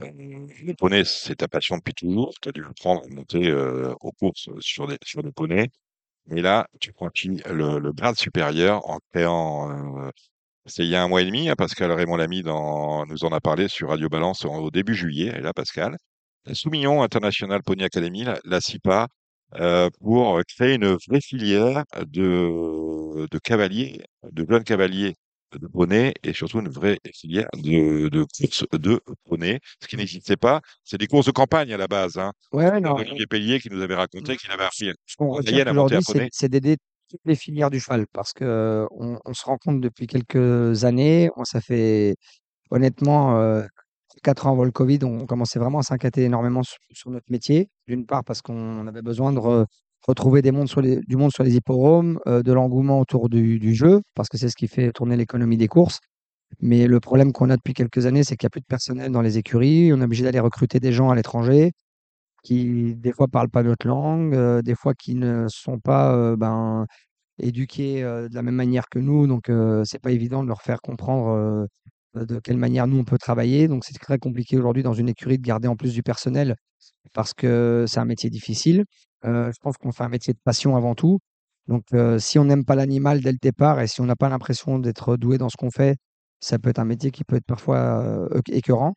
Heu, 0.01 0.07
les 0.63 0.73
poneys, 0.75 1.05
c'est 1.05 1.35
ta 1.37 1.47
passion 1.47 1.77
depuis 1.77 1.93
toujours. 1.93 2.33
Tu 2.41 2.49
as 2.49 2.51
dû 2.53 2.65
apprendre 2.65 3.03
à 3.05 3.09
monter, 3.13 3.49
heu, 3.49 3.93
aux 4.01 4.11
courses, 4.13 4.49
sur 4.59 4.87
des 4.87 4.97
sur 5.03 5.23
des 5.23 5.31
poneys. 5.31 5.69
Et 6.31 6.41
là, 6.41 6.67
tu 6.81 6.91
franchis 6.93 7.41
le 7.49 7.79
le 7.79 7.93
grade 7.93 8.17
supérieur 8.17 8.89
en 8.89 8.99
créant, 9.13 9.71
heu, 10.07 10.11
c'est 10.67 10.83
il 10.85 10.89
y 10.89 10.95
a 10.95 11.03
1 11.03 11.09
mois 11.09 11.21
et 11.23 11.25
demi, 11.25 11.49
hein, 11.49 11.55
Pascal 11.57 11.91
Raymond 11.93 12.17
Lamy 12.17 12.43
dans 12.43 13.05
nous 13.07 13.25
en 13.25 13.31
a 13.33 13.41
parlé 13.41 13.67
sur 13.69 13.89
Radio 13.89 14.09
Balance 14.09 14.45
au 14.45 14.71
début 14.71 14.95
juillet. 14.95 15.27
Est 15.29 15.41
là 15.41 15.53
Pascal. 15.53 15.97
La 16.45 16.55
Soumillon 16.55 17.03
International 17.03 17.61
Pony 17.63 17.83
Academy, 17.85 18.23
la 18.25 18.39
la 18.45 18.61
SIPA, 18.61 19.07
heu, 19.59 19.89
pour, 19.99 20.41
créer 20.47 20.75
une 20.75 20.95
vraie 21.07 21.21
filière 21.21 21.83
de 22.05 23.27
de 23.29 23.37
cavaliers, 23.39 24.01
de 24.31 24.45
jeunes 24.49 24.63
cavaliers 24.63 25.15
de 25.53 25.67
poneys 25.67 26.13
et 26.23 26.33
surtout 26.33 26.59
une 26.61 26.69
vraie 26.69 26.97
filière 27.13 27.49
de 27.57 28.09
de 28.09 28.23
courses 28.23 28.65
de 28.71 29.01
poneys. 29.25 29.59
Ce 29.81 29.87
qui 29.87 29.97
n'existait 29.97 30.37
pas, 30.37 30.61
c'est 30.83 30.97
des 30.97 31.07
courses 31.07 31.25
de 31.27 31.31
campagne 31.31 31.73
à 31.73 31.77
la 31.77 31.87
base, 31.87 32.17
hein. 32.17 32.31
Ouais, 32.53 32.79
non, 32.79 32.95
Olivier 32.95 33.27
Pellier 33.27 33.59
qui 33.59 33.69
nous 33.69 33.81
avait 33.81 33.95
raconté 33.95 34.37
qu'il 34.37 34.51
avait 34.51 34.63
appris 34.65 34.91
Ce 35.05 35.15
qu'on 35.17 35.27
en 35.27 35.31
retient 35.31 35.65
aujourd'hui, 35.71 36.03
c'est 36.03 36.13
poney. 36.13 36.29
d'aider 36.49 36.77
toutes 37.09 37.21
les 37.25 37.35
filières 37.35 37.69
du 37.69 37.79
cheval 37.79 38.07
parce 38.13 38.33
que 38.33 38.87
on 38.91 39.19
on 39.25 39.33
se 39.33 39.43
rend 39.45 39.57
compte 39.57 39.81
depuis 39.81 40.07
quelques 40.07 40.85
années, 40.85 41.29
on 41.35 41.43
ça 41.43 41.59
fait 41.61 42.15
honnêtement, 42.71 43.39
heu, 43.41 43.67
4 44.23 44.47
ans 44.47 44.51
avant 44.53 44.63
le 44.65 44.71
covid, 44.71 44.99
on 45.03 45.25
commençait 45.25 45.59
vraiment 45.59 45.79
à 45.79 45.83
s'inquiéter 45.83 46.23
énormément 46.23 46.61
sur 46.91 47.11
notre 47.11 47.25
métier. 47.31 47.69
D'une 47.87 48.05
part 48.05 48.23
parce 48.23 48.41
qu'on 48.41 48.87
avait 48.87 49.01
besoin 49.01 49.33
de 49.33 49.39
re 49.39 49.65
retrouver 50.07 50.41
des 50.41 50.51
mondes 50.51 50.67
sur 50.69 50.81
les 50.81 50.99
du 51.07 51.15
monde 51.17 51.31
sur 51.31 51.43
les 51.43 51.55
hippodromes, 51.55 52.19
heu, 52.27 52.43
de 52.43 52.51
l'engouement 52.53 52.99
autour 52.99 53.29
du 53.29 53.75
jeu, 53.75 54.01
parce 54.15 54.29
que 54.29 54.37
c'est 54.37 54.49
ce 54.49 54.55
qui 54.55 54.67
fait 54.67 54.91
tourner 54.91 55.15
l'économie 55.17 55.57
des 55.57 55.67
courses. 55.67 55.99
Mais 56.61 56.87
le 56.87 56.99
problème 57.01 57.33
qu'on 57.33 57.49
a 57.51 57.57
depuis 57.57 57.73
quelques 57.73 58.05
années, 58.07 58.23
c'est 58.25 58.37
qu'il 58.37 58.45
y 58.45 58.47
a 58.47 58.51
plus 58.51 58.61
de 58.61 58.65
personnel 58.67 59.11
dans 59.11 59.21
les 59.21 59.37
écuries. 59.39 59.91
On 59.93 60.01
est 60.01 60.05
obligé 60.05 60.23
d'aller 60.25 60.39
recruter 60.41 60.79
des 60.81 60.93
gens 60.93 61.09
à 61.11 61.15
l'étranger 61.15 61.73
qui, 62.43 62.95
des 62.95 63.11
fois, 63.13 63.27
parlent 63.27 63.49
pas 63.49 63.63
notre 63.63 63.87
langue, 63.87 64.33
heu, 64.35 64.61
des 64.63 64.75
fois 64.75 64.93
qui 64.95 65.15
ne 65.15 65.45
sont 65.49 65.79
pas, 65.79 66.15
heu, 66.15 66.35
ben, 66.37 66.85
éduqués, 67.39 68.03
de 68.03 68.33
la 68.35 68.43
même 68.43 68.55
manière 68.55 68.89
que 68.89 68.99
nous. 68.99 69.27
Donc, 69.27 69.51
c'est 69.85 70.01
pas 70.01 70.11
évident 70.11 70.43
de 70.43 70.47
leur 70.49 70.61
faire 70.63 70.81
comprendre, 70.81 71.67
de 72.15 72.39
quelle 72.39 72.57
manière 72.57 72.87
nous 72.87 72.97
on 72.99 73.03
peut 73.05 73.17
travailler. 73.17 73.67
Donc 73.67 73.85
c'est 73.85 73.97
très 73.99 74.17
compliqué 74.19 74.57
aujourd'hui 74.57 74.83
dans 74.83 74.93
une 74.93 75.09
écurie 75.09 75.37
de 75.37 75.43
garder 75.43 75.67
en 75.67 75.75
plus 75.75 75.93
du 75.93 76.03
personnel 76.03 76.55
parce 77.13 77.33
que 77.33 77.85
c'est 77.87 77.99
un 77.99 78.05
métier 78.05 78.29
difficile. 78.29 78.85
Je 79.23 79.57
pense 79.61 79.77
qu'on 79.77 79.91
fait 79.91 80.03
un 80.03 80.09
métier 80.09 80.33
de 80.33 80.39
passion 80.43 80.75
avant 80.75 80.95
tout. 80.95 81.19
Donc, 81.67 81.83
si 82.19 82.39
on 82.39 82.45
n'aime 82.45 82.65
pas 82.65 82.75
l'animal 82.75 83.21
dès 83.21 83.31
le 83.31 83.37
départ 83.41 83.79
et 83.81 83.87
si 83.87 84.01
on 84.01 84.05
n'a 84.05 84.15
pas 84.15 84.29
l'impression 84.29 84.79
d'être 84.79 85.17
doué 85.17 85.37
dans 85.37 85.49
ce 85.49 85.57
qu'on 85.57 85.71
fait, 85.71 85.97
ça 86.39 86.59
peut 86.59 86.69
être 86.71 86.79
un 86.79 86.85
métier 86.85 87.11
qui 87.11 87.23
peut 87.23 87.35
être 87.37 87.45
parfois, 87.45 88.03
heu, 88.33 88.41
écœurant 88.51 88.93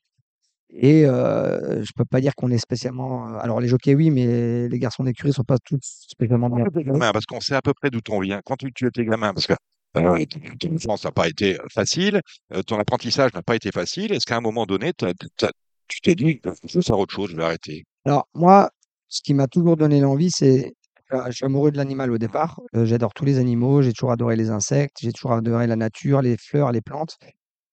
et 0.71 1.03
je 1.05 1.91
peux 1.97 2.05
pas 2.05 2.21
dire 2.21 2.35
qu'on 2.35 2.51
est 2.51 2.59
spécialement, 2.59 3.27
alors 3.39 3.61
les 3.61 3.69
jockeys 3.69 3.95
oui, 3.95 4.11
mais 4.11 4.69
les 4.69 4.79
garçons 4.79 5.05
d'écurie 5.05 5.33
sont 5.33 5.45
pas 5.45 5.59
tous 5.65 5.79
spécialement 6.09 6.51
bien 6.51 6.65
parce 7.13 7.27
qu'on 7.27 7.41
sait 7.41 7.55
à 7.55 7.63
peu 7.63 7.75
près 7.75 7.91
d'où 7.91 8.01
tu 8.01 8.13
viens. 8.23 8.41
Quand 8.45 8.57
tu 8.57 8.73
tu 8.73 8.87
étais 8.87 9.05
gamin, 9.05 9.35
parce 9.35 9.47
que, 9.47 9.55
ton 9.95 10.75
enfance 10.75 11.05
n'a 11.05 11.13
pas 11.13 11.29
été, 11.29 11.59
facile, 11.73 12.21
heu, 12.55 12.63
ton 12.65 12.79
apprentissage 12.79 13.33
n'a 13.35 13.43
pas 13.43 13.57
été 13.57 13.71
facile. 13.71 14.13
Est-ce 14.13 14.27
qu'à 14.27 14.37
un 14.37 14.41
moment 14.41 14.67
donné, 14.67 14.93
tu 14.95 16.01
t'es 16.03 16.15
dit: 16.15 16.41
«Je 16.65 16.79
veux 16.79 16.83
faire 16.83 16.99
autre 16.99 17.15
chose, 17.15 17.31
je 17.31 17.37
vais 17.37 17.45
arrêter»? 17.45 17.85
Alors 18.05 18.29
moi, 18.35 18.71
ce 19.09 19.23
qui 19.23 19.35
m'a 19.35 19.47
toujours 19.47 19.77
donné 19.77 20.01
l'envie, 20.01 20.31
c'est 20.31 20.75
heu, 21.13 21.19
je 21.29 21.33
suis 21.33 21.45
amoureux 21.47 21.71
de 21.71 21.77
l'animal 21.77 22.11
au 22.11 22.19
départ, 22.19 22.61
j'adore 22.75 23.15
tous 23.15 23.25
les 23.25 23.39
animaux, 23.39 23.83
j'ai 23.83 23.93
toujours 23.93 24.13
adoré 24.13 24.37
les 24.37 24.51
insectes, 24.51 24.97
j'ai 25.01 25.13
toujours 25.13 25.33
adoré 25.33 25.67
la 25.67 25.77
nature, 25.77 26.23
les 26.23 26.37
fleurs, 26.37 26.73
les 26.73 26.81
plantes 26.81 27.17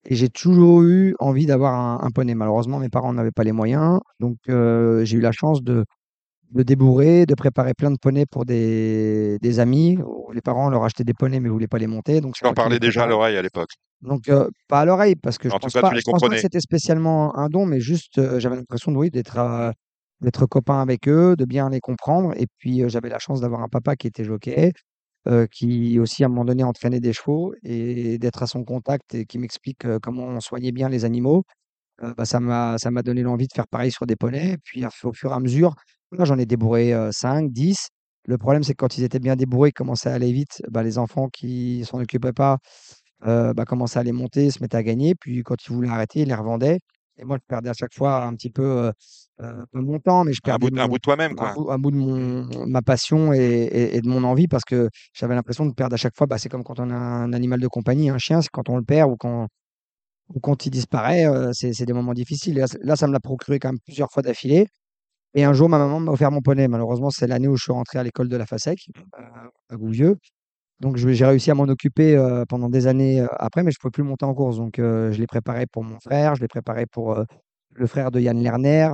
et 0.05 0.15
j'ai 0.15 0.29
toujours 0.29 0.83
eu 0.83 1.15
envie 1.19 1.45
d'avoir 1.45 1.73
un 1.75 1.99
un 2.03 2.11
poney. 2.11 2.35
Malheureusement, 2.35 2.79
mes 2.79 2.89
parents 2.89 3.13
n'avaient 3.13 3.31
pas 3.31 3.43
les 3.43 3.51
moyens, 3.51 3.99
donc 4.19 4.37
j'ai 4.47 5.17
eu 5.17 5.21
la 5.21 5.31
chance 5.31 5.63
de 5.63 5.85
de 6.51 6.63
débourrer, 6.63 7.25
de 7.25 7.35
préparer 7.35 7.73
plein 7.73 7.91
de 7.91 7.97
poneys 7.97 8.25
pour 8.25 8.45
des 8.45 9.37
des 9.41 9.59
amis. 9.59 9.97
Les 10.33 10.41
parents 10.41 10.69
leur 10.69 10.83
achetaient 10.85 11.03
des 11.05 11.13
poneys 11.13 11.39
mais 11.39 11.49
voulaient 11.49 11.67
pas 11.67 11.77
les 11.79 11.87
monter, 11.87 12.21
donc 12.21 12.35
Tu 12.35 12.43
c'est 12.43 12.45
leur 12.45 12.53
parlais 12.53 12.79
déjà 12.79 13.03
à 13.03 13.07
l'oreille 13.07 13.37
à 13.37 13.41
l'époque? 13.41 13.71
Donc 14.01 14.27
heu, 14.29 14.49
pas 14.67 14.81
à 14.81 14.85
l'oreille 14.85 15.15
parce 15.15 15.37
que 15.37 15.49
je 15.49 15.55
tout 15.59 15.59
pense 15.59 15.75
cas, 15.75 15.81
pas 15.81 15.93
je 15.93 16.01
pense 16.03 16.23
pas 16.23 16.29
que 16.29 16.39
c'était 16.39 16.59
spécialement 16.59 17.37
un 17.37 17.49
don, 17.49 17.65
mais 17.67 17.79
juste, 17.79 18.17
heu, 18.17 18.39
j'avais 18.39 18.55
l'impression 18.55 18.91
oui, 18.95 19.11
d'être, 19.11 19.37
heu, 19.39 19.71
d'être 20.21 20.45
copain 20.47 20.81
avec 20.81 21.07
eux, 21.07 21.35
de 21.35 21.45
bien 21.45 21.69
les 21.69 21.79
comprendre 21.79 22.33
et 22.35 22.47
puis, 22.57 22.83
j'avais 22.89 23.09
la 23.09 23.19
chance 23.19 23.41
d'avoir 23.41 23.61
un 23.61 23.67
papa 23.69 23.95
qui 23.95 24.07
était 24.07 24.23
jockey, 24.23 24.71
qui 25.51 25.99
aussi 25.99 26.23
à 26.23 26.27
un 26.27 26.29
moment 26.29 26.45
donné 26.45 26.63
entraînait 26.63 26.99
des 27.01 27.13
chevaux 27.13 27.53
et 27.63 28.17
d'être 28.19 28.43
à 28.43 28.47
son 28.47 28.63
contact 28.65 29.15
et 29.15 29.25
qui 29.25 29.37
m'explique, 29.39 29.85
comment 30.01 30.23
on 30.25 30.39
soignait 30.41 30.71
bien 30.73 30.89
les 30.89 31.05
animaux. 31.05 31.43
Bah, 32.17 32.25
ça 32.25 32.39
m'a 32.41 32.77
donné 33.03 33.23
l'envie 33.23 33.47
de 33.47 33.53
faire 33.55 33.67
pareil 33.69 33.91
sur 33.91 34.05
des 34.07 34.15
poneys 34.17 34.53
et 34.53 34.57
puis 34.63 34.83
au 35.05 35.13
fur 35.13 35.31
et 35.31 35.35
à 35.35 35.39
mesure, 35.41 35.75
là 36.17 36.25
j'en 36.25 36.37
ai 36.37 36.45
débourré, 36.45 36.93
heu, 36.93 37.09
5-10. 37.11 37.89
Le 38.27 38.37
problème, 38.37 38.63
c'est 38.63 38.73
que 38.73 38.77
quand 38.77 38.97
ils 38.97 39.03
étaient 39.03 39.19
bien 39.19 39.35
débourrés, 39.35 39.69
qu'ils 39.71 39.75
commençaient 39.79 40.09
à 40.09 40.13
aller 40.15 40.31
vite, 40.31 40.61
bah, 40.69 40.83
les 40.83 40.97
enfants 40.99 41.29
qui 41.29 41.83
s'en 41.85 41.99
occupaient 42.01 42.33
pas, 42.33 42.57
bah, 43.25 43.65
commençaient 43.67 43.99
à 43.99 44.03
les 44.03 44.11
monter, 44.13 44.51
se 44.51 44.59
mettaient 44.61 44.77
à 44.77 44.83
gagner. 44.83 45.15
Puis 45.15 45.43
quand 45.43 45.55
ils 45.67 45.73
voulaient 45.73 45.89
arrêter, 45.89 46.21
ils 46.21 46.27
les 46.29 46.35
revendaient 46.35 46.79
et 47.17 47.25
moi 47.25 47.37
je 47.39 47.45
perdais 47.47 47.69
à 47.69 47.73
chaque 47.73 47.93
fois 47.93 48.23
un 48.25 48.33
petit 48.35 48.49
peu, 48.51 48.91
pas 49.37 49.65
mon 49.73 49.99
temps, 49.99 50.23
mais 50.25 50.33
je 50.33 50.41
Un 50.45 50.55
perdais 50.55 50.57
bout 50.57 50.71
de 50.71 50.79
un 50.79 50.87
bout 50.87 50.97
de 50.97 51.01
toi-même, 51.01 51.35
un 51.37 51.47
quoi? 51.47 51.55
bout 51.55 51.69
un 51.71 51.77
bout 51.79 51.91
de 51.91 51.95
mon 51.97 52.65
ma 52.67 52.81
passion 52.81 53.33
et 53.33 53.39
et 53.39 53.95
et 53.97 54.01
de 54.01 54.07
mon 54.09 54.23
envie 54.23 54.47
parce 54.47 54.63
que 54.65 54.89
j'avais 55.13 55.35
l'impression 55.35 55.65
de 55.65 55.73
perdre 55.73 55.93
à 55.93 55.97
chaque 55.97 56.15
fois. 56.17 56.27
Bah, 56.27 56.37
c'est 56.39 56.49
comme 56.49 56.63
quand 56.63 56.79
on 56.79 56.89
a 56.89 56.95
un 56.95 57.33
animal 57.33 57.59
de 57.59 57.67
compagnie, 57.67 58.09
un 58.09 58.17
chien, 58.17 58.41
c'est 58.41 58.49
quand 58.51 58.69
on 58.69 58.77
le 58.77 58.83
perd 58.83 59.11
ou 59.11 59.17
quand 59.17 59.47
ou 60.35 60.39
quand 60.39 60.65
il 60.65 60.71
disparaît, 60.71 61.25
c'est 61.53 61.85
des 61.85 61.93
moments 61.93 62.13
difficiles 62.13 62.63
là, 62.83 62.95
ça 62.95 63.07
me 63.07 63.13
l'a 63.13 63.19
procuré 63.19 63.59
quand 63.59 63.69
même 63.69 63.79
plusieurs 63.85 64.11
fois 64.11 64.23
d'affilée 64.23 64.67
et 65.33 65.43
un 65.43 65.53
jour, 65.53 65.69
ma 65.69 65.77
maman 65.77 65.99
m'a 65.99 66.11
offert 66.11 66.31
mon 66.31 66.41
poney. 66.41 66.67
Malheureusement, 66.67 67.09
c'est 67.09 67.27
l'année 67.27 67.47
où 67.47 67.55
je 67.57 67.63
suis 67.63 67.71
rentré 67.71 67.99
à 67.99 68.03
l'école 68.03 68.27
de 68.29 68.37
la 68.37 68.45
FASEC, 68.45 68.87
heu, 69.19 69.23
à 69.69 69.75
Gouvieux. 69.77 70.17
Donc 70.81 70.97
je 70.97 71.09
j'ai 71.09 71.25
réussi 71.25 71.51
à 71.51 71.55
m'en 71.55 71.65
occuper, 71.65 72.15
heu, 72.17 72.45
pendant 72.49 72.69
des 72.69 72.87
années, 72.87 73.21
heu, 73.21 73.29
après, 73.37 73.63
mais 73.63 73.71
je 73.71 73.79
pouvais 73.79 73.91
plus 73.91 74.03
monter 74.03 74.25
en 74.25 74.33
course. 74.33 74.57
Donc 74.57 74.75
je 74.77 75.17
l'ai 75.17 75.27
préparé 75.27 75.65
pour 75.67 75.83
mon 75.83 75.99
frère, 75.99 76.35
je 76.35 76.41
l'ai 76.41 76.47
préparé 76.47 76.85
pour, 76.87 77.17
le 77.75 77.87
frère 77.87 78.11
de 78.11 78.19
Yann 78.19 78.41
Lerner, 78.41 78.89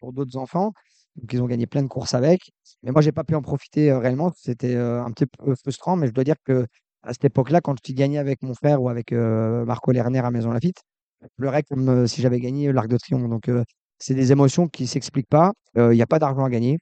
pour 0.00 0.12
d'autres 0.12 0.36
enfants. 0.36 0.72
Donc 1.16 1.32
ils 1.32 1.42
ont 1.42 1.46
gagné 1.46 1.66
plein 1.66 1.82
de 1.82 1.88
courses 1.88 2.14
avec. 2.14 2.40
Mais 2.82 2.92
moi, 2.92 3.00
j'ai 3.02 3.12
pas 3.12 3.24
pu 3.24 3.34
en 3.34 3.42
profiter, 3.42 3.92
réellement. 3.92 4.32
C'était, 4.36 4.76
un 4.76 5.10
petit 5.12 5.26
peu 5.26 5.54
frustrant, 5.54 5.96
mais 5.96 6.08
je 6.08 6.12
dois 6.12 6.24
dire 6.24 6.36
qu'à 6.44 6.66
cette 7.12 7.24
époque-là, 7.24 7.60
quand 7.60 7.80
tu 7.80 7.94
gagnais 7.94 8.18
avec 8.18 8.42
mon 8.42 8.54
frère 8.54 8.82
ou 8.82 8.88
avec, 8.88 9.12
Marco 9.12 9.92
Lerner 9.92 10.20
à 10.20 10.30
Maisons 10.30 10.50
Lafitte, 10.50 10.80
je 11.22 11.28
pleurais 11.36 11.62
comme, 11.62 12.06
si 12.06 12.20
j'avais 12.22 12.40
gagné 12.40 12.72
l'Arc 12.72 12.88
de 12.88 12.96
Triomphe. 12.98 13.28
Donc 13.30 13.50
c'est 13.98 14.14
des 14.14 14.32
émotions 14.32 14.68
qui 14.68 14.86
s'expliquent 14.86 15.28
pas. 15.28 15.52
Il 15.76 15.94
y 15.94 16.02
a 16.02 16.06
pas 16.06 16.18
d'argent 16.18 16.44
à 16.44 16.50
gagner. 16.50 16.78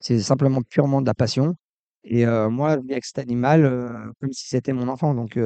C'est 0.00 0.20
simplement 0.20 0.62
purement 0.62 1.00
de 1.00 1.06
la 1.06 1.14
passion 1.14 1.54
et 2.04 2.26
moi, 2.26 2.76
je 2.76 2.86
vis 2.86 2.92
avec 2.92 3.04
cet 3.04 3.18
animal, 3.18 4.12
comme 4.20 4.32
si 4.32 4.48
c'était 4.48 4.72
mon 4.72 4.88
enfant. 4.88 5.14
Donc 5.14 5.38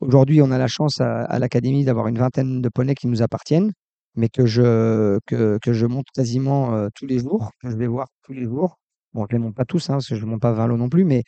aujourd'hui, 0.00 0.40
on 0.42 0.50
a 0.50 0.58
la 0.58 0.68
chance 0.68 1.00
à 1.00 1.38
l'académie 1.38 1.84
d'avoir 1.84 2.08
une 2.08 2.18
vingtaine 2.18 2.62
de 2.62 2.68
poneys 2.68 2.94
qui 2.94 3.06
nous 3.08 3.22
appartiennent, 3.22 3.72
mais 4.14 4.28
que 4.28 4.46
je 4.46 5.18
que 5.26 5.72
je 5.72 5.86
monte 5.86 6.06
quasiment, 6.14 6.88
tous 6.94 7.06
les 7.06 7.18
jours, 7.18 7.50
que 7.62 7.70
je 7.70 7.76
vais 7.76 7.86
voir 7.86 8.08
tous 8.22 8.32
les 8.32 8.44
jours. 8.44 8.76
Bon, 9.12 9.26
je 9.28 9.36
les 9.36 9.42
monte 9.42 9.54
pas 9.54 9.64
tous, 9.64 9.90
hein, 9.90 9.94
parce 9.94 10.08
que 10.08 10.16
je 10.16 10.24
monte 10.24 10.40
pas 10.40 10.52
20 10.52 10.66
lots 10.66 10.76
non 10.76 10.88
plus, 10.88 11.04
mais 11.04 11.22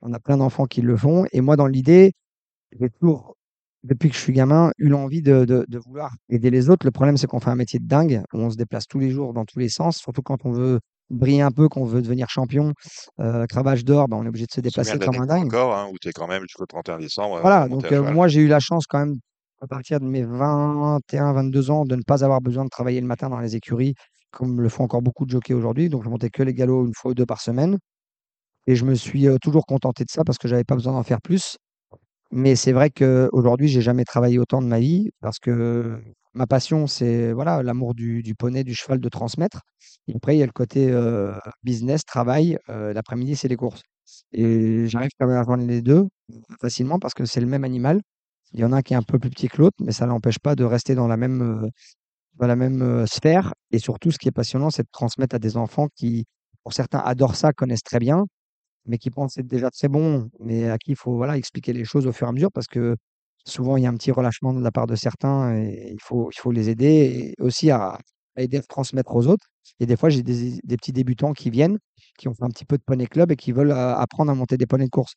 on 0.00 0.12
a 0.12 0.18
plein 0.18 0.36
d'enfants 0.36 0.66
qui 0.66 0.82
le 0.82 0.96
font 0.96 1.26
et 1.32 1.40
moi, 1.40 1.56
dans 1.56 1.66
l'idée, 1.66 2.12
j'ai 2.78 2.90
toujours, 2.90 3.36
depuis 3.84 4.10
que 4.10 4.14
je 4.16 4.20
suis 4.20 4.32
gamin, 4.32 4.70
eu 4.78 4.88
l'envie 4.88 5.22
de 5.22 5.44
de 5.44 5.64
de 5.68 5.78
vouloir 5.78 6.12
aider 6.30 6.50
les 6.50 6.70
autres. 6.70 6.86
Le 6.86 6.92
problème, 6.92 7.16
c'est 7.16 7.26
qu'on 7.26 7.40
fait 7.40 7.50
un 7.50 7.56
métier 7.56 7.78
de 7.80 7.86
dingue, 7.86 8.22
où 8.32 8.38
on 8.40 8.50
se 8.50 8.56
déplace 8.56 8.86
tous 8.88 8.98
les 9.00 9.10
jours 9.10 9.32
dans 9.34 9.44
tous 9.44 9.58
les 9.58 9.68
sens, 9.68 9.98
surtout 9.98 10.22
quand 10.22 10.44
on 10.46 10.52
veut 10.52 10.80
briller 11.10 11.42
un 11.42 11.50
peu, 11.50 11.68
qu'on 11.68 11.84
veut 11.84 12.02
devenir 12.02 12.28
champion, 12.30 12.72
heu, 13.20 13.46
cravache 13.48 13.84
d'or, 13.84 14.08
bah, 14.08 14.16
on 14.18 14.24
est 14.24 14.28
obligé 14.28 14.46
de 14.46 14.52
se 14.52 14.60
déplacer 14.60 14.98
comme 14.98 15.18
un 15.18 15.26
dingue. 15.26 15.52
encore, 15.52 15.74
hein, 15.74 15.88
où 15.92 15.98
tu 15.98 16.08
es 16.08 16.12
quand 16.12 16.26
même 16.28 16.42
jusqu'au 16.42 16.66
31 16.66 16.98
décembre, 16.98 17.40
Voilà, 17.40 17.68
monter 17.68 17.68
donc 17.68 17.90
cheval? 17.90 18.14
moi, 18.14 18.28
j'ai 18.28 18.40
eu 18.42 18.46
la 18.48 18.60
chance 18.60 18.84
quand 18.88 18.98
même, 19.00 19.16
à 19.60 19.66
partir 19.66 20.00
de 20.00 20.04
mes 20.06 20.22
21-22 20.24 21.70
ans, 21.70 21.84
de 21.84 21.96
ne 21.96 22.02
pas 22.02 22.24
avoir 22.24 22.40
besoin 22.40 22.64
de 22.64 22.68
travailler 22.70 23.00
le 23.00 23.06
matin 23.06 23.28
dans 23.28 23.40
les 23.40 23.56
écuries, 23.56 23.94
comme 24.30 24.60
le 24.60 24.68
font 24.68 24.84
encore 24.84 25.02
beaucoup 25.02 25.24
de 25.26 25.30
jockeys 25.30 25.54
aujourd'hui. 25.54 25.88
Donc 25.88 26.04
je 26.04 26.08
montais 26.08 26.30
que 26.30 26.42
les 26.42 26.54
galops 26.54 26.88
1 26.88 26.92
fois 26.94 27.10
ou 27.12 27.14
2 27.14 27.26
par 27.26 27.40
semaine 27.40 27.78
et 28.66 28.76
je 28.76 28.84
me 28.86 28.94
suis, 28.94 29.26
toujours 29.42 29.66
contenté 29.66 30.04
de 30.04 30.10
ça 30.10 30.24
parce 30.24 30.38
que 30.38 30.48
j'avais 30.48 30.64
pas 30.64 30.74
besoin 30.76 30.92
d'en 30.94 31.02
faire 31.04 31.20
plus. 31.22 31.56
Mais 32.32 32.56
c'est 32.56 32.72
vrai 32.72 32.88
qu'aujourd'hui, 32.90 33.68
j'ai 33.68 33.82
jamais 33.82 34.04
travaillé 34.04 34.38
autant 34.38 34.62
de 34.62 34.66
ma 34.66 34.80
vie 34.80 35.10
parce 35.20 35.38
que 35.38 36.00
ma 36.32 36.46
passion, 36.46 36.86
c'est 36.86 37.32
voilà, 37.32 37.62
l'amour 37.62 37.94
du 37.94 38.22
poney, 38.38 38.64
du 38.64 38.74
cheval, 38.74 39.00
de 39.00 39.08
transmettre. 39.10 39.60
Et 40.08 40.14
après, 40.16 40.34
il 40.36 40.38
y 40.38 40.42
a 40.42 40.46
le 40.46 40.52
côté, 40.52 40.90
heu, 40.90 41.32
business, 41.62 42.04
travail, 42.06 42.58
heu, 42.70 42.92
l'après-midi, 42.94 43.36
c'est 43.36 43.48
les 43.48 43.56
courses. 43.56 43.82
Et 44.32 44.86
j'arrive 44.88 45.10
quand 45.18 45.26
même 45.26 45.36
à 45.36 45.44
joindre 45.44 45.66
les 45.66 45.82
2 45.82 46.06
facilement 46.60 46.98
parce 46.98 47.12
que 47.14 47.24
c'est 47.26 47.40
le 47.40 47.46
même 47.46 47.64
animal. 47.64 48.00
Il 48.54 48.60
y 48.60 48.64
en 48.64 48.72
a 48.72 48.78
un 48.78 48.82
qui 48.82 48.94
est 48.94 48.96
un 48.96 49.02
peu 49.02 49.18
plus 49.18 49.30
petit 49.30 49.48
que 49.48 49.58
l'autre, 49.58 49.76
mais 49.80 49.92
ça 49.92 50.06
n'empêche 50.06 50.38
pas 50.38 50.54
de 50.56 50.64
rester 50.64 50.94
dans 50.94 51.08
la 51.08 51.16
même, 51.18 51.68
dans 52.38 52.46
la 52.48 52.56
même, 52.56 53.06
sphère. 53.06 53.54
Et 53.72 53.78
surtout, 53.80 54.10
ce 54.12 54.18
qui 54.18 54.28
est 54.28 54.32
passionnant, 54.32 54.70
c'est 54.70 54.84
de 54.84 54.88
transmettre 54.92 55.36
à 55.36 55.38
des 55.40 55.56
enfants 55.58 55.88
qui, 55.96 56.26
pour 56.64 56.72
certains, 56.74 57.00
adorent 57.00 57.36
ça, 57.36 57.52
connaissent 57.52 57.82
très 57.84 58.00
bien 58.00 58.26
mais 58.86 58.98
qui 58.98 59.10
pensent 59.10 59.36
être 59.38 59.46
déjà 59.46 59.70
très 59.70 59.88
bons, 59.88 60.28
mais 60.40 60.68
à 60.70 60.78
qui 60.78 60.92
il 60.92 60.96
faut, 60.96 61.16
voilà, 61.16 61.36
expliquer 61.38 61.72
les 61.72 61.84
choses 61.84 62.06
au 62.06 62.12
fur 62.12 62.26
et 62.26 62.30
à 62.30 62.32
mesure 62.32 62.52
parce 62.52 62.66
que 62.68 62.96
souvent 63.46 63.76
il 63.76 63.82
y 63.84 63.86
a 63.86 63.90
un 63.90 63.96
petit 63.96 64.12
relâchement 64.12 64.52
de 64.54 64.60
la 64.62 64.70
part 64.72 64.86
de 64.86 64.94
certains 64.96 65.54
et 65.56 65.90
il 65.92 66.00
faut 66.00 66.30
il 66.32 66.38
faut 66.38 66.52
les 66.52 66.68
aider 66.70 67.34
et 67.38 67.42
aussi 67.42 67.70
à 67.70 67.98
aider 68.36 68.58
à 68.58 68.62
transmettre 68.62 69.14
aux 69.16 69.26
autres 69.26 69.46
et 69.80 69.86
des 69.86 69.96
fois, 69.96 70.08
j'ai 70.10 70.22
des 70.22 70.76
petits 70.76 70.92
débutants 70.92 71.32
qui 71.32 71.50
viennent, 71.50 71.78
qui 72.18 72.28
ont 72.28 72.34
fait 72.34 72.44
un 72.44 72.48
petit 72.50 72.64
peu 72.64 72.76
de 72.78 72.82
poney 72.84 73.06
club 73.06 73.30
et 73.32 73.36
qui 73.36 73.52
veulent, 73.52 73.70
heu, 73.72 73.74
apprendre 73.76 74.30
à 74.30 74.34
monter 74.34 74.56
des 74.56 74.66
poneys 74.66 74.84
de 74.86 74.90
course. 74.90 75.14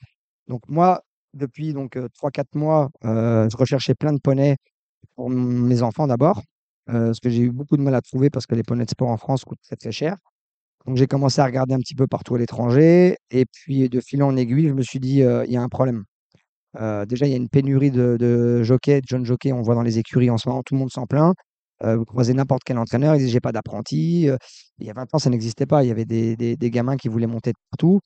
Donc 0.48 0.62
moi, 0.68 1.02
depuis 1.34 1.74
donc 1.74 1.98
heu, 1.98 2.08
3-4 2.14 2.56
mois, 2.56 2.90
heu, 3.06 3.48
je 3.52 3.58
recherchais 3.58 3.96
plein 3.96 4.14
de 4.14 4.20
poneys 4.20 4.56
pour 5.16 5.30
mes 5.32 5.82
enfants 5.84 6.08
d'abord, 6.08 6.42
parce 6.88 7.20
que 7.22 7.30
j'ai 7.30 7.44
eu 7.44 7.52
beaucoup 7.52 7.78
de 7.78 7.82
mal 7.84 7.96
à 7.96 8.02
trouver 8.02 8.30
parce 8.32 8.46
que 8.48 8.56
les 8.56 8.64
poneys 8.64 8.86
de 8.86 8.92
sport 8.92 9.10
en 9.10 9.18
France 9.18 9.44
coûtent 9.46 9.62
très, 9.64 9.76
très 9.78 9.92
cher. 9.94 10.18
Donc 10.86 10.98
j'ai 10.98 11.08
commencé 11.08 11.42
à 11.42 11.46
regarder 11.46 11.74
un 11.74 11.80
petit 11.80 11.96
peu 11.96 12.08
partout 12.08 12.36
à 12.36 12.40
l'étranger 12.40 13.18
et 13.32 13.46
puis 13.52 13.90
de 13.90 14.00
fil 14.02 14.22
en 14.24 14.36
aiguille, 14.38 14.68
je 14.70 14.74
me 14.74 14.84
suis 14.84 15.00
dit, 15.00 15.20
«Il 15.22 15.52
y 15.52 15.58
a 15.58 15.62
un 15.62 15.70
problème». 15.70 16.04
Déjà, 17.08 17.26
il 17.28 17.32
y 17.32 17.34
a 17.34 17.38
une 17.38 17.50
pénurie 17.50 17.92
de 17.92 18.18
de 18.20 18.64
jockeys, 18.64 19.02
de 19.02 19.08
jeunes 19.08 19.26
jockeys. 19.26 19.54
On 19.54 19.62
voit 19.64 19.76
dans 19.76 19.84
les 19.84 20.00
écuries 20.00 20.30
en 20.32 20.38
ce 20.38 20.50
moment, 20.50 20.64
tout 20.64 20.76
le 20.76 20.80
monde 20.82 20.92
s'en 20.92 21.06
plaint. 21.08 21.36
Vous 21.84 22.06
croisez 22.06 22.34
n'importe 22.34 22.64
quel 22.66 22.78
entraîneur, 22.80 23.16
il 23.16 23.26
dit: 23.26 23.30
«J'ai 23.32 23.42
pas 23.42 23.52
d'apprenti», 23.54 24.30
il 24.80 24.88
y 24.88 24.90
a 24.90 24.94
20 24.94 25.14
ans, 25.16 25.20
ça 25.20 25.30
n'existait 25.32 25.66
pas. 25.68 25.84
Il 25.84 25.88
y 25.90 25.92
avait 25.92 26.06
des 26.06 26.36
des 26.38 26.58
des 26.58 26.72
gamins 26.72 26.98
qui 26.98 27.10
voulaient 27.10 27.28
monter 27.28 27.52
de 27.52 27.58
partout 27.72 28.00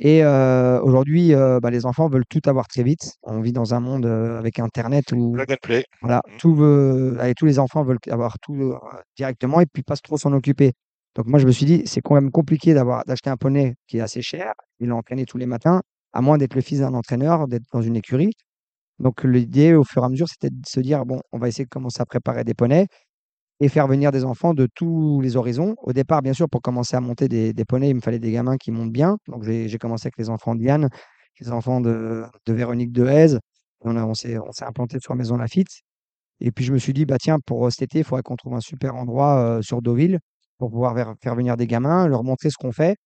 et 0.00 0.24
aujourd'hui, 0.24 1.32
bah, 1.62 1.70
les 1.70 1.86
enfants 1.86 2.08
veulent 2.08 2.26
tout 2.28 2.40
avoir 2.46 2.68
très 2.68 2.82
vite. 2.84 3.12
On 3.24 3.40
vit 3.42 3.52
dans 3.52 3.74
un 3.74 3.80
monde, 3.80 4.06
avec 4.06 4.58
internet 4.60 5.12
où 5.12 5.42
voilà, 6.02 6.22
Mmh. 6.28 6.36
tout 6.38 6.54
veut 6.56 7.16
allez, 7.20 7.34
tous 7.34 7.46
les 7.46 7.58
enfants 7.60 7.84
veulent 7.84 7.98
avoir 8.10 8.38
tout, 8.40 8.74
directement 9.16 9.60
et 9.62 9.66
puis 9.66 9.82
pas 9.84 9.96
trop 9.96 10.18
s'en 10.18 10.32
occuper. 10.34 10.72
Donc 11.16 11.26
moi, 11.26 11.38
je 11.40 11.46
me 11.46 11.52
suis 11.52 11.66
dit: 11.66 11.82
«C'est 11.86 12.00
quand 12.00 12.14
même 12.14 12.30
compliqué 12.30 12.74
d'avoir 12.74 13.04
d'acheter 13.04 13.30
un 13.30 13.36
poney 13.36 13.74
qui 13.88 13.98
est 13.98 14.00
assez 14.00 14.22
cher 14.22 14.52
et 14.80 14.86
l'entraîner 14.86 15.24
tous 15.26 15.38
les 15.38 15.46
matins, 15.46 15.82
à 16.12 16.20
moins 16.22 16.38
d'être 16.38 16.54
le 16.54 16.60
fils 16.60 16.80
d'un 16.80 16.94
entraîneur, 16.94 17.48
d'être 17.48 17.64
dans 17.72 17.82
une 17.82 17.96
écurie». 17.96 18.32
Donc 19.00 19.24
l'idée, 19.24 19.74
au 19.74 19.84
fur 19.84 20.02
et 20.04 20.06
à 20.06 20.10
mesure, 20.10 20.28
c'était 20.28 20.50
de 20.50 20.62
se 20.68 20.80
dire: 20.80 21.06
«Bon, 21.06 21.20
on 21.32 21.38
va 21.38 21.48
essayer 21.48 21.64
de 21.66 21.70
commencer 21.70 22.00
à 22.02 22.06
préparer 22.06 22.44
des 22.44 22.54
poneys 22.54 22.86
et 23.60 23.68
faire 23.70 23.88
venir 23.88 24.12
des 24.12 24.24
enfants 24.24 24.54
de 24.54 24.68
tous 24.74 25.20
les 25.22 25.36
horizons». 25.36 25.74
Au 25.82 25.92
départ, 25.94 26.22
bien 26.22 26.34
sûr, 26.34 26.48
pour 26.50 26.62
commencer 26.62 26.96
à 26.96 27.00
monter 27.00 27.28
des 27.28 27.54
poneys, 27.66 27.90
il 27.90 27.96
me 27.96 28.00
fallait 28.02 28.18
des 28.20 28.32
gamins 28.32 28.56
qui 28.58 28.72
montent 28.72 28.92
bien. 28.92 29.16
Donc 29.28 29.44
j'ai 29.44 29.78
commencé 29.78 30.06
avec 30.08 30.18
les 30.18 30.30
enfants 30.30 30.54
de 30.56 30.60
Diane, 30.60 30.88
les 31.40 31.50
enfants 31.52 31.80
de 31.82 32.24
de 32.46 32.52
Véronique 32.54 32.92
Dehaze. 32.92 33.40
On 33.82 33.96
on 33.96 34.14
s'est 34.14 34.36
implanté 34.62 34.98
sur 35.00 35.14
Maison 35.16 35.36
Lafitte 35.38 35.68
et 36.40 36.52
puis 36.52 36.64
je 36.66 36.72
me 36.72 36.78
suis 36.78 36.92
dit: 36.94 37.06
«Bah 37.06 37.18
tiens, 37.20 37.38
pour, 37.46 37.66
heu, 37.66 37.70
cet 37.70 37.82
été, 37.84 37.98
il 38.00 38.04
faudrait 38.04 38.22
qu'on 38.22 38.36
trouve 38.36 38.54
un 38.54 38.60
super 38.60 38.96
endroit, 38.96 39.58
heu, 39.60 39.62
sur 39.62 39.82
Deauville 39.82 40.20
pour 40.60 40.70
pouvoir 40.72 40.96
faire 41.22 41.36
venir 41.36 41.56
des 41.58 41.68
gamins, 41.68 42.08
leur 42.08 42.24
montrer 42.24 42.50
ce 42.50 42.58
qu'on 42.58 42.72
fait» 42.72 42.96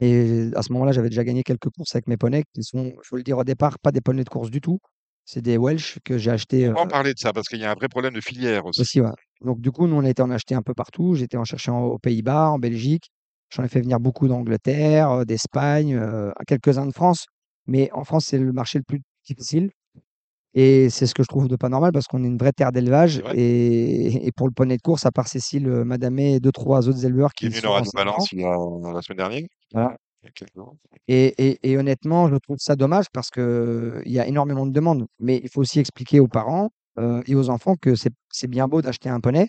et 0.00 0.50
à 0.56 0.62
ce 0.62 0.72
moment-là, 0.72 0.92
j'avais 0.92 1.08
déjà 1.10 1.24
gagné 1.24 1.42
quelques 1.42 1.70
courses 1.70 1.94
avec 1.94 2.06
mes 2.08 2.16
poneys 2.16 2.44
qui 2.54 2.62
sont, 2.64 2.86
il 2.94 3.00
faut 3.04 3.16
le 3.16 3.22
dire 3.22 3.38
au 3.38 3.44
départ, 3.44 3.78
pas 3.80 3.92
des 3.92 4.00
poneys 4.00 4.24
de 4.24 4.28
course 4.30 4.50
du 4.50 4.60
tout. 4.60 4.78
C'est 5.24 5.42
des 5.42 5.58
Welsh 5.58 5.98
que 6.04 6.18
j'ai 6.18 6.30
achetés, 6.30 6.66
On 6.72 6.72
va 6.72 6.80
en 6.82 6.86
heu 6.86 6.88
parler 6.88 7.14
de 7.14 7.18
ça 7.20 7.32
parce 7.32 7.46
qu'il 7.48 7.60
y 7.60 7.64
a 7.64 7.70
un 7.70 7.74
vrai 7.74 7.88
problème 7.88 8.14
de 8.14 8.20
filière 8.20 8.66
aussi. 8.66 8.88
aussi, 8.88 9.00
ouais. 9.00 9.10
Donc 9.42 9.60
du 9.60 9.70
coup, 9.72 9.86
nous, 9.86 9.96
on 9.96 10.04
a 10.04 10.10
été 10.10 10.22
en 10.22 10.30
acheter 10.30 10.54
un 10.54 10.62
peu 10.62 10.74
partout. 10.74 11.16
Été 11.16 11.36
en 11.36 11.44
chercher 11.44 11.70
en 11.70 11.82
aux 11.84 11.98
Pays-Bas, 11.98 12.50
en 12.50 12.58
Belgique. 12.58 13.10
J'en 13.50 13.64
ai 13.64 13.68
fait 13.68 13.80
venir 13.80 13.98
beaucoup 14.00 14.28
d'Angleterre, 14.28 15.10
heu, 15.20 15.24
d'Espagne, 15.24 15.94
heu, 15.96 16.32
quelques-uns 16.46 16.86
de 16.86 16.92
France. 16.92 17.26
Mais 17.66 17.90
en 17.92 18.04
France, 18.04 18.26
c'est 18.26 18.38
le 18.38 18.52
marché 18.52 18.78
le 18.78 18.84
plus 18.84 19.00
difficile 19.26 19.70
et 20.54 20.90
c'est 20.90 21.06
ce 21.06 21.14
que 21.14 21.22
je 21.22 21.28
trouve 21.28 21.48
de 21.48 21.56
pas 21.56 21.68
normal 21.68 21.92
parce 21.92 22.06
qu'on 22.06 22.24
est 22.24 22.26
une 22.26 22.38
vraie 22.38 22.52
terre 22.52 22.72
d'élevage 22.72 23.22
et 23.30 24.26
et 24.26 24.32
pour 24.32 24.46
le 24.48 24.52
poney 24.52 24.76
de 24.76 24.82
course, 24.82 25.06
à 25.06 25.12
part 25.12 25.28
Cécile, 25.28 25.68
heu, 25.68 25.84
Madamé 25.84 26.34
et 26.36 26.40
2-3 26.40 26.88
autres 26.88 27.04
éleveurs 27.06 27.32
Qui 27.36 27.46
est 27.46 27.48
qui 27.48 27.60
venu 27.60 27.60
Balance 27.92 28.32
il 28.32 28.40
y 28.40 28.44
a 28.44 28.56
la 28.92 29.02
semaine 29.02 29.16
dernière? 29.18 29.42
voilà 29.72 29.96
Il 30.22 30.30
et 31.08 31.34
et 31.38 31.58
et 31.72 31.76
honnêtement, 31.78 32.28
je 32.28 32.36
trouve 32.36 32.58
ça 32.58 32.76
dommage 32.76 33.06
parce 33.12 33.30
qu'il 33.30 34.02
y 34.06 34.18
a 34.18 34.26
énormément 34.26 34.66
de 34.66 34.72
demandes. 34.72 35.06
Mais 35.18 35.40
il 35.42 35.48
faut 35.50 35.60
aussi 35.60 35.80
expliquer 35.80 36.20
aux 36.20 36.28
parents, 36.28 36.70
heu, 36.98 37.22
et 37.26 37.34
aux 37.34 37.50
enfants 37.50 37.76
que 37.80 37.94
c'est 37.96 38.48
bien 38.48 38.68
beau 38.68 38.82
d'acheter 38.82 39.08
un 39.08 39.20
poney 39.20 39.48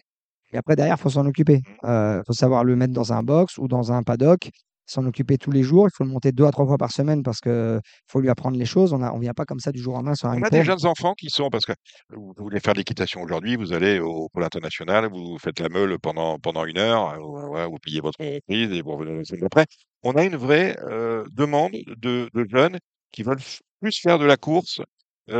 et 0.53 0.57
après 0.57 0.75
derrière, 0.75 0.95
il 0.99 1.01
faut 1.01 1.09
s'en 1.09 1.25
occuper. 1.25 1.61
Mmh. 1.65 1.75
Heu, 1.85 2.21
faut 2.27 2.33
savoir 2.33 2.63
le 2.65 2.75
mettre 2.75 2.93
dans 2.93 3.13
un 3.13 3.23
box 3.23 3.57
ou 3.57 3.67
dans 3.69 3.91
un 3.93 4.03
paddock, 4.03 4.49
s'en 4.91 5.05
occuper 5.05 5.37
tous 5.37 5.51
les 5.51 5.63
jours. 5.63 5.87
Il 5.87 5.95
faut 5.95 6.03
le 6.03 6.09
monter 6.11 6.31
2 6.31 6.45
à 6.45 6.51
3 6.51 6.65
fois 6.67 6.77
par 6.77 6.91
semaine 6.91 7.23
parce 7.23 7.39
qu'il 7.41 7.79
faut 8.07 8.19
lui 8.21 8.29
apprendre 8.29 8.57
les 8.57 8.65
choses. 8.65 8.93
On 8.93 9.01
a 9.01 9.11
on 9.13 9.19
vient 9.19 9.33
pas 9.33 9.45
comme 9.45 9.59
ça 9.59 9.71
du 9.71 9.79
jour 9.81 9.93
au 9.93 9.97
lendemain 9.97 10.15
sur 10.15 10.29
un 10.29 10.37
On 10.37 10.43
a 10.43 10.49
des 10.49 10.63
jeunes 10.63 10.85
enfants 10.85 11.13
qui 11.13 11.29
sont 11.29 11.49
parce 11.49 11.65
que 11.65 11.73
vous 12.09 12.33
voulez 12.37 12.59
faire 12.61 12.73
de 12.73 12.77
l'équitation 12.79 13.21
aujourd'hui, 13.21 13.57
vous 13.57 13.73
allez 13.73 13.99
au 13.99 14.29
pôle 14.29 14.43
international, 14.45 15.09
vous 15.11 15.37
faites 15.39 15.59
la 15.59 15.67
meule 15.67 15.99
pendant 15.99 16.39
pendant 16.39 16.63
1 16.65 16.77
heure, 16.77 17.13
heu, 17.15 17.19
voilà, 17.49 17.67
vous 17.67 17.77
payez 17.79 17.99
votre 17.99 18.17
reprise 18.23 18.71
et 18.71 18.81
vous 18.81 18.91
revenez 18.91 19.17
la 19.17 19.23
semaine 19.25 19.41
d'après. 19.41 19.65
On 20.03 20.13
a 20.13 20.23
une 20.23 20.37
vraie, 20.37 20.77
heu, 20.89 21.25
demande 21.33 21.73
de 21.87 22.29
de 22.33 22.45
jeunes 22.49 22.77
qui 23.11 23.23
veulent 23.23 23.39
plus 23.81 23.99
faire 23.99 24.19
de 24.19 24.25
la 24.25 24.37
course, 24.37 24.79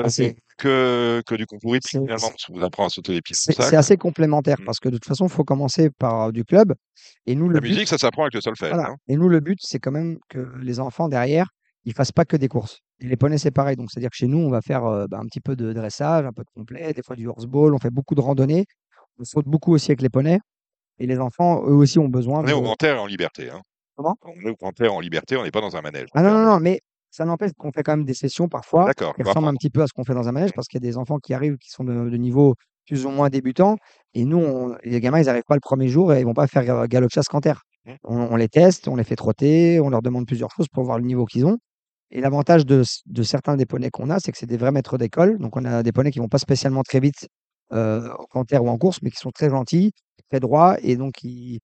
c'est 0.08 0.36
que 0.58 1.22
que 1.26 1.36
du 1.36 1.46
concours 1.46 1.76
finalement, 1.88 2.30
parce 2.30 2.46
qu'on 2.46 2.54
vous 2.54 2.63
apprend 2.63 2.86
à 2.86 2.89
sauter 2.89 3.13
les 3.13 3.22
pieds 3.22 3.36
c'est 3.36 3.76
assez 3.76 3.98
complémentaire 3.98 4.58
Mmh. 4.60 4.65
parce 4.65 4.80
que 4.80 4.89
de 4.89 4.96
toute 4.98 5.06
façon, 5.06 5.26
il 5.26 5.32
faut 5.32 5.44
commencer 5.44 5.89
par 5.89 6.32
du 6.32 6.44
club 6.44 6.74
et 7.26 7.36
nous, 7.36 7.50
La 7.50 7.60
but 7.60 7.70
musique, 7.70 7.88
ça 7.88 7.98
s'apprend 7.98 8.24
avec 8.24 8.34
le 8.34 8.41
solfège, 8.41 8.70
voilà 8.70 8.89
hein. 8.91 8.96
et 9.08 9.15
nous, 9.15 9.30
le 9.30 9.39
but, 9.39 9.58
c'est 9.62 9.80
quand 9.80 9.91
même 9.91 10.17
que 10.30 10.52
les 10.62 10.80
enfants 10.80 11.08
derrière, 11.10 11.48
ils 11.86 11.94
fassent 11.94 12.12
pas 12.12 12.26
que 12.26 12.38
des 12.38 12.48
courses 12.48 12.80
et 13.00 13.08
les 13.08 13.17
poneys, 13.17 13.38
c'est 13.39 13.52
pareil. 13.52 13.76
Donc 13.76 13.89
c'est-à-dire 13.91 14.12
que 14.12 14.15
chez 14.17 14.28
nous, 14.28 14.38
on 14.38 14.50
va 14.50 14.62
faire, 14.62 14.86
heu, 14.86 15.08
bah, 15.10 15.17
un 15.20 15.26
petit 15.26 15.39
peu 15.41 15.56
de 15.56 15.74
dressage, 15.74 16.26
un 16.26 16.32
peu 16.34 16.44
de 16.44 16.50
complet, 16.54 16.94
des 16.94 17.02
fois 17.04 17.15
du 17.15 17.28
horseball, 17.28 17.74
on 17.74 17.80
fait 17.80 17.89
beaucoup 17.89 18.13
de 18.15 18.22
randonnées. 18.22 18.65
On 19.20 19.24
saute 19.24 19.46
beaucoup 19.48 19.74
aussi 19.74 19.91
avec 19.91 20.02
les 20.02 20.10
poneys 20.10 20.39
et 21.00 21.08
les 21.08 21.20
enfants, 21.20 21.63
eux 21.65 21.74
aussi, 21.74 21.98
ont 22.00 22.08
besoin 22.10 22.41
On 22.41 22.48
est 22.48 22.54
au 22.54 22.60
de 22.60 22.63
grand 22.65 22.84
air 22.84 23.02
en 23.02 23.08
liberté, 23.08 23.50
hein. 23.50 23.62
comment? 23.96 24.15
On 24.24 24.39
est 24.48 24.52
au 24.52 24.56
grand 24.56 24.80
air 24.82 24.94
en 24.94 25.00
liberté, 25.00 25.36
on 25.38 25.44
n'est 25.44 25.52
pas 25.52 25.62
dans 25.62 25.76
un 25.76 25.82
manège 25.82 26.08
Ah 26.13 26.22
non, 26.22 26.32
non, 26.32 26.46
non, 26.46 26.60
mais 26.60 26.82
ça 27.12 27.26
n'empêche 27.26 27.52
qu'on 27.58 27.71
fait 27.74 27.84
quand 27.84 27.97
même 27.97 28.06
des 28.06 28.13
sessions 28.15 28.50
parfois 28.50 28.91
qui 29.15 29.24
ressemblent 29.24 29.47
un 29.50 29.54
petit 29.56 29.69
peu 29.69 29.82
à 29.84 29.88
ce 29.88 29.93
qu'on 29.93 30.06
fait 30.06 30.13
dans 30.15 30.28
un 30.30 30.32
manège 30.34 30.54
parce 30.56 30.67
qu'il 30.67 30.84
y 30.84 30.88
a 30.88 30.89
des 30.89 30.97
enfants 30.97 31.19
qui 31.19 31.34
arrivent 31.34 31.58
qui 31.58 31.69
sont 31.71 31.84
de 31.86 32.10
de 32.10 32.17
niveau 32.17 32.56
plus 32.88 33.06
ou 33.06 33.10
moins 33.12 33.30
débutants 33.30 33.78
et 34.15 34.26
nous, 34.26 34.38
on 34.39 34.76
les 34.84 35.00
gamins, 35.02 35.19
ils 35.21 35.30
arrivent 35.30 35.43
pas 35.47 35.56
le 35.56 35.62
1er 35.62 35.88
jour 35.89 36.13
et 36.13 36.19
ils 36.21 36.26
vont 36.26 36.34
pas 36.34 36.47
faire, 36.47 36.63
heu, 36.84 36.88
galop 36.88 37.10
chasse 37.10 37.28
canter. 37.28 37.54
Mmh. 37.86 37.91
On 38.06 38.17
on 38.34 38.36
les 38.38 38.50
teste, 38.50 38.88
on 38.88 38.95
les 38.97 39.04
fait 39.06 39.15
trotter, 39.17 39.80
on 39.82 39.89
leur 39.89 40.02
demande 40.02 40.26
plusieurs 40.28 40.50
choses 40.52 40.67
pour 40.74 40.84
voir 40.86 41.00
le 41.00 41.06
niveau 41.06 41.26
qu'ils 41.26 41.45
ont 41.45 41.58
et 42.12 42.21
l'avantage 42.21 42.65
de 42.67 42.84
certains 43.24 43.58
des 43.58 43.65
poneys 43.67 43.89
qu'on 43.91 44.10
a, 44.12 44.19
c'est 44.19 44.32
que 44.34 44.38
c'est 44.39 44.45
des 44.47 44.58
vrais 44.58 44.71
maîtres 44.74 44.97
d'école. 45.00 45.39
Donc 45.39 45.58
on 45.58 45.65
a 45.65 45.84
des 45.84 45.91
poneys 45.93 46.12
qui 46.12 46.19
vont 46.19 46.30
pas 46.30 46.39
spécialement 46.39 46.84
très 46.84 47.00
vite, 47.02 47.28
heu, 47.74 48.10
en 48.19 48.26
canter 48.28 48.60
ou 48.60 48.69
en 48.69 48.78
course, 48.80 49.00
mais 49.04 49.12
qui 49.12 49.17
sont 49.17 49.32
très 49.32 49.50
gentils, 49.50 49.93
très 50.32 50.39
droits 50.41 50.78
et 50.84 50.95
donc 50.97 51.13
qui 51.15 51.62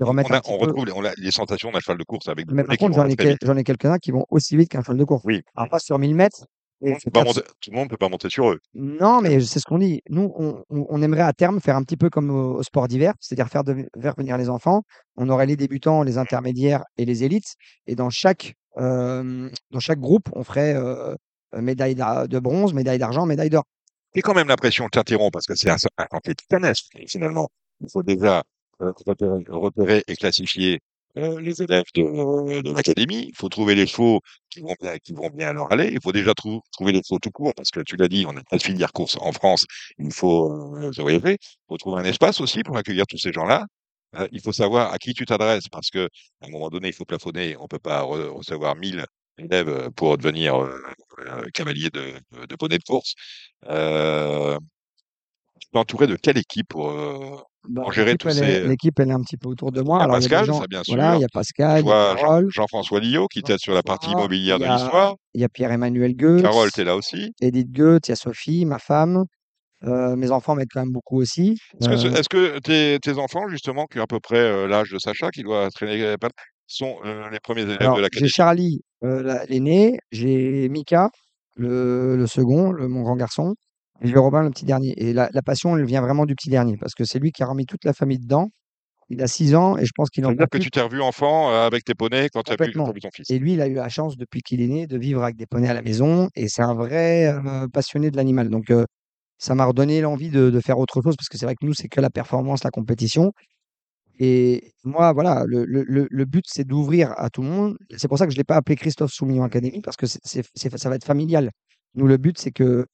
On 0.00 0.16
un 0.18 0.22
a 0.24 0.40
on 0.48 0.58
retrouve 0.58 0.86
les 0.86 0.92
on 0.92 1.04
a 1.04 1.12
les 1.16 1.30
sensations 1.30 1.70
d'un 1.70 1.80
cheval 1.80 1.98
de 1.98 2.04
course 2.04 2.28
avec 2.28 2.46
mais 2.50 2.64
par 2.64 2.76
contre, 2.76 2.96
j'en 2.96 3.06
ai 3.06 3.16
quel 3.16 3.38
quelques-uns 3.64 3.98
qui 3.98 4.10
vont 4.10 4.24
aussi 4.30 4.56
vite 4.56 4.68
qu'un 4.70 4.82
cheval 4.82 4.96
de 4.98 5.04
course. 5.04 5.22
Oui. 5.24 5.42
Alors 5.54 5.66
Mmh. 5.66 5.70
pas 5.70 5.78
sur 5.78 5.98
1000 5.98 6.14
mètres, 6.14 6.46
Tout 6.80 6.86
le 6.86 6.90
monde 6.90 6.96
peut 6.96 7.00
sur 7.00 7.12
pas 7.12 7.22
400 7.24 7.40
monter 7.40 7.48
tout 7.60 7.70
le 7.70 7.76
monde 7.76 7.88
peut 7.90 7.96
pas 7.96 8.08
monter 8.08 8.30
sur 8.30 8.50
eux. 8.50 8.58
Non, 8.74 9.20
mais 9.20 9.40
c'est 9.40 9.60
ce 9.60 9.64
qu'on 9.64 9.78
dit. 9.78 10.02
Nous, 10.10 10.32
on 10.68 11.02
aimerait 11.02 11.22
à 11.22 11.32
terme 11.32 11.60
faire 11.60 11.76
un 11.76 11.82
petit 11.82 11.96
peu 11.96 12.10
comme 12.10 12.30
au 12.30 12.58
au 12.58 12.62
sport 12.62 12.88
d'hiver, 12.88 13.14
c'est-à-dire 13.20 13.48
faire 13.48 13.62
venir 14.16 14.36
les 14.36 14.48
enfants. 14.50 14.82
On 15.16 15.28
aurait 15.28 15.46
les 15.46 15.56
débutants, 15.56 16.02
les 16.02 16.18
intermédiaires 16.18 16.82
et 16.98 17.04
les 17.04 17.22
élites 17.24 17.54
et 17.86 17.94
dans 17.94 18.10
chaque, 18.10 18.54
hem, 18.76 19.50
dans 19.70 19.80
chaque 19.80 20.00
groupe, 20.00 20.28
on 20.32 20.42
ferait, 20.44 20.74
heu, 20.74 21.16
médaille 21.56 21.94
d'a 21.94 22.26
de 22.26 22.38
bronze, 22.40 22.74
médaille 22.74 22.98
d'argent, 22.98 23.26
médaille 23.26 23.50
d'or. 23.50 23.64
J'ai 24.14 24.22
quand 24.22 24.34
même 24.34 24.48
l'impression, 24.48 24.84
je 24.86 24.90
t'interromps 24.90 25.32
parce 25.32 25.46
que 25.46 25.54
c'est 25.54 25.70
un 25.70 25.76
un 25.98 26.06
chantier 26.12 26.34
titanesque 26.34 26.86
finalement. 27.08 27.48
Il 27.80 27.88
faut 27.90 28.02
déjà, 28.02 28.42
heu, 28.82 28.92
repérer 29.48 30.02
et 30.08 30.16
classifier, 30.16 30.80
heu, 31.18 31.38
les 31.40 31.62
élèves 31.62 31.84
de 31.94 32.62
de 32.62 32.72
l'académie. 32.74 33.26
Il 33.28 33.36
faut 33.36 33.48
trouver 33.48 33.74
les 33.74 33.86
chevaux 33.86 34.20
qui 34.50 34.60
vont 34.60 34.74
bien 34.80 34.98
qui 34.98 35.12
vont 35.14 35.30
bien 35.30 35.52
leur 35.52 35.72
aller. 35.72 35.90
Il 35.92 36.00
faut 36.02 36.12
déjà 36.12 36.34
trou 36.34 36.60
trouver 36.72 36.92
les 36.92 37.02
chevaux 37.02 37.18
tout 37.20 37.30
court 37.30 37.52
parce 37.56 37.70
que 37.70 37.80
tu 37.80 37.96
l'as 37.96 38.08
dit, 38.08 38.24
on 38.28 38.32
n'a 38.32 38.42
pas 38.50 38.56
de 38.58 38.62
filière 38.62 38.92
course 38.92 39.16
en 39.20 39.32
France. 39.32 39.66
Il 39.98 40.12
faut. 40.12 40.76
Il 41.70 41.78
trouver 41.78 42.00
un 42.00 42.04
espace 42.04 42.40
aussi 42.40 42.62
pour 42.62 42.76
accueillir 42.76 43.06
tous 43.06 43.18
ces 43.18 43.32
gens-là. 43.32 43.66
Il 44.32 44.40
faut 44.40 44.52
savoir 44.52 44.92
à 44.92 44.98
qui 44.98 45.12
tu 45.14 45.24
t'adresses 45.26 45.68
parce 45.68 45.90
qu'à 45.90 46.06
un 46.42 46.48
moment 46.50 46.68
donné, 46.70 46.88
il 46.88 46.94
faut 46.94 47.04
plafonner. 47.04 47.56
On 47.58 47.66
peut 47.68 47.78
pas 47.80 48.02
re 48.02 48.32
recevoir 48.36 48.76
1000 48.76 49.04
élèves, 49.38 49.90
pour 49.96 50.16
devenir, 50.18 50.54
cavalier 51.54 51.90
de 51.90 52.14
de 52.32 52.46
de 52.46 52.56
poney 52.56 52.78
de 52.78 52.84
course. 52.84 53.14
T'es 55.72 55.78
entouré 55.78 56.06
de 56.06 56.16
quelle 56.16 56.38
équipe 56.38 56.68
pour, 56.68 56.90
Bah, 57.68 57.82
l'équipe, 57.96 58.26
elle 58.26 58.38
est 58.38 58.60
ces 58.60 58.68
l'équipe, 58.68 59.00
elle 59.00 59.08
est 59.08 59.12
un 59.12 59.22
petit 59.22 59.36
peu 59.36 59.48
autour 59.48 59.72
de 59.72 59.80
il 59.80 59.86
moi. 59.86 59.98
y 59.98 60.00
a 60.00 60.04
Alors 60.04 60.18
il 60.18 60.22
y 60.22 60.26
a 60.26 60.28
des 60.28 60.34
Pascal, 60.34 60.46
gens 60.46 60.60
ça 60.60 60.66
bien 60.66 60.82
voilà, 60.86 61.16
il 61.16 61.20
y 61.20 61.24
a 61.24 61.28
Pascal, 61.32 61.82
Jean 61.82 62.16
Carole, 62.16 62.48
Jean-François 62.50 63.00
Lillot 63.00 63.26
qui 63.28 63.42
t'aide 63.42 63.58
sur 63.58 63.74
la 63.74 63.82
partie 63.82 64.10
immobilière 64.10 64.58
de 64.58 64.66
l'histoire. 64.66 65.14
il 65.34 65.40
y 65.40 65.44
a 65.44 65.48
Pierre-Emmanuel 65.48 66.14
Carole, 66.40 66.70
tu 66.70 66.80
Goetz, 66.80 66.80
es 66.80 66.84
là 66.84 66.96
aussi. 66.96 67.32
Édith 67.40 67.72
Goetz, 67.72 68.08
il 68.08 68.10
y 68.10 68.12
a 68.12 68.16
Sophie, 68.16 68.64
ma 68.66 68.78
femme. 68.78 69.24
Heu, 69.84 70.16
mes 70.16 70.30
enfants 70.30 70.54
m'aident 70.54 70.68
quand 70.72 70.80
même 70.80 70.92
beaucoup 70.92 71.20
aussi. 71.20 71.58
Est-ce 71.80 72.28
que 72.28 72.54
que 72.54 72.58
tes 72.60 72.98
tes 73.00 73.18
enfants 73.18 73.48
justement 73.48 73.86
qui 73.86 73.98
ont 73.98 74.02
à 74.02 74.06
peu 74.06 74.20
près, 74.20 74.38
heu, 74.38 74.66
l'âge 74.66 74.90
de 74.90 74.98
Sacha, 74.98 75.30
qui 75.30 75.42
doit 75.42 75.68
traîner 75.70 76.14
sont, 76.66 76.96
les 77.30 77.40
premiers 77.40 77.62
élèves 77.62 77.78
de 77.78 77.84
alors 77.84 77.98
j'ai? 78.12 78.28
Charlie, 78.28 78.80
la 79.02 79.44
l'aîné, 79.46 79.98
j'ai 80.10 80.68
Mika, 80.68 81.10
le 81.56 82.16
le 82.16 82.26
second, 82.26 82.72
le 82.72 82.88
mon 82.88 83.02
grand 83.02 83.16
garçon 83.16 83.54
et 84.02 84.08
j'ai 84.08 84.16
Robin, 84.18 84.42
le 84.42 84.50
petit 84.50 84.64
dernier 84.64 84.94
et 84.98 85.12
la 85.12 85.28
la 85.32 85.42
passion, 85.42 85.76
elle 85.76 85.84
vient 85.84 86.02
vraiment 86.02 86.26
du 86.26 86.34
petit 86.34 86.50
dernier 86.50 86.76
parce 86.76 86.94
que 86.94 87.04
c'est 87.04 87.18
lui 87.18 87.32
qui 87.32 87.42
a 87.42 87.46
remis 87.46 87.66
toute 87.66 87.84
la 87.84 87.92
famille 87.92 88.18
dedans. 88.18 88.50
Il 89.10 89.22
a 89.22 89.28
6 89.28 89.54
ans 89.54 89.76
et 89.78 89.84
je 89.86 89.92
pense 89.94 90.10
qu'il 90.10 90.24
en 90.26 90.30
veut 90.30 90.36
peut 90.36 90.44
dire 90.44 90.48
que 90.50 90.64
tu 90.64 90.70
t'es 90.70 90.80
revu 90.80 91.02
enfant, 91.02 91.50
heu, 91.50 91.54
avec 91.56 91.84
tes 91.84 91.94
poneys 91.94 92.28
quand 92.30 92.42
tu 92.42 92.52
as 92.52 92.56
vu 92.66 92.72
ton 92.72 92.92
fils? 93.12 93.30
et 93.30 93.38
lui, 93.38 93.54
il 93.54 93.60
a 93.62 93.66
eu 93.68 93.74
la 93.74 93.88
chance 93.90 94.16
depuis 94.16 94.42
qu'il 94.42 94.62
est 94.62 94.66
né 94.68 94.86
de 94.86 94.98
vivre 94.98 95.22
avec 95.22 95.36
des 95.36 95.46
poneys 95.46 95.68
à 95.68 95.74
la 95.74 95.82
maison 95.82 96.28
et 96.36 96.48
c'est 96.48 96.62
un 96.62 96.74
vrai, 96.74 97.32
heu, 97.32 97.68
passionné 97.72 98.10
de 98.10 98.16
l'animal 98.16 98.48
donc 98.50 98.70
heu, 98.70 98.86
ça 99.38 99.54
m'a 99.54 99.66
redonné 99.66 100.00
l'envie 100.02 100.30
de 100.30 100.50
de 100.50 100.60
faire 100.60 100.78
autre 100.78 101.02
chose 101.02 101.16
parce 101.16 101.28
que 101.28 101.38
c'est 101.38 101.46
vrai 101.46 101.54
que 101.56 101.66
nous, 101.66 101.74
c'est 101.74 101.88
que 101.88 102.00
la 102.00 102.10
performance, 102.10 102.64
la 102.64 102.70
compétition 102.70 103.32
et 104.18 104.72
moi, 104.84 105.12
voilà, 105.12 105.44
le 105.46 105.64
le 105.64 105.82
le 105.84 106.06
le 106.10 106.24
but, 106.24 106.44
c'est 106.48 106.64
d'ouvrir 106.64 107.12
à 107.18 107.30
tout 107.30 107.42
le 107.42 107.48
monde. 107.48 107.76
C'est 107.96 108.06
pour 108.08 108.18
ça 108.18 108.26
que 108.26 108.32
je 108.32 108.36
l'ai 108.36 108.44
pas 108.44 108.56
appelé 108.56 108.76
Christophe 108.76 109.12
Soumillon 109.12 109.42
Academy 109.44 109.80
parce 109.82 109.96
que 109.96 110.06
c'est 110.06 110.20
c'est 110.24 110.44
c'est 110.54 110.76
ça 110.78 110.88
va 110.88 110.96
être 110.96 111.04
familial. 111.04 111.50
Nous, 111.94 112.06
le 112.06 112.16
but, 112.16 112.38
c'est 112.38 112.52
que, 112.52 112.86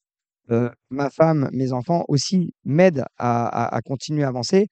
heu, 0.50 0.70
ma 0.90 1.10
femme, 1.10 1.48
mes 1.52 1.72
enfants 1.72 2.04
aussi 2.08 2.54
m'aident 2.64 3.04
à 3.18 3.46
à 3.46 3.76
à 3.76 3.80
continuer 3.82 4.24
à 4.24 4.28
avancer. 4.28 4.68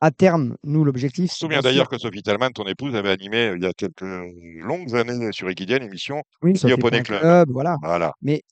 À 0.00 0.10
terme, 0.12 0.56
nous, 0.64 0.84
l'objectif, 0.84 1.30
Je 1.30 1.34
me 1.34 1.38
souviens 1.48 1.62
d'ailleurs 1.62 1.88
que 1.88 1.98
Sophie 1.98 2.22
Thalmann, 2.22 2.52
ton 2.52 2.64
épouse, 2.66 2.94
avait 2.96 3.10
animé, 3.10 3.48
heu, 3.50 3.56
il 3.56 3.62
y 3.62 3.66
a 3.66 3.72
quelques 3.74 4.00
longues 4.02 4.94
années 4.94 5.30
sur 5.32 5.48
Equidia 5.50 5.78
l'émission 5.78 6.22
oui, 6.42 6.56
Sophie.club, 6.56 7.02
Club. 7.02 7.50
voilà, 7.50 7.76
Voilà. 7.80 8.12
mais 8.20 8.42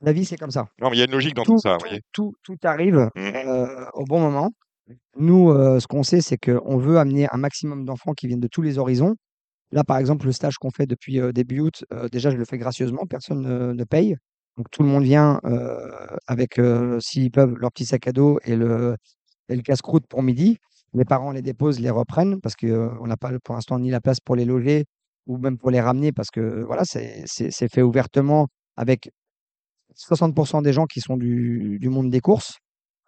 la 0.00 0.12
vie, 0.12 0.24
c'est 0.24 0.36
comme 0.36 0.50
ça. 0.50 0.66
Non, 0.80 0.90
mais 0.90 0.96
il 0.96 0.98
y 0.98 1.02
a 1.02 1.04
une 1.06 1.12
logique 1.12 1.34
dans 1.34 1.44
tout 1.44 1.56
Tout 1.56 1.58
ça, 1.58 1.76
tout 1.78 1.88
voyez? 1.88 2.02
tout 2.12 2.32
tout 2.42 2.56
arrive, 2.64 3.10
Mmh. 3.14 3.90
au 3.94 4.04
bon 4.04 4.20
moment. 4.20 4.50
Nous, 5.18 5.52
ce 5.80 5.86
qu'on 5.88 6.02
sait, 6.04 6.20
c'est 6.22 6.38
qu'on 6.38 6.78
veut 6.78 6.98
amener 6.98 7.28
un 7.32 7.38
maximum 7.38 7.84
d'enfants 7.86 8.14
qui 8.14 8.28
viennent 8.28 8.40
de 8.40 8.48
tous 8.48 8.62
les 8.62 8.78
horizons. 8.78 9.16
Là, 9.72 9.84
par 9.84 9.98
exemple, 9.98 10.26
le 10.26 10.32
stage 10.32 10.56
qu'on 10.58 10.70
fait 10.70 10.86
depuis, 10.86 11.20
début 11.34 11.60
août, 11.60 11.84
déjà, 12.12 12.30
je 12.30 12.36
le 12.36 12.44
fais 12.46 12.58
gracieusement, 12.58 13.06
personne 13.08 13.42
ne 13.42 13.72
ne 13.74 13.84
paye. 13.84 14.16
Donc 14.58 14.70
tout 14.72 14.82
le 14.82 14.88
monde 14.88 15.04
vient, 15.04 15.40
avec, 16.26 16.60
s'ils 16.98 17.30
peuvent, 17.30 17.54
leur 17.54 17.70
petit 17.70 17.86
sac 17.86 18.08
à 18.08 18.12
dos 18.12 18.38
et 18.44 18.56
le 18.56 18.96
et 19.48 19.56
le 19.56 19.62
casse-croûte 19.62 20.06
pour 20.08 20.22
midi. 20.22 20.58
Les 20.94 21.04
parents 21.04 21.30
les 21.30 21.42
déposent, 21.42 21.80
les 21.80 21.90
reprennent 21.90 22.40
parce 22.40 22.56
qu'on 22.56 23.06
n'a 23.06 23.16
pas, 23.16 23.30
pour 23.44 23.54
l'instant, 23.54 23.78
ni 23.78 23.90
la 23.90 24.00
place 24.00 24.20
pour 24.20 24.36
les 24.36 24.44
loger 24.44 24.84
ou 25.26 25.38
même 25.38 25.58
pour 25.58 25.70
les 25.70 25.80
ramener 25.80 26.12
parce 26.12 26.30
que, 26.30 26.64
voilà, 26.64 26.82
c'est 26.84 27.68
fait 27.72 27.82
ouvertement 27.82 28.48
avec 28.76 29.10
60% 29.96 30.62
des 30.62 30.72
gens 30.72 30.86
qui 30.86 31.00
sont 31.00 31.16
du 31.16 31.78
du 31.80 31.88
monde 31.88 32.10
des 32.10 32.20
courses, 32.20 32.58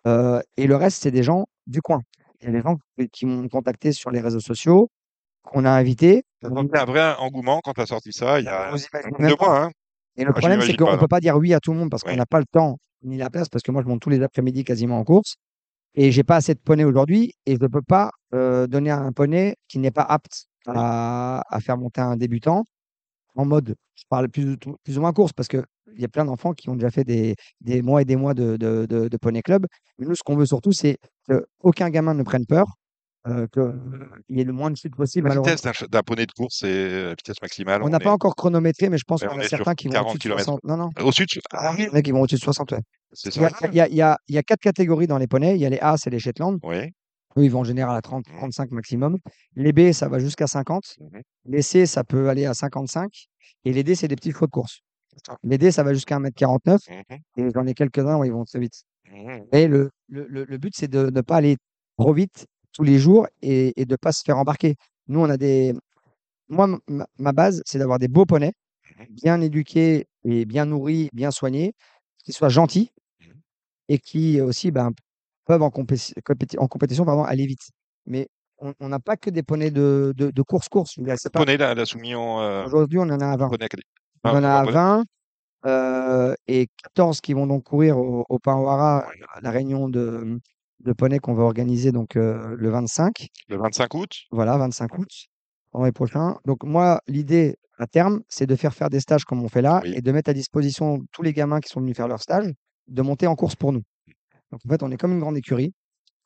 et 0.07 0.67
le 0.67 0.77
reste, 0.77 1.03
c'est 1.03 1.11
des 1.11 1.25
gens 1.25 1.47
du 1.67 1.83
coin. 1.83 2.01
Il 2.41 2.47
y 2.47 2.49
a 2.49 2.53
des 2.53 2.63
gens 2.63 2.77
qui 3.13 3.27
m'ont 3.27 3.49
contacté 3.49 3.93
sur 3.93 4.11
les 4.11 4.21
réseaux 4.21 4.41
sociaux, 4.41 4.89
qu'on 5.43 5.65
a 5.65 5.71
invités. 5.71 6.23
Tu 6.41 6.47
as 6.47 6.51
senti 6.51 6.79
un 6.79 6.85
vrai 6.85 7.15
engouement 7.19 7.61
quand 7.63 7.73
tu 7.73 7.81
as 7.81 7.87
sorti 7.87 8.13
ça 8.13 8.39
il 8.39 8.45
y 8.45 8.49
a 8.49 8.73
deux 9.19 9.37
mois, 9.37 9.65
hein? 9.65 9.71
Et 10.17 10.25
le 10.25 10.33
problème, 10.33 10.61
c'est 10.63 10.75
qu'on 10.75 10.93
ne 10.93 10.97
peut 10.99 11.09
pas 11.09 11.21
dire 11.21 11.37
oui 11.37 11.55
à 11.55 11.61
tout 11.61 11.73
le 11.73 11.79
monde 11.79 11.91
parce 11.91 12.03
qu'on 12.03 12.15
n'a 12.17 12.27
pas 12.27 12.41
le 12.41 12.47
temps 12.51 12.79
ni 13.03 13.17
la 13.17 13.31
place, 13.31 13.49
parce 13.49 13.63
que 13.63 13.71
moi, 13.73 13.83
je 13.83 13.89
monte 13.89 14.01
tous 14.03 14.11
les 14.11 14.23
après-midi 14.23 14.65
quasiment 14.65 14.99
en 14.99 15.05
course 15.05 15.37
et 15.95 16.13
j'ai 16.13 16.25
pas 16.25 16.37
assez 16.37 16.55
de 16.55 16.61
poneys 16.61 16.85
aujourd'hui 16.85 17.35
et 17.47 17.55
je 17.61 17.67
peux 17.67 17.83
pas, 17.83 18.11
heu, 18.35 18.69
donner 18.69 18.91
un 18.91 19.13
poney 19.13 19.57
qui 19.69 19.79
n'est 19.81 19.91
pas 19.93 20.03
apte 20.05 20.47
à 20.67 21.43
à 21.51 21.61
faire 21.61 21.79
monter 21.79 22.01
un 22.03 22.17
débutant 22.17 22.65
en 23.37 23.47
mode 23.47 23.77
je 23.97 24.05
parle 24.11 24.29
plus 24.31 24.53
ou 24.53 24.57
plus 24.85 24.99
ou 24.99 25.03
moins 25.03 25.13
course 25.13 25.33
parce 25.35 25.49
qu'il 25.49 25.65
y 25.99 26.05
a 26.05 26.09
plein 26.09 26.25
d'enfants 26.27 26.53
qui 26.55 26.69
ont 26.71 26.75
déjà 26.77 26.91
fait 26.91 27.05
des 27.05 27.37
des 27.63 27.83
mois 27.83 28.03
et 28.03 28.05
des 28.07 28.17
mois 28.17 28.35
de 28.35 28.57
de 28.57 28.87
de 28.87 29.09
de 29.09 29.17
poney 29.19 29.43
club. 29.43 29.67
Mais 29.99 30.07
nous, 30.07 30.15
ce 30.17 30.23
qu'on 30.25 30.37
veut 30.37 30.47
surtout, 30.47 30.73
c'est 30.73 30.99
qu'aucun 31.29 31.91
gamin 31.91 32.15
ne 32.15 32.23
prenne 32.25 32.47
peur, 32.47 32.67
qu'il 33.25 34.37
y 34.37 34.41
ait 34.41 34.45
le 34.45 34.53
moins 34.53 34.71
de 34.71 34.77
chutes 34.77 34.97
possible 34.97 35.29
La 35.29 35.37
vitesse 35.37 35.63
d'un 35.63 36.03
poney 36.03 36.27
de 36.27 36.33
course, 36.33 36.57
c'est 36.61 37.03
la 37.05 37.11
vitesse 37.11 37.41
maximale, 37.43 37.83
On 37.83 37.89
n'a 37.89 37.99
pas 37.99 38.11
est 38.11 38.13
encore 38.13 38.35
chronométré, 38.35 38.89
mais 38.89 38.99
je 38.99 39.05
pense 39.05 39.23
mais 39.23 39.29
qu'il 39.29 39.37
y 39.37 39.39
on 39.39 39.43
en 39.43 39.45
a 39.45 39.49
certains 39.49 39.75
qui 39.75 39.89
vont 39.89 39.93
40 39.93 40.07
au-dessus 40.07 40.19
de 40.19 40.23
kilomètres. 40.23 40.45
60. 40.47 40.65
Non, 40.65 40.77
non. 40.77 40.91
Au-dessus 41.01 41.27
de 41.27 41.41
ah 41.53 41.75
Il 41.79 41.85
y 41.85 41.89
en 41.89 41.93
a 41.95 42.03
qui 42.03 42.13
vont 42.13 42.21
au-dessus 42.23 42.37
de 42.37 42.41
60, 42.41 42.73
ouais. 42.73 42.79
C'est 43.13 43.35
Il 43.37 43.43
y 43.43 43.45
a 43.45 43.51
ça? 43.51 43.67
il 43.69 43.75
y 43.75 43.81
a 43.81 43.89
il 43.89 43.95
y 43.95 44.03
a 44.03 44.19
il 44.29 44.35
y 44.35 44.39
a 44.39 44.43
4 44.43 44.61
catégories 44.61 45.07
dans 45.07 45.19
les 45.19 45.27
poneys. 45.27 45.55
Il 45.55 45.61
y 45.61 45.67
a 45.67 45.71
les 45.71 45.79
A, 45.81 45.97
c'est 45.97 46.11
les 46.11 46.19
Shetland. 46.19 46.59
Oui. 46.63 46.93
Eux, 47.37 47.45
ils 47.45 47.49
vont 47.51 47.61
en 47.61 47.65
général 47.65 47.97
à 47.97 48.01
30, 48.03 48.27
Mmh. 48.29 48.37
35 48.39 48.71
maximum. 48.73 49.17
Les 49.55 49.73
B, 49.73 49.93
ça 49.93 50.09
va 50.09 50.19
jusqu'à 50.19 50.47
50. 50.47 50.83
Mmh 50.99 51.19
Les 51.47 51.63
C, 51.63 51.87
ça 51.87 52.05
peut 52.05 52.29
aller 52.29 52.47
à 52.47 52.55
55 52.55 53.11
et 53.65 53.73
les 53.73 53.83
D, 53.85 53.95
c'est 53.95 54.09
des 54.09 54.17
petits 54.17 54.33
chevaux 54.33 54.47
de 54.47 54.51
course. 54.51 54.81
Les 55.43 55.59
D, 55.59 55.71
ça 55.71 55.83
va 55.83 55.93
jusqu'à 55.93 56.17
1 56.17 56.25
m 56.25 56.31
49 56.35 56.81
Mmh 56.89 56.93
mh. 57.15 57.15
et 57.41 57.49
j'en 57.55 57.67
ai 57.67 57.75
quelques-uns 57.75 58.17
où 58.17 58.25
ils 58.25 58.33
vont 58.33 58.45
très 58.45 58.59
vite. 58.61 58.83
Mmh 59.13 59.41
Et 59.53 59.67
le 59.69 59.91
le 60.09 60.27
le 60.29 60.45
le 60.45 60.59
but, 60.59 60.73
c'est 60.77 60.89
de 60.89 61.11
ne 61.11 61.21
pas 61.21 61.37
aller 61.37 61.57
trop 61.99 62.13
vite 62.15 62.47
tous 62.73 62.85
les 62.85 62.99
jours 62.99 63.27
et 63.43 63.73
et 63.81 63.85
de 63.87 63.97
pas 63.97 64.13
se 64.13 64.23
faire 64.25 64.39
embarquer. 64.39 64.77
Nous, 65.09 65.21
on 65.21 65.31
a 65.31 65.37
des 65.39 65.75
moi, 66.49 66.69
ma 66.89 67.07
ma 67.19 67.33
base, 67.33 67.63
c'est 67.67 67.79
d'avoir 67.79 67.99
des 68.01 68.09
beaux 68.09 68.27
poneys, 68.27 68.53
Mmh 68.89 69.11
bien 69.11 69.41
éduqués 69.43 70.07
et 70.25 70.47
bien 70.47 70.67
nourris, 70.67 71.11
bien 71.15 71.31
soignés, 71.33 71.75
qui 72.25 72.33
soient 72.35 72.49
gentils 72.51 72.91
Mmh. 73.21 73.41
et 73.89 73.99
qui 73.99 74.41
aussi, 74.41 74.71
ben, 74.71 74.93
peuvent 75.47 75.63
en 75.63 75.71
en 76.59 76.69
compétition, 76.69 77.05
pardon, 77.05 77.25
aller 77.25 77.47
vite. 77.47 77.71
Mais 78.07 78.29
on 78.81 78.89
n'a 78.89 79.01
pas 79.01 79.17
que 79.17 79.31
des 79.31 79.43
poneys 79.43 79.71
de 79.71 80.13
de 80.17 80.31
de 80.31 80.43
course, 80.43 80.69
course. 80.69 80.97
Poney, 81.35 81.57
la 81.57 81.75
la 81.75 81.85
heu, 82.43 82.67
aujourd'hui, 82.67 82.99
on 82.99 83.03
en 83.11 83.21
a 83.21 83.29
à 83.29 83.37
20. 83.37 83.51
poney 83.51 83.65
acadé 83.65 83.83
On 84.25 84.35
en 84.35 84.45
a 84.45 84.51
à 84.61 84.67
poney 84.67 84.73
20, 84.73 85.05
heu 85.67 86.37
et 86.49 86.69
14 86.83 87.21
qui 87.23 87.35
vont 87.35 87.47
donc 87.49 87.65
courir 87.65 87.99
au 87.99 88.25
au 88.29 88.39
Ouais. 89.07 89.15
la 89.43 89.51
réunion 89.53 89.89
de, 89.89 90.41
de 90.81 90.93
poneys 90.93 91.19
qu'on 91.19 91.35
va 91.35 91.43
organiser 91.45 91.93
donc 91.93 92.17
heu, 92.17 92.55
le 92.57 92.71
25. 92.71 93.29
Le 93.49 93.57
25 93.59 93.95
août? 93.95 94.11
Voilà, 94.31 94.57
25 94.59 94.99
août, 94.99 95.09
vendredi 95.73 95.93
prochain. 95.93 96.37
Donc 96.47 96.65
moi, 96.65 97.01
l'idée 97.07 97.57
à 97.79 97.87
terme, 97.87 98.21
c'est 98.29 98.47
de 98.47 98.57
faire 98.57 98.75
faire 98.75 98.91
des 98.91 99.01
stages 99.01 99.25
comme 99.25 99.43
on 99.43 99.49
fait 99.49 99.63
là 99.63 99.81
Oui. 99.85 99.93
et 99.97 100.01
de 100.03 100.13
mettre 100.13 100.31
à 100.31 100.35
disposition 100.35 100.99
tous 101.13 101.23
les 101.23 101.33
gamins 101.33 101.61
qui 101.61 101.69
sont 101.71 101.81
venus 101.81 101.97
faire 101.97 102.09
leur 102.09 102.21
stage, 102.21 102.47
de 102.89 103.03
monter 103.03 103.27
en 103.27 103.37
course 103.37 103.57
pour 103.57 103.73
nous. 103.73 103.83
Donc 104.53 104.61
en 104.67 104.69
fait, 104.69 104.83
on 104.83 104.91
est 104.91 104.97
comme 104.97 105.13
une 105.13 105.21
grande 105.21 105.37
écurie, 105.37 105.73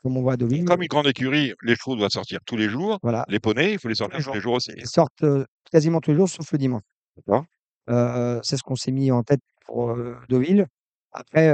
comme 0.03 0.17
on 0.17 0.23
voit 0.23 0.33
à 0.35 0.37
Deauville. 0.37 0.65
Comme 0.65 0.83
une 0.83 0.89
grande 0.89 1.07
écurie, 1.07 1.53
les 1.63 1.77
chevaux 1.77 1.95
doivent 1.97 2.11
sortir 2.11 2.39
tous 2.47 2.57
les 2.57 2.69
jours. 2.69 2.99
Voilà. 3.03 3.25
Les 3.29 3.39
poneys, 3.41 3.73
il 3.75 3.79
faut 3.79 3.89
les 3.89 3.95
Tous 3.95 3.99
sortir 3.99 4.19
les 4.19 4.25
tous 4.25 4.33
les 4.35 4.41
jours. 4.41 4.55
aussi. 4.55 4.73
Ils 4.77 4.87
sortent, 4.87 5.23
heu, 5.23 5.47
quasiment 5.71 6.01
tous 6.01 6.11
les 6.11 6.17
jours 6.17 6.29
sauf 6.29 6.51
le 6.53 6.59
dimanche. 6.59 6.83
D'accord. 7.17 7.45
Heu, 7.91 8.41
c'est 8.43 8.57
ce 8.57 8.63
qu'on 8.63 8.77
s'est 8.77 8.93
mis 8.93 9.11
en 9.13 9.23
tête 9.23 9.41
pour, 9.67 9.97
Deauville. 10.29 10.67
Après, 11.13 11.49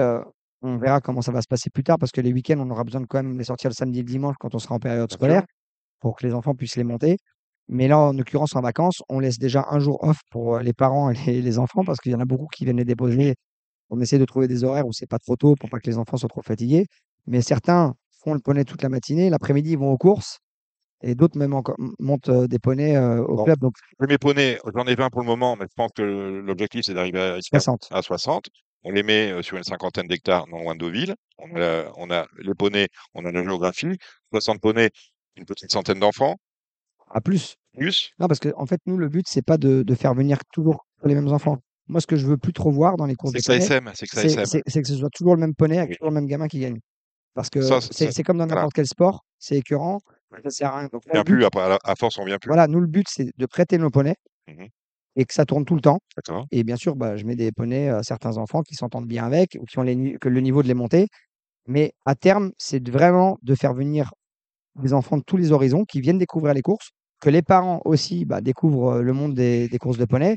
on 0.62 0.78
verra 0.78 1.00
comment 1.00 1.22
ça 1.22 1.32
va 1.32 1.42
se 1.42 1.48
passer 1.48 1.70
plus 1.70 1.84
tard 1.84 1.98
parce 1.98 2.12
que 2.12 2.20
les 2.20 2.32
week-ends, 2.32 2.58
on 2.60 2.70
aura 2.70 2.84
besoin 2.84 3.00
de 3.02 3.06
quand 3.06 3.22
même 3.22 3.38
les 3.38 3.44
sortir 3.44 3.70
le 3.70 3.74
samedi 3.74 4.00
et 4.00 4.02
le 4.02 4.08
dimanche 4.08 4.36
quand 4.40 4.54
on 4.54 4.58
sera 4.58 4.74
en 4.76 4.78
période 4.80 5.10
scolaire, 5.12 5.44
pour 6.00 6.16
que 6.16 6.26
les 6.26 6.34
enfants 6.34 6.54
puissent 6.54 6.76
les 6.76 6.84
monter. 6.84 7.16
Mais 7.68 7.88
là, 7.88 7.98
en 7.98 8.12
l'occurrence, 8.14 8.56
en 8.56 8.62
vacances, 8.62 9.02
on 9.10 9.20
laisse 9.20 9.38
déjà 9.38 9.66
un 9.70 9.80
jour 9.80 9.98
off 10.04 10.18
pour, 10.30 10.56
heu, 10.58 10.62
les 10.62 10.72
parents 10.74 11.10
et 11.10 11.14
les 11.26 11.42
les 11.42 11.58
enfants 11.58 11.84
parce 11.84 12.00
qu'il 12.00 12.12
y 12.12 12.14
en 12.16 12.20
a 12.20 12.26
beaucoup 12.26 12.48
qui 12.48 12.64
viennent 12.64 12.78
les 12.78 12.84
déposer. 12.86 13.36
On 13.90 14.00
essaie 14.00 14.18
de 14.18 14.24
trouver 14.26 14.48
des 14.48 14.64
horaires 14.64 14.86
où 14.88 14.92
c'est 14.92 15.06
pas 15.08 15.18
trop 15.18 15.36
tôt 15.36 15.54
pour 15.60 15.70
pas 15.70 15.80
que 15.80 15.90
les 15.90 15.98
enfants 15.98 16.16
soient 16.18 16.28
trop 16.30 16.42
fatigués. 16.42 16.86
Mais 17.26 17.42
certains 17.42 17.94
font 18.24 18.34
le 18.34 18.40
poney 18.40 18.64
toute 18.64 18.82
la 18.82 18.88
matinée, 18.90 19.30
l'après-midi, 19.30 19.72
ils 19.72 19.78
vont 19.78 19.92
aux 19.92 19.98
courses 19.98 20.38
et 21.02 21.14
d'autres 21.16 21.38
même 21.38 21.54
montent, 22.00 22.28
heu, 22.30 22.48
des 22.48 22.58
poneys, 22.60 22.96
heu, 22.96 23.22
au 23.28 23.36
Bon. 23.36 23.44
club 23.44 23.60
donc 23.60 23.74
Mes 24.00 24.18
poneys, 24.18 24.58
j'en 24.74 24.86
ai 24.86 24.94
20 24.94 25.10
pour 25.10 25.20
le 25.20 25.26
moment, 25.26 25.56
mais 25.56 25.66
je 25.68 25.74
pense 25.74 25.92
que 25.94 26.02
l'objectif, 26.02 26.82
c'est 26.84 26.94
d'arriver 26.94 27.20
à 27.20 27.40
60. 27.42 27.90
à 27.90 28.02
60. 28.02 28.48
On 28.84 28.92
les 28.92 29.02
met, 29.02 29.30
heu, 29.32 29.42
sur 29.42 29.56
une 29.56 29.62
cinquantaine 29.64 30.06
d'hectares 30.06 30.46
non 30.48 30.58
loin 30.60 30.74
de 30.74 30.80
Deauville. 30.80 31.14
On 31.38 31.54
a 31.60 31.90
on 31.96 32.10
a 32.10 32.26
les 32.38 32.54
poneys, 32.54 32.88
on 33.14 33.24
a 33.24 33.30
la 33.32 33.42
géographie. 33.42 33.98
60 34.32 34.60
poneys, 34.60 34.90
une 35.36 35.44
petite 35.44 35.70
centaine 35.70 35.98
d'enfants. 36.00 36.36
À 37.10 37.20
plus. 37.20 37.56
Plus? 37.76 38.10
Non, 38.18 38.26
parce 38.26 38.40
qu'en 38.40 38.66
fait, 38.66 38.80
nous, 38.86 38.96
le 38.96 39.08
but, 39.08 39.26
c'est 39.28 39.42
pas 39.44 39.58
de 39.58 39.82
de 39.82 39.94
faire 39.94 40.14
venir 40.14 40.38
toujours 40.52 40.86
les 41.04 41.14
mêmes 41.14 41.28
enfants. 41.28 41.58
Moi, 41.88 42.00
ce 42.00 42.06
que 42.06 42.16
je 42.16 42.26
veux 42.26 42.36
plus 42.36 42.52
trop 42.52 42.70
voir 42.70 42.96
dans 42.96 43.06
les 43.06 43.16
courses 43.16 43.32
C'est 43.32 43.38
de 43.38 43.58
que 43.58 43.62
SM, 43.62 43.90
c'est 43.94 44.06
que 44.06 44.80
que 44.80 44.86
ce 44.88 44.96
soit 44.96 45.10
toujours 45.10 45.34
le 45.34 45.40
même 45.40 45.54
poney 45.54 45.78
avec 45.78 45.90
Oui. 45.90 45.96
toujours 45.96 46.10
le 46.10 46.14
même 46.14 46.26
gamin 46.26 46.48
qui 46.48 46.60
gagne. 46.60 46.78
Parce 47.34 47.50
que 47.50 47.60
c'est 47.60 48.22
comme 48.22 48.38
dans 48.38 48.46
voilà. 48.46 48.60
n'importe 48.62 48.74
quel 48.74 48.86
sport, 48.86 49.24
c'est 49.38 49.56
écœurant, 49.56 50.00
ça 50.42 50.50
sert 50.50 50.72
à 50.72 50.78
rien. 50.80 50.88
Donc 50.92 51.02
On 51.06 51.08
là, 51.08 51.14
vient 51.14 51.24
plus 51.24 51.44
après 51.44 51.78
à 51.84 51.94
force, 51.96 52.18
on 52.18 52.24
vient 52.24 52.38
plus. 52.38 52.48
voilà, 52.48 52.66
nous, 52.66 52.80
le 52.80 52.86
but, 52.86 53.06
c'est 53.08 53.30
de 53.36 53.46
prêter 53.46 53.78
nos 53.78 53.90
poneys 53.90 54.16
Mmh 54.48 54.64
mh. 54.64 54.66
Et 55.16 55.24
que 55.24 55.34
ça 55.34 55.44
tourne 55.46 55.64
tout 55.64 55.74
le 55.74 55.80
temps. 55.82 56.00
Et 56.52 56.64
bien 56.64 56.76
sûr, 56.76 56.96
bah, 56.96 57.16
je 57.16 57.24
mets 57.26 57.36
des 57.36 57.52
poneys 57.52 57.88
à 57.90 58.02
certains 58.02 58.38
enfants 58.38 58.62
qui 58.62 58.74
s'entendent 58.76 59.06
bien 59.08 59.24
avec 59.26 59.56
ou 59.60 59.64
qui 59.66 59.78
ont 59.78 59.82
les 59.82 59.96
ni 59.96 60.18
que 60.20 60.28
le 60.28 60.40
niveau 60.40 60.62
de 60.62 60.68
les 60.68 60.74
monter. 60.74 61.08
Mais 61.68 61.92
à 62.06 62.14
terme, 62.16 62.52
c'est 62.58 62.88
vraiment 62.90 63.38
de 63.42 63.54
faire 63.56 63.74
venir 63.74 64.12
des 64.82 64.92
enfants 64.92 65.18
de 65.18 65.22
tous 65.26 65.36
les 65.36 65.52
horizons 65.52 65.84
qui 65.84 66.00
viennent 66.00 66.18
découvrir 66.18 66.54
les 66.54 66.62
courses, 66.62 66.90
que 67.20 67.30
les 67.30 67.42
parents 67.42 67.80
aussi, 67.84 68.24
bah, 68.24 68.40
découvrent, 68.40 69.00
le 69.00 69.12
monde 69.12 69.34
des 69.34 69.68
des 69.68 69.78
courses 69.78 69.98
de 69.98 70.04
poneys 70.06 70.36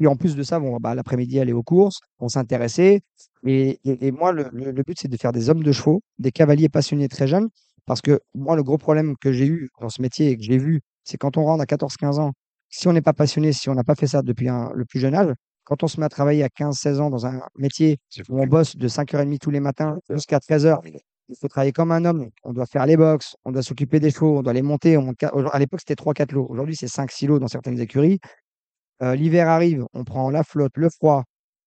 et 0.00 0.06
en 0.08 0.16
plus 0.16 0.36
de 0.36 0.42
ça, 0.42 0.58
vont, 0.58 0.78
bah, 0.78 0.94
l'après-midi 0.94 1.40
aller 1.40 1.52
aux 1.52 1.62
courses, 1.62 2.00
vont 2.20 2.28
s'intéresser 2.28 3.02
et 3.46 3.78
et 3.84 4.06
et 4.08 4.12
moi, 4.12 4.32
le 4.32 4.48
le 4.52 4.72
le 4.72 4.82
but, 4.82 4.96
c'est 5.00 5.08
de 5.08 5.16
faire 5.16 5.32
des 5.32 5.50
hommes 5.50 5.62
de 5.64 5.72
chevaux, 5.72 6.02
des 6.18 6.32
cavaliers 6.32 6.68
passionnés 6.68 7.08
très 7.08 7.26
jeunes. 7.28 7.48
Parce 7.86 8.00
que 8.02 8.20
moi, 8.34 8.56
le 8.56 8.62
gros 8.64 8.78
problème 8.78 9.14
que 9.20 9.32
j'ai 9.32 9.46
eu 9.46 9.70
dans 9.80 9.90
ce 9.90 10.02
métier 10.02 10.30
et 10.30 10.36
que 10.38 10.42
j'ai 10.44 10.58
vu, 10.58 10.80
c'est 11.04 11.18
quand 11.18 11.36
on 11.38 11.44
rentre 11.44 11.62
à 11.62 11.66
14-15 11.66 12.18
ans, 12.20 12.32
si 12.76 12.88
on 12.88 12.92
n'est 12.92 13.02
pas 13.02 13.12
passionné, 13.12 13.52
si 13.52 13.68
on 13.68 13.74
n'a 13.74 13.84
pas 13.84 13.94
fait 13.94 14.08
ça 14.08 14.22
depuis 14.22 14.48
un 14.48 14.70
le 14.74 14.84
plus 14.84 14.98
jeune 15.00 15.14
âge, 15.14 15.32
quand 15.64 15.82
on 15.84 15.88
se 15.88 16.00
met 16.00 16.06
à 16.06 16.08
travailler 16.08 16.42
à 16.42 16.48
15-16 16.48 17.00
ans 17.00 17.08
dans 17.10 17.24
un 17.26 17.40
métier 17.56 17.98
où 18.28 18.40
on 18.42 18.46
bosse 18.46 18.76
de 18.76 18.88
5:30 18.88 19.38
tous 19.40 19.50
les 19.50 19.60
matins 19.60 19.98
jusqu'à 20.10 20.40
13:00, 20.40 20.80
il 21.28 21.36
faut 21.40 21.48
travailler 21.48 21.72
comme 21.72 21.92
un 21.92 22.04
homme. 22.04 22.28
On 22.42 22.52
doit 22.52 22.66
faire 22.66 22.84
les 22.86 22.96
box, 22.96 23.36
on 23.44 23.52
doit 23.52 23.62
s'occuper 23.62 24.00
des 24.00 24.10
chevaux, 24.10 24.38
on 24.38 24.42
doit 24.42 24.52
les 24.52 24.62
monter, 24.62 24.96
on 24.98 25.14
à 25.52 25.58
l'époque, 25.58 25.80
c'était 25.80 25.94
3-4 25.96 26.32
lots. 26.32 26.46
Aujourd'hui, 26.50 26.74
c'est 26.76 26.88
5-6 26.88 27.26
lots 27.28 27.38
dans 27.38 27.48
certaines 27.48 27.80
écuries. 27.80 28.18
Heu, 29.02 29.14
l'hiver 29.14 29.48
arrive, 29.48 29.86
on 29.94 30.04
prend 30.04 30.30
la 30.30 30.44
flotte, 30.44 30.76
le 30.76 30.90
froid, 30.90 31.24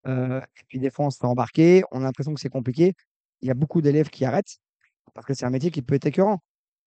heu 0.08 0.42
et 0.42 0.64
puis 0.68 0.80
des 0.80 0.90
fois, 0.92 1.08
on 1.08 1.10
se 1.12 1.18
fait 1.20 1.28
embarquer. 1.28 1.84
On 1.92 2.02
a 2.02 2.04
l'impression 2.06 2.34
que 2.34 2.42
c'est 2.42 2.50
compliqué. 2.50 2.94
Il 3.42 3.48
y 3.48 3.52
a 3.52 3.56
beaucoup 3.56 3.82
d'élèves 3.82 4.10
qui 4.10 4.26
arrêtent 4.26 4.58
parce 5.14 5.26
que 5.28 5.34
c'est 5.36 5.46
un 5.46 5.52
métier 5.52 5.72
qui 5.72 5.82
peut 5.82 5.96
être 5.96 6.08
écœurant 6.08 6.40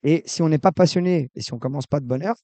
et 0.05 0.23
si 0.27 0.43
on 0.43 0.49
n'est 0.51 0.59
pas 0.59 0.73
passionné 0.73 1.31
et 1.35 1.43
si 1.43 1.53
on 1.55 1.59
commence 1.59 1.87
pas 1.87 2.01
de 2.01 2.07
bonne 2.07 2.23
heure, 2.25 2.37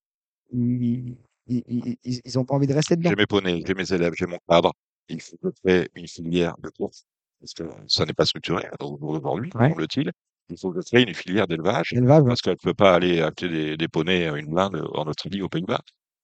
ils 1.49 1.97
ils 2.05 2.39
ont 2.39 2.45
pas 2.45 2.55
envie 2.55 2.67
de 2.67 2.75
rester 2.75 2.97
dedans. 2.97 3.11
J'ai 3.11 3.17
mes 3.17 3.27
poneys, 3.27 3.63
j'ai 3.67 3.75
mes 3.75 3.93
élèves, 3.93 4.13
j'ai 4.17 4.27
mon 4.27 4.39
cadre. 4.49 4.73
Il 5.09 5.21
faut 5.21 5.37
que 5.37 5.49
je 5.51 5.61
crée 5.63 5.89
une 5.95 6.09
filière 6.09 6.55
de 6.59 6.69
course 6.71 7.05
parce 7.41 7.55
que 7.55 7.65
ça 7.89 8.05
n'est 8.05 8.13
pas 8.15 8.25
structuré 8.27 8.65
au 8.81 8.99
jour 8.99 9.15
d'aujourd'hui, 9.15 9.51
Ouais. 9.55 9.69
semble-t-il. 9.71 10.11
Il 10.49 10.59
faut 10.59 10.71
que 10.73 10.81
je 10.81 10.87
crée 10.87 11.03
une 11.03 11.15
filière 11.15 11.47
d'élevage 11.47 11.95
parce 12.27 12.41
qu'elle 12.41 12.57
peut 12.57 12.75
pas 12.75 12.95
aller 12.95 13.21
acheter 13.21 13.49
des 13.49 13.77
des 13.77 13.89
poneys 13.89 14.27
à 14.29 14.37
une 14.37 14.47
blinde 14.49 14.83
en 14.95 15.07
Australie, 15.07 15.43
aux 15.43 15.49
Pays-Bas. 15.49 15.81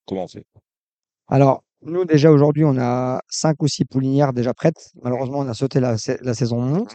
Comment 0.07 0.25
on 0.25 0.29
fait? 0.29 0.45
Alors, 1.29 1.63
nous, 1.83 2.05
déjà, 2.05 2.31
aujourd'hui, 2.31 2.65
on 2.65 2.77
a 2.79 3.21
5 3.29 3.63
ou 3.63 3.69
6 3.69 3.85
poulinières 3.85 4.33
déjà 4.33 4.55
prêtes. 4.55 4.91
Malheureusement, 5.03 5.39
on 5.41 5.49
a 5.49 5.55
sauté 5.55 5.81
la 5.81 5.97
la 6.21 6.35
saison 6.35 6.61
monte. 6.61 6.95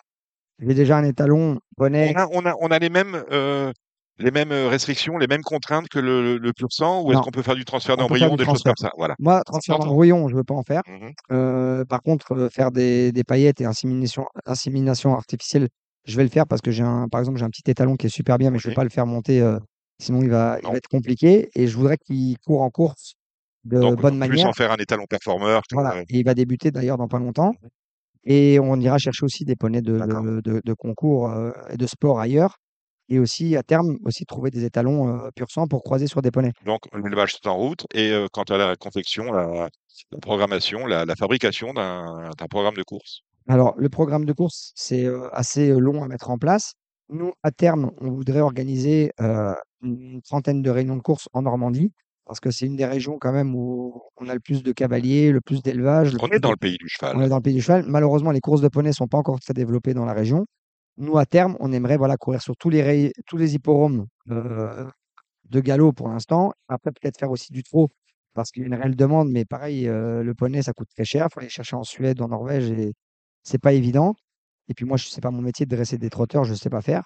J'ai 0.59 0.73
déjà 0.73 0.97
un 0.97 1.03
étalon 1.03 1.59
poney 1.77 2.13
On 2.15 2.19
a 2.19 2.27
on 2.31 2.45
a 2.45 2.55
on 2.61 2.67
a 2.71 2.79
les 2.79 2.89
mêmes, 2.89 3.23
heu, 3.31 3.71
les 4.19 4.31
mêmes, 4.31 4.51
heu, 4.51 4.67
restrictions, 4.67 5.17
les 5.17 5.27
mêmes 5.27 5.43
contraintes 5.43 5.89
que 5.89 5.99
le 5.99 6.37
le 6.37 6.53
pur 6.53 6.67
sang 6.71 7.01
ou 7.03 7.11
est-ce 7.13 7.21
qu'on 7.21 7.31
peut 7.31 7.43
faire 7.43 7.55
du 7.55 7.65
transfert 7.65 7.97
d'embryon, 7.97 8.35
des 8.35 8.45
choses 8.45 8.63
comme 8.63 8.77
ça? 8.77 8.91
Voilà. 8.97 9.15
Moi, 9.19 9.43
transfert 9.45 9.79
d'embryon, 9.79 10.27
je 10.29 10.35
veux 10.35 10.43
pas 10.43 10.53
en 10.55 10.63
faire. 10.63 10.83
Mmh 10.85 11.03
mh. 11.05 11.17
Heu, 11.31 11.85
par 11.89 12.01
contre, 12.03 12.33
heu, 12.35 12.49
faire 12.49 12.71
des 12.71 13.11
des 13.11 13.23
paillettes 13.23 13.61
et 13.61 13.65
insémination 13.65 14.25
insémination 14.45 15.15
artificielle, 15.15 15.69
je 16.05 16.15
vais 16.17 16.23
le 16.23 16.29
faire 16.29 16.47
parce 16.47 16.61
que 16.61 16.71
j'ai 16.71 16.83
un 16.83 17.07
par 17.09 17.19
exemple, 17.21 17.39
j'ai 17.39 17.45
un 17.45 17.49
petit 17.49 17.69
étalon 17.69 17.95
qui 17.97 18.07
est 18.07 18.09
super 18.09 18.37
bien, 18.37 18.51
mais 18.51 18.59
je 18.59 18.67
vais 18.69 18.71
Oui. 18.71 18.75
pas 18.75 18.83
le 18.83 18.89
faire 18.89 19.05
monter, 19.07 19.41
sinon 19.99 20.21
il 20.23 20.29
va 20.29 20.59
il 20.63 20.69
Non. 20.69 20.73
va 20.73 20.77
être 20.77 20.87
compliqué 20.89 21.49
et 21.55 21.67
je 21.67 21.75
voudrais 21.77 21.97
qu'il 21.97 22.37
court 22.39 22.61
en 22.61 22.69
course 22.69 23.15
de 23.65 23.95
Donc 23.95 23.95
bonne 23.95 24.17
plus 24.21 24.43
manière. 24.43 24.45
en 24.45 24.53
faire 24.53 24.71
un 24.71 24.77
étalon 24.77 25.05
performeur 25.05 25.61
Voilà 25.71 25.97
et 26.09 26.19
il 26.19 26.23
va 26.25 26.33
débuter 26.33 26.71
d'ailleurs 26.71 26.97
dans 26.97 27.07
pas 27.09 27.19
longtemps 27.19 27.53
Mmh 27.53 27.65
mh. 27.65 27.69
et 28.25 28.59
on 28.59 28.79
ira 28.79 28.97
chercher 28.99 29.25
aussi 29.25 29.45
des 29.45 29.55
poneys 29.57 29.81
de 29.81 29.99
D'accord. 29.99 30.23
de 30.23 30.41
de 30.41 30.61
de 30.65 30.73
concours, 30.73 31.31
et 31.71 31.77
de 31.77 31.87
sport 31.87 32.19
ailleurs 32.19 32.57
et 33.09 33.19
aussi 33.19 33.55
à 33.55 33.63
terme, 33.63 33.97
aussi 34.05 34.25
trouver 34.25 34.51
des 34.51 34.65
étalons, 34.65 35.07
heu, 35.27 35.31
pur 35.35 35.49
sang 35.51 35.67
pour 35.67 35.83
croiser 35.83 36.07
sur 36.07 36.21
des 36.21 36.31
poneys. 36.31 36.53
Donc 36.65 36.81
l'élevage, 36.93 37.33
c'est 37.35 37.47
en 37.47 37.55
route 37.57 37.85
et 37.93 38.11
quant 38.33 38.43
à 38.43 38.57
la 38.57 38.75
confection, 38.75 39.31
la 39.31 39.69
la 40.11 40.19
programmation, 40.19 40.85
la 40.85 41.05
la 41.05 41.15
fabrication 41.15 41.73
d'un 41.73 42.31
programme 42.49 42.75
de 42.75 42.83
course? 42.83 43.21
Alors, 43.47 43.75
le 43.77 43.89
programme 43.89 44.25
de 44.25 44.33
course, 44.33 44.73
c'est, 44.75 45.07
assez, 45.31 45.69
long 45.71 46.03
à 46.03 46.07
mettre 46.07 46.29
en 46.29 46.37
place. 46.37 46.73
Nous, 47.09 47.31
à 47.43 47.51
terme, 47.51 47.91
on 48.01 48.11
voudrait 48.11 48.41
organiser, 48.41 49.11
une 49.81 50.21
trentaine 50.23 50.61
de 50.61 50.69
réunions 50.69 50.97
de 50.97 51.01
course 51.01 51.29
en 51.33 51.43
Normandie, 51.43 51.91
parce 52.25 52.39
que 52.41 52.51
c'est 52.51 52.65
une 52.65 52.75
des 52.75 52.85
régions 52.85 53.17
quand 53.19 53.31
même 53.31 53.55
où 53.55 54.01
on 54.17 54.27
a 54.27 54.33
le 54.33 54.39
plus 54.41 54.63
de 54.63 54.71
cavaliers, 54.73 55.31
le 55.31 55.39
plus 55.41 55.61
d'élevage, 55.61 56.13
le 56.13 56.19
On 56.19 56.27
est 56.29 56.39
dans 56.39 56.51
le 56.51 56.57
pays 56.57 56.77
du 56.77 56.89
on 57.13 57.21
cheval. 57.21 57.21
est 57.21 57.29
dans 57.29 57.37
le 57.37 57.41
pays 57.41 57.53
du 57.55 57.61
cheval. 57.61 57.85
Malheureusement, 57.87 58.31
les 58.31 58.41
courses 58.41 58.61
de 58.61 58.67
poneys 58.69 58.93
sont 58.93 59.07
pas 59.07 59.17
encore 59.19 59.39
très 59.39 59.53
développées 59.53 59.93
dans 59.93 60.05
la 60.05 60.13
région. 60.13 60.45
Nous, 60.97 61.17
à 61.19 61.25
terme, 61.27 61.55
on 61.59 61.71
aimerait, 61.71 61.97
voilà, 61.97 62.17
courir 62.17 62.41
sur 62.41 62.55
tous 62.57 62.69
les 62.71 63.13
tous 63.27 63.37
les 63.37 63.53
hippodromes, 63.55 64.07
heu, 64.31 64.87
de 65.49 65.61
galop 65.61 65.93
pour 65.93 66.09
l'instant. 66.09 66.53
Après, 66.69 66.91
peut-être 66.91 67.19
faire 67.19 67.31
aussi 67.31 67.53
du 67.53 67.63
trot, 67.63 67.89
parce 68.33 68.51
qu'il 68.51 68.63
y 68.63 68.65
a 68.65 68.67
une 68.67 68.75
réelle 68.75 68.95
demande, 68.95 69.29
mais 69.31 69.45
pareil, 69.45 69.87
heu, 69.87 70.23
le 70.23 70.35
poney, 70.35 70.61
ça 70.63 70.73
coûte 70.73 70.89
très 70.95 71.05
cher. 71.05 71.27
Il 71.31 71.33
faut 71.33 71.41
aller 71.41 71.49
chercher 71.49 71.75
en 71.77 71.83
Suède, 71.83 72.21
en 72.21 72.29
Norvège 72.29 72.71
et 72.71 72.93
c'est 73.43 73.59
pas 73.61 73.73
évident. 73.73 74.15
Et 74.69 74.73
puis 74.75 74.85
moi, 74.85 74.97
je 74.97 75.07
c'est 75.09 75.21
pas 75.21 75.31
mon 75.31 75.41
métier 75.43 75.65
de 75.67 75.75
dresser 75.75 75.97
des 75.99 76.09
trotteurs, 76.11 76.45
je 76.45 76.53
sais 76.55 76.69
pas 76.71 76.81
faire. 76.81 77.05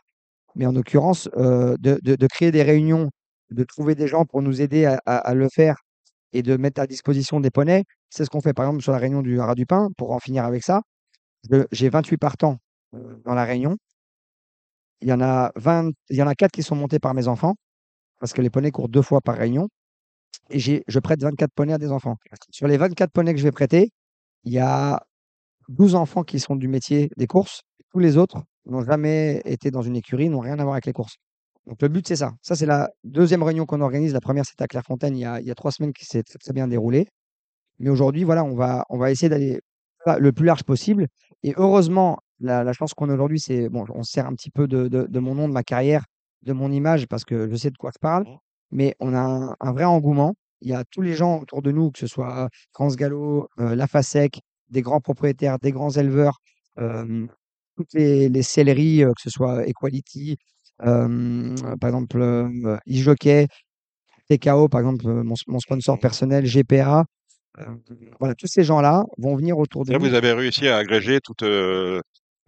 Mais 0.55 0.65
en 0.67 0.73
l'occurrence, 0.73 1.29
heu, 1.37 1.77
de 1.79 1.99
de 2.03 2.27
créer 2.27 2.51
des 2.51 2.63
réunions, 2.63 3.09
de 3.51 3.63
trouver 3.65 3.95
des 3.95 4.07
gens 4.07 4.25
pour 4.25 4.41
nous 4.43 4.61
aider 4.61 4.85
à 5.07 5.33
le 5.35 5.49
faire 5.49 5.77
et 6.33 6.43
de 6.43 6.57
mettre 6.57 6.81
à 6.81 6.87
disposition 6.87 7.39
des 7.41 7.51
poneys, 7.51 7.83
c'est 8.11 8.25
ce 8.25 8.29
qu'on 8.31 8.41
fait, 8.41 8.53
par 8.53 8.65
exemple, 8.67 8.83
sur 8.83 8.93
la 8.93 8.99
réunion 8.99 9.21
du 9.23 9.39
Haras 9.41 9.55
du 9.55 9.65
Pin, 9.67 9.89
pour 9.97 10.11
en 10.13 10.19
finir 10.19 10.45
avec 10.45 10.63
ça. 10.63 10.81
J'ai 11.71 11.89
28 11.89 12.17
partants, 12.17 12.57
heu, 12.95 13.21
dans 13.25 13.33
la 13.33 13.45
réunion. 13.45 13.77
Il 15.01 15.07
y 15.09 15.13
en 15.13 15.21
a 15.21 15.51
20 15.55 15.91
il 16.09 16.15
y 16.17 16.21
en 16.23 16.27
a 16.27 16.35
4 16.35 16.51
qui 16.51 16.63
sont 16.63 16.75
montés 16.75 16.99
par 16.99 17.13
mes 17.13 17.27
enfants, 17.27 17.55
parce 18.19 18.33
que 18.33 18.41
les 18.41 18.49
poneys 18.51 18.71
courent 18.71 18.89
2 18.89 19.01
fois 19.03 19.21
par 19.21 19.37
réunion 19.37 19.69
et 20.51 20.59
j'ai 20.59 20.83
je 20.87 20.99
prête 20.99 21.21
24 21.23 21.51
poneys 21.55 21.73
à 21.73 21.79
des 21.79 21.91
enfants. 21.91 22.17
Sur 22.51 22.67
les 22.67 22.77
24 22.77 23.11
poneys 23.11 23.33
que 23.33 23.39
je 23.39 23.45
vais 23.45 23.51
prêter, 23.53 23.91
il 24.45 24.53
y 24.53 24.59
a 24.59 25.01
12 25.69 25.95
enfants 25.95 26.23
qui 26.23 26.39
sont 26.39 26.55
du 26.57 26.67
métier 26.69 27.09
des 27.17 27.27
courses. 27.27 27.61
Tous 27.91 27.99
les 27.99 28.17
autres 28.17 28.43
n'ont 28.67 28.83
jamais 28.83 29.41
été 29.45 29.71
dans 29.71 29.83
une 29.83 29.95
écurie, 29.97 30.29
n'ont 30.29 30.41
rien 30.41 30.59
à 30.59 30.63
voir 30.63 30.73
avec 30.75 30.85
les 30.87 30.93
courses. 30.93 31.17
Donc 31.67 31.81
le 31.81 31.89
but, 31.89 32.07
c'est 32.07 32.17
ça. 32.17 32.33
Ça, 32.43 32.55
c'est 32.55 32.65
la 32.67 32.89
deuxième 33.05 33.43
réunion 33.43 33.65
qu'on 33.67 33.81
organise. 33.81 34.13
La 34.13 34.21
première, 34.21 34.45
c'était 34.45 34.63
à 34.63 34.67
Clairefontaine 34.67 35.17
il 35.17 35.21
y 35.21 35.25
a 35.25 35.39
il 35.41 35.47
y 35.47 35.51
a 35.51 35.55
3 35.55 35.71
semaines 35.73 35.93
qui 35.93 36.05
s'est 36.05 36.23
très, 36.23 36.53
bien 36.53 36.67
déroulée. 36.69 37.07
Mais 37.79 37.89
aujourd'hui, 37.91 38.23
voilà, 38.25 38.43
on 38.45 38.55
va 38.55 38.85
on 38.89 38.97
va 38.99 39.11
essayer 39.11 39.29
d'aller 39.29 39.61
le 40.19 40.31
plus 40.33 40.45
large 40.45 40.63
possible 40.65 41.07
et 41.43 41.53
heureusement, 41.57 42.19
la 42.41 42.63
la 42.63 42.73
chance 42.73 42.93
qu'on 42.93 43.09
a 43.09 43.13
aujourd'hui, 43.13 43.39
c'est 43.39 43.69
bon, 43.69 43.85
on 43.93 44.03
se 44.03 44.11
sert 44.13 44.27
un 44.27 44.33
petit 44.35 44.51
peu 44.51 44.67
de 44.67 44.87
de 44.87 45.05
de 45.07 45.19
mon 45.19 45.35
nom, 45.35 45.47
de 45.47 45.53
ma 45.53 45.63
carrière, 45.63 46.05
de 46.43 46.53
mon 46.53 46.71
image 46.71 47.07
parce 47.07 47.25
que 47.25 47.49
je 47.49 47.55
sais 47.55 47.69
de 47.71 47.77
quoi 47.77 47.91
je 47.93 47.99
parle, 47.99 48.25
mais 48.71 48.95
on 48.99 49.13
a 49.13 49.19
un 49.21 49.55
un 49.59 49.71
vrai 49.73 49.85
engouement. 49.85 50.35
Il 50.61 50.69
y 50.69 50.73
a 50.75 50.83
tous 50.91 51.01
les 51.01 51.13
gens 51.15 51.39
autour 51.41 51.61
de 51.63 51.71
nous, 51.71 51.91
que 51.91 51.99
ce 51.99 52.07
soit 52.07 52.49
France 52.73 52.95
Gallo, 52.95 53.47
heu, 53.59 53.75
la 53.75 53.87
FASEC, 53.87 54.41
des 54.69 54.81
grands 54.83 55.01
propriétaires, 55.01 55.57
des 55.59 55.71
grands 55.71 55.89
éleveurs, 55.91 56.37
toutes 57.77 57.93
les 57.93 58.29
les 58.29 58.43
selleries, 58.43 59.03
heu, 59.03 59.09
que 59.15 59.21
ce 59.21 59.29
soit 59.29 59.67
Equality, 59.67 60.37
hem, 60.83 61.55
par 61.79 61.89
exemple, 61.89 62.19
heu, 62.21 62.77
eJockey, 62.87 63.47
TKO, 64.29 64.69
par 64.69 64.81
exemple, 64.81 65.05
mon 65.23 65.59
sponsor 65.59 65.99
personnel, 65.99 66.45
GPA. 66.45 67.05
Voilà, 68.19 68.35
tous 68.35 68.47
ces 68.47 68.63
gens-là 68.63 69.03
vont 69.17 69.35
venir 69.35 69.57
autour 69.59 69.85
de 69.85 69.93
Là, 69.93 69.97
nous. 69.97 70.09
vous 70.09 70.13
avez 70.13 70.31
réussi 70.33 70.67
à 70.67 70.77
agréger 70.77 71.19
toute, 71.21 71.43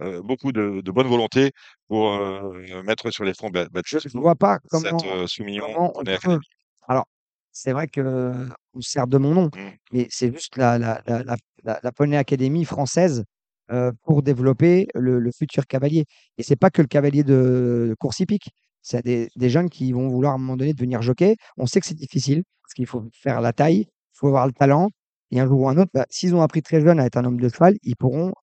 heu, 0.04 0.22
beaucoup 0.22 0.52
de 0.52 0.82
de 0.82 0.92
bonne 0.92 1.08
volonté 1.08 1.52
pour, 1.88 2.10
heu, 2.14 2.84
mettre 2.84 3.12
sur 3.12 3.24
les 3.24 3.34
fonts 3.34 3.50
ba 3.50 3.66
Je 3.86 3.98
ne 4.16 4.22
vois 4.22 4.36
pas 4.36 4.60
cette, 4.68 4.94
comment 5.00 5.28
Soumillon 5.28 5.66
comment 5.66 5.92
on 6.00 6.06
peut 6.06 6.16
Academy. 6.16 6.40
alors, 6.88 7.06
c'est 7.52 7.72
vrai 7.74 7.88
qu'on 7.88 8.50
se 8.82 8.90
sert 8.92 9.08
de 9.08 9.18
mon 9.18 9.34
nom, 9.34 9.50
Mmh. 9.56 9.78
mais 9.92 10.08
c'est 10.10 10.32
juste 10.34 10.58
la 10.58 10.78
la 10.80 11.02
la 11.06 11.24
la 11.64 11.80
la 11.84 11.92
Poney 11.92 12.18
Academy 12.18 12.66
française, 12.66 13.24
pour 14.04 14.24
développer 14.24 14.88
le 14.96 15.20
le 15.20 15.32
futur 15.32 15.66
cavalier 15.68 16.06
et 16.38 16.44
c'est 16.44 16.56
pas 16.58 16.70
que 16.70 16.82
le 16.82 16.88
cavalier 16.88 17.24
de 17.24 17.96
course 18.00 18.20
hippique. 18.20 18.50
C'est 18.82 19.04
des 19.06 19.30
des 19.36 19.50
jeunes 19.50 19.70
qui 19.70 19.92
vont 19.94 20.10
vouloir 20.10 20.34
à 20.34 20.36
un 20.36 20.40
moment 20.40 20.58
donné 20.58 20.74
devenir 20.74 21.02
jockey. 21.02 21.36
On 21.58 21.66
sait 21.66 21.80
que 21.80 21.88
c'est 21.88 21.94
difficile 21.96 22.44
parce 22.64 22.74
qu'il 22.74 22.86
faut 22.88 23.04
faire 23.14 23.42
la 23.42 23.54
taille, 23.54 23.82
il 23.90 24.18
faut 24.18 24.28
avoir 24.28 24.46
le 24.48 24.54
talent 24.54 24.90
et 25.32 25.40
un 25.40 25.48
jour 25.48 25.62
ou 25.62 25.70
un 25.70 25.78
autre, 25.78 25.92
bah, 25.94 26.06
s'ils 26.10 26.36
ont 26.36 26.42
appris 26.44 26.62
très 26.62 26.82
jeune 26.82 27.00
à 27.00 27.06
être 27.06 27.18
un 27.18 27.26
homme 27.26 27.40
de 27.40 27.50
cheval, 27.50 27.76
ils 27.84 27.96
pourront 27.96 28.34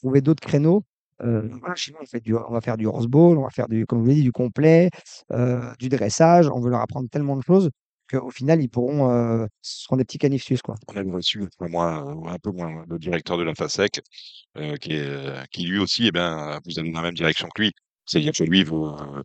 trouver 0.00 0.20
d'autres 0.20 0.42
créneaux. 0.46 0.82
Heu, 1.22 1.50
voilà, 1.60 1.74
chez 1.74 1.92
nous, 1.92 1.98
on 2.02 2.06
fait 2.06 2.20
du 2.20 2.34
on 2.34 2.50
va 2.52 2.60
faire 2.60 2.76
du 2.76 2.86
horseball, 2.86 3.38
on 3.38 3.42
va 3.42 3.50
faire 3.50 3.68
du 3.68 3.86
comme 3.86 4.00
je 4.00 4.04
vous 4.10 4.14
dit, 4.14 4.22
du 4.22 4.32
complet, 4.32 4.90
heu, 5.32 5.60
du 5.78 5.88
dressage. 5.88 6.48
On 6.52 6.60
veut 6.60 6.70
leur 6.70 6.80
apprendre 6.80 7.08
tellement 7.10 7.36
de 7.36 7.42
choses 7.42 7.70
qu'au 8.10 8.30
final, 8.30 8.62
ils 8.62 8.68
pourront, 8.68 9.10
heu, 9.10 9.46
ce 9.62 9.84
seront 9.84 9.96
des 9.96 10.04
petits 10.04 10.18
canifs 10.18 10.42
suisses, 10.44 10.62
quoi. 10.62 10.74
On 10.88 10.96
avait 10.96 11.10
reçu, 11.10 11.42
moi, 11.60 12.04
ou 12.14 12.28
un 12.28 12.38
peu 12.38 12.50
moins, 12.50 12.84
le 12.88 12.98
directeur 12.98 13.38
de 13.38 13.44
la 13.44 13.54
FASEC, 13.54 14.00
qui 14.80 14.92
est, 14.92 15.00
heu, 15.06 15.34
qui 15.52 15.66
lui 15.66 15.78
aussi, 15.78 16.06
eh 16.08 16.12
ben, 16.12 16.58
vous 16.66 16.78
allez 16.78 16.90
dans 16.90 16.98
la 17.00 17.06
même 17.06 17.14
direction 17.14 17.48
que 17.54 17.62
lui. 17.62 17.72
C'est-à-dire 18.06 18.32
que 18.32 18.44
lui 18.44 18.64
veut, 18.64 18.74
heu, 18.74 19.22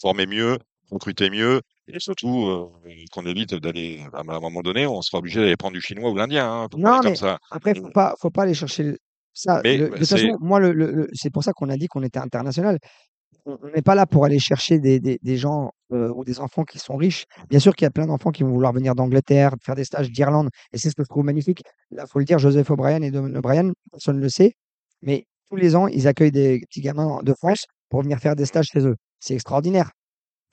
former 0.00 0.26
mieux, 0.26 0.58
recruter 0.90 1.30
mieux 1.30 1.60
et 1.88 1.98
surtout, 2.00 2.70
qu'on 3.12 3.24
évite 3.26 3.54
d'aller 3.54 4.04
à 4.12 4.20
un 4.20 4.40
moment 4.40 4.60
donné, 4.60 4.86
on 4.86 5.00
sera 5.02 5.18
obligé 5.18 5.40
d'aller 5.40 5.56
prendre 5.56 5.74
du 5.74 5.80
chinois 5.80 6.10
ou 6.10 6.16
l'indien, 6.16 6.46
hein, 6.50 6.68
Non, 6.76 7.00
comme 7.00 7.12
mais 7.12 7.16
ça. 7.16 7.38
après, 7.50 7.74
faut 7.74 7.90
pas 7.90 8.14
faut 8.20 8.30
pas 8.30 8.42
aller 8.42 8.54
chercher 8.54 8.98
ça. 9.36 9.60
Mais 9.64 9.76
Le 9.76 9.90
de 9.90 9.96
toute 9.96 10.06
façon, 10.08 10.36
moi, 10.40 10.60
le 10.60 10.72
le 10.72 10.90
le 10.92 11.08
c'est 11.14 11.30
pour 11.30 11.44
ça 11.44 11.52
qu'on 11.52 11.68
a 11.70 11.76
dit 11.76 11.86
qu'on 11.88 12.02
était 12.02 12.18
international. 12.18 12.78
On 13.46 13.58
n'est 13.74 13.82
pas 13.82 13.94
là 13.94 14.06
pour 14.06 14.24
aller 14.24 14.38
chercher 14.40 14.78
des 14.80 14.98
des 15.00 15.18
des 15.22 15.36
gens, 15.36 15.70
heu, 15.92 16.10
ou 16.14 16.24
des 16.24 16.40
enfants 16.40 16.64
qui 16.64 16.78
sont 16.80 16.96
riches. 16.96 17.24
Bien 17.48 17.60
sûr 17.60 17.74
qu'il 17.76 17.84
y 17.84 17.88
a 17.88 17.90
plein 17.92 18.06
d'enfants 18.06 18.32
qui 18.32 18.42
vont 18.42 18.50
vouloir 18.50 18.72
venir 18.72 18.94
d'Angleterre, 18.96 19.54
faire 19.64 19.76
des 19.76 19.84
stages 19.84 20.10
d'Irlande 20.10 20.48
et 20.72 20.78
c'est 20.78 20.90
ce 20.90 20.96
que 20.96 21.04
je 21.04 21.08
trouve 21.08 21.24
magnifique. 21.24 21.62
Là, 21.92 22.06
faut 22.06 22.18
le 22.18 22.24
dire, 22.24 22.38
Joseph 22.40 22.70
O'Brien 22.70 23.02
et 23.02 23.10
Donald 23.12 23.36
O'Brien, 23.36 23.70
personne 23.92 24.16
ne 24.16 24.22
le 24.22 24.28
sait, 24.28 24.54
mais 25.02 25.26
tous 25.48 25.56
les 25.56 25.76
ans, 25.76 25.86
ils 25.86 26.08
accueillent 26.08 26.32
des 26.32 26.60
petits 26.68 26.80
gamins 26.80 27.20
de 27.22 27.34
France 27.34 27.66
pour 27.88 28.02
venir 28.02 28.18
faire 28.18 28.34
des 28.36 28.46
stages 28.46 28.66
chez 28.72 28.80
eux. 28.86 28.96
C'est 29.20 29.34
extraordinaire. 29.34 29.90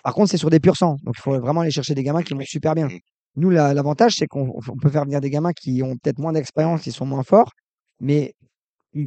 Par 0.04 0.13
contre, 0.13 0.32
c'est 0.32 0.38
sur 0.38 0.50
des 0.50 0.60
pur 0.60 0.76
sang, 0.76 0.98
donc 1.04 1.15
il 1.17 1.22
faut 1.22 1.39
vraiment 1.39 1.62
aller 1.62 1.72
chercher 1.72 1.96
des 1.96 2.04
gamins 2.04 2.24
qui 2.24 2.34
vont 2.34 2.41
super 2.46 2.76
bien. 2.76 2.88
Mmh. 2.88 3.00
Nous, 3.38 3.50
la 3.50 3.74
l'avantage, 3.74 4.13
c'est 4.17 4.28
qu'on 4.28 4.54
on 4.67 4.78
peut 4.78 4.89
faire 4.89 5.06
venir 5.06 5.22
des 5.22 5.30
gamins 5.30 5.54
qui 5.54 5.82
ont 5.84 5.96
peut-être 5.98 6.19
moins 6.19 6.34
d'expérience, 6.34 6.82
qui 6.82 6.91
sont 6.91 7.06
moins 7.06 7.24
forts, 7.24 7.52
mais 8.00 8.34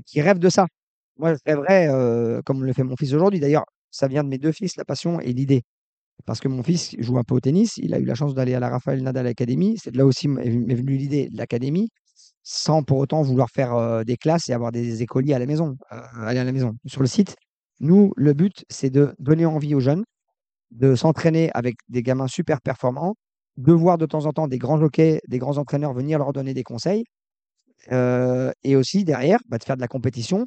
qui 0.04 0.20
rêvent 0.20 0.38
de 0.38 0.48
ça. 0.48 0.66
Moi, 1.18 1.34
je 1.34 1.38
rêverais, 1.46 2.42
comme 2.44 2.64
le 2.64 2.72
fait 2.72 2.82
mon 2.82 2.96
fils 2.96 3.12
aujourd'hui. 3.12 3.40
D'ailleurs, 3.40 3.64
ça 3.90 4.08
vient 4.08 4.24
de 4.24 4.28
mes 4.28 4.38
2 4.38 4.52
fils, 4.52 4.76
la 4.76 4.84
passion 4.84 5.20
et 5.20 5.32
l'idée. 5.32 5.62
Parce 6.24 6.40
que 6.40 6.48
mon 6.48 6.62
fils 6.62 6.96
joue 6.98 7.18
un 7.18 7.24
peu 7.24 7.34
au 7.34 7.40
tennis, 7.40 7.76
il 7.76 7.94
a 7.94 7.98
eu 7.98 8.04
la 8.04 8.14
chance 8.14 8.34
d'aller 8.34 8.54
à 8.54 8.60
la 8.60 8.70
Rafael 8.70 9.02
Nadal 9.02 9.26
Academy. 9.26 9.76
C'est 9.82 9.90
de 9.90 9.98
là 9.98 10.06
aussi 10.06 10.28
m'est 10.28 10.74
venue 10.74 10.96
l'idée 10.96 11.28
de 11.28 11.36
l'académie, 11.36 11.90
sans 12.42 12.82
pour 12.82 12.98
autant 12.98 13.22
vouloir 13.22 13.48
faire, 13.50 14.04
des 14.04 14.16
classes 14.16 14.48
et 14.48 14.52
avoir 14.52 14.72
des 14.72 15.02
écoliers 15.02 15.34
à 15.34 15.38
la 15.38 15.46
maison, 15.46 15.76
aller 15.90 16.40
à 16.40 16.44
la 16.44 16.52
maison. 16.52 16.72
Sur 16.86 17.02
le 17.02 17.06
site, 17.06 17.36
nous, 17.80 18.12
le 18.16 18.32
but, 18.32 18.64
c'est 18.70 18.90
de 18.90 19.14
donner 19.18 19.44
envie 19.44 19.74
aux 19.74 19.80
jeunes 19.80 20.04
de 20.70 20.94
s'entraîner 20.94 21.50
avec 21.54 21.76
des 21.88 22.02
gamins 22.02 22.28
super 22.28 22.60
performants, 22.60 23.14
de 23.56 23.72
voir 23.72 23.98
de 23.98 24.06
temps 24.06 24.26
en 24.26 24.32
temps 24.32 24.48
des 24.48 24.58
grands 24.58 24.78
jockeys, 24.78 25.20
des 25.28 25.38
grands 25.38 25.58
entraîneurs 25.58 25.92
venir 25.92 26.18
leur 26.18 26.32
donner 26.32 26.54
des 26.54 26.64
conseils, 26.64 27.04
heu 27.92 28.52
et 28.64 28.76
aussi 28.76 29.04
derrière, 29.04 29.38
bah, 29.48 29.58
de 29.58 29.64
faire 29.64 29.76
de 29.76 29.80
la 29.82 29.88
compétition 29.88 30.46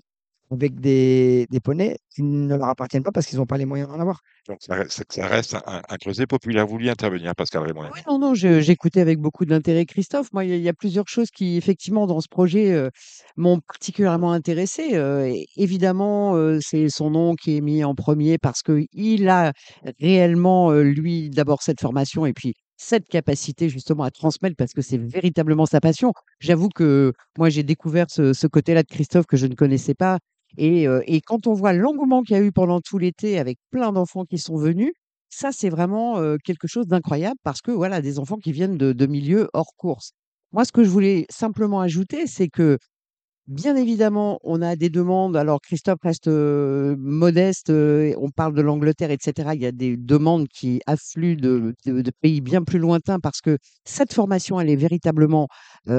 avec 0.51 0.79
des 0.79 1.45
des 1.51 1.59
poneys 1.59 1.97
qui 2.15 2.23
ne 2.23 2.55
leur 2.55 2.69
appartiennent 2.69 3.03
pas 3.03 3.11
parce 3.11 3.27
qu'ils 3.27 3.39
ont 3.41 3.45
pas 3.45 3.57
les 3.57 3.65
moyens 3.65 3.89
d'en 3.89 3.99
avoir. 3.99 4.21
Donc 4.47 4.57
ça 4.61 4.75
reste 4.75 5.03
ça 5.11 5.27
reste 5.27 5.53
un 5.55 5.81
un 5.87 5.97
creuset 5.97 6.27
populaire. 6.27 6.65
Vous 6.65 6.73
vouliez 6.73 6.89
intervenir, 6.89 7.35
Pascal 7.35 7.63
Rémonet? 7.63 7.91
Oui, 7.91 7.99
non, 8.07 8.19
non, 8.19 8.33
j'écoutais 8.35 8.99
avec 9.01 9.19
beaucoup 9.19 9.45
d'intérêt 9.45 9.85
Christophe. 9.85 10.27
Moi, 10.31 10.45
il 10.45 10.51
y 10.51 10.53
a 10.53 10.55
il 10.57 10.61
y 10.61 10.69
a 10.69 10.73
plusieurs 10.73 11.07
choses 11.07 11.31
qui, 11.31 11.57
effectivement, 11.57 12.05
dans 12.05 12.21
ce 12.21 12.27
projet, 12.27 12.71
heu, 12.73 12.91
m'ont 13.35 13.59
particulièrement 13.61 14.31
intéressée. 14.31 14.95
Heu, 14.95 15.25
é 15.27 15.45
évidemment, 15.55 16.35
c'est 16.61 16.89
son 16.89 17.09
nom 17.09 17.33
qui 17.35 17.57
est 17.57 17.61
mis 17.61 17.83
en 17.83 17.95
premier 17.95 18.37
parce 18.37 18.61
qu'il 18.61 19.27
a 19.29 19.53
réellement, 19.99 20.71
lui, 20.73 21.29
d'abord 21.31 21.63
cette 21.63 21.79
formation 21.81 22.25
et 22.27 22.33
puis 22.33 22.53
cette 22.81 23.07
capacité 23.09 23.69
justement 23.69 24.03
à 24.03 24.11
transmettre 24.11 24.55
parce 24.57 24.73
que 24.73 24.81
c'est 24.81 24.97
véritablement 24.97 25.65
sa 25.67 25.81
passion. 25.81 26.13
J'avoue 26.39 26.69
que 26.69 27.13
moi, 27.37 27.49
j'ai 27.49 27.63
découvert 27.63 28.07
ce 28.09 28.33
ce 28.33 28.47
côté-là 28.47 28.83
de 28.83 28.87
Christophe 28.87 29.25
que 29.27 29.37
je 29.37 29.47
ne 29.47 29.55
connaissais 29.55 29.95
pas 29.95 30.19
et 30.57 30.85
et 31.07 31.21
quand 31.21 31.45
on 31.47 31.53
voit 31.53 31.73
l'engouement 31.73 32.23
qu'il 32.23 32.35
y 32.37 32.39
a 32.39 32.43
eu 32.43 32.51
pendant 32.51 32.81
tout 32.81 32.97
l'été 32.97 33.37
avec 33.39 33.57
plein 33.71 33.91
d'enfants 33.91 34.25
qui 34.25 34.37
sont 34.39 34.57
venus, 34.57 34.91
ça, 35.29 35.51
c'est 35.51 35.69
vraiment, 35.69 36.15
quelque 36.43 36.67
chose 36.67 36.87
d'incroyable 36.87 37.37
parce 37.43 37.61
que, 37.61 37.71
voilà, 37.71 38.01
des 38.01 38.17
enfants 38.19 38.37
qui 38.37 38.51
viennent 38.51 38.77
de 38.77 38.93
de 38.93 39.05
milieux 39.05 39.49
hors 39.53 39.75
course. 39.77 40.11
Moi, 40.53 40.65
ce 40.65 40.71
que 40.71 40.83
je 40.83 40.89
voulais 40.89 41.25
simplement 41.29 41.81
ajouter, 41.81 42.25
c'est 42.27 42.47
que, 42.49 42.77
bien 43.49 43.75
évidemment, 43.75 44.39
on 44.43 44.61
a 44.61 44.75
des 44.77 44.89
demandes 44.89 45.35
alors 45.35 45.59
Christophe 45.61 45.99
reste, 46.03 46.27
modeste, 46.27 47.69
on 47.71 48.29
parle 48.35 48.53
de 48.53 48.61
l'Angleterre 48.61 49.11
et 49.11 49.17
cetera. 49.19 49.55
Il 49.55 49.61
y 49.61 49.65
a 49.65 49.71
des 49.73 49.97
demandes 49.97 50.47
qui 50.47 50.81
affluent 50.87 51.35
de 51.35 51.73
pays 52.21 52.41
bien 52.41 52.63
plus 52.63 52.79
lointains 52.79 53.19
parce 53.19 53.41
que 53.41 53.57
cette 53.85 54.13
formation, 54.13 54.61
elle 54.61 54.69
est 54.69 54.75
véritablement, 54.77 55.47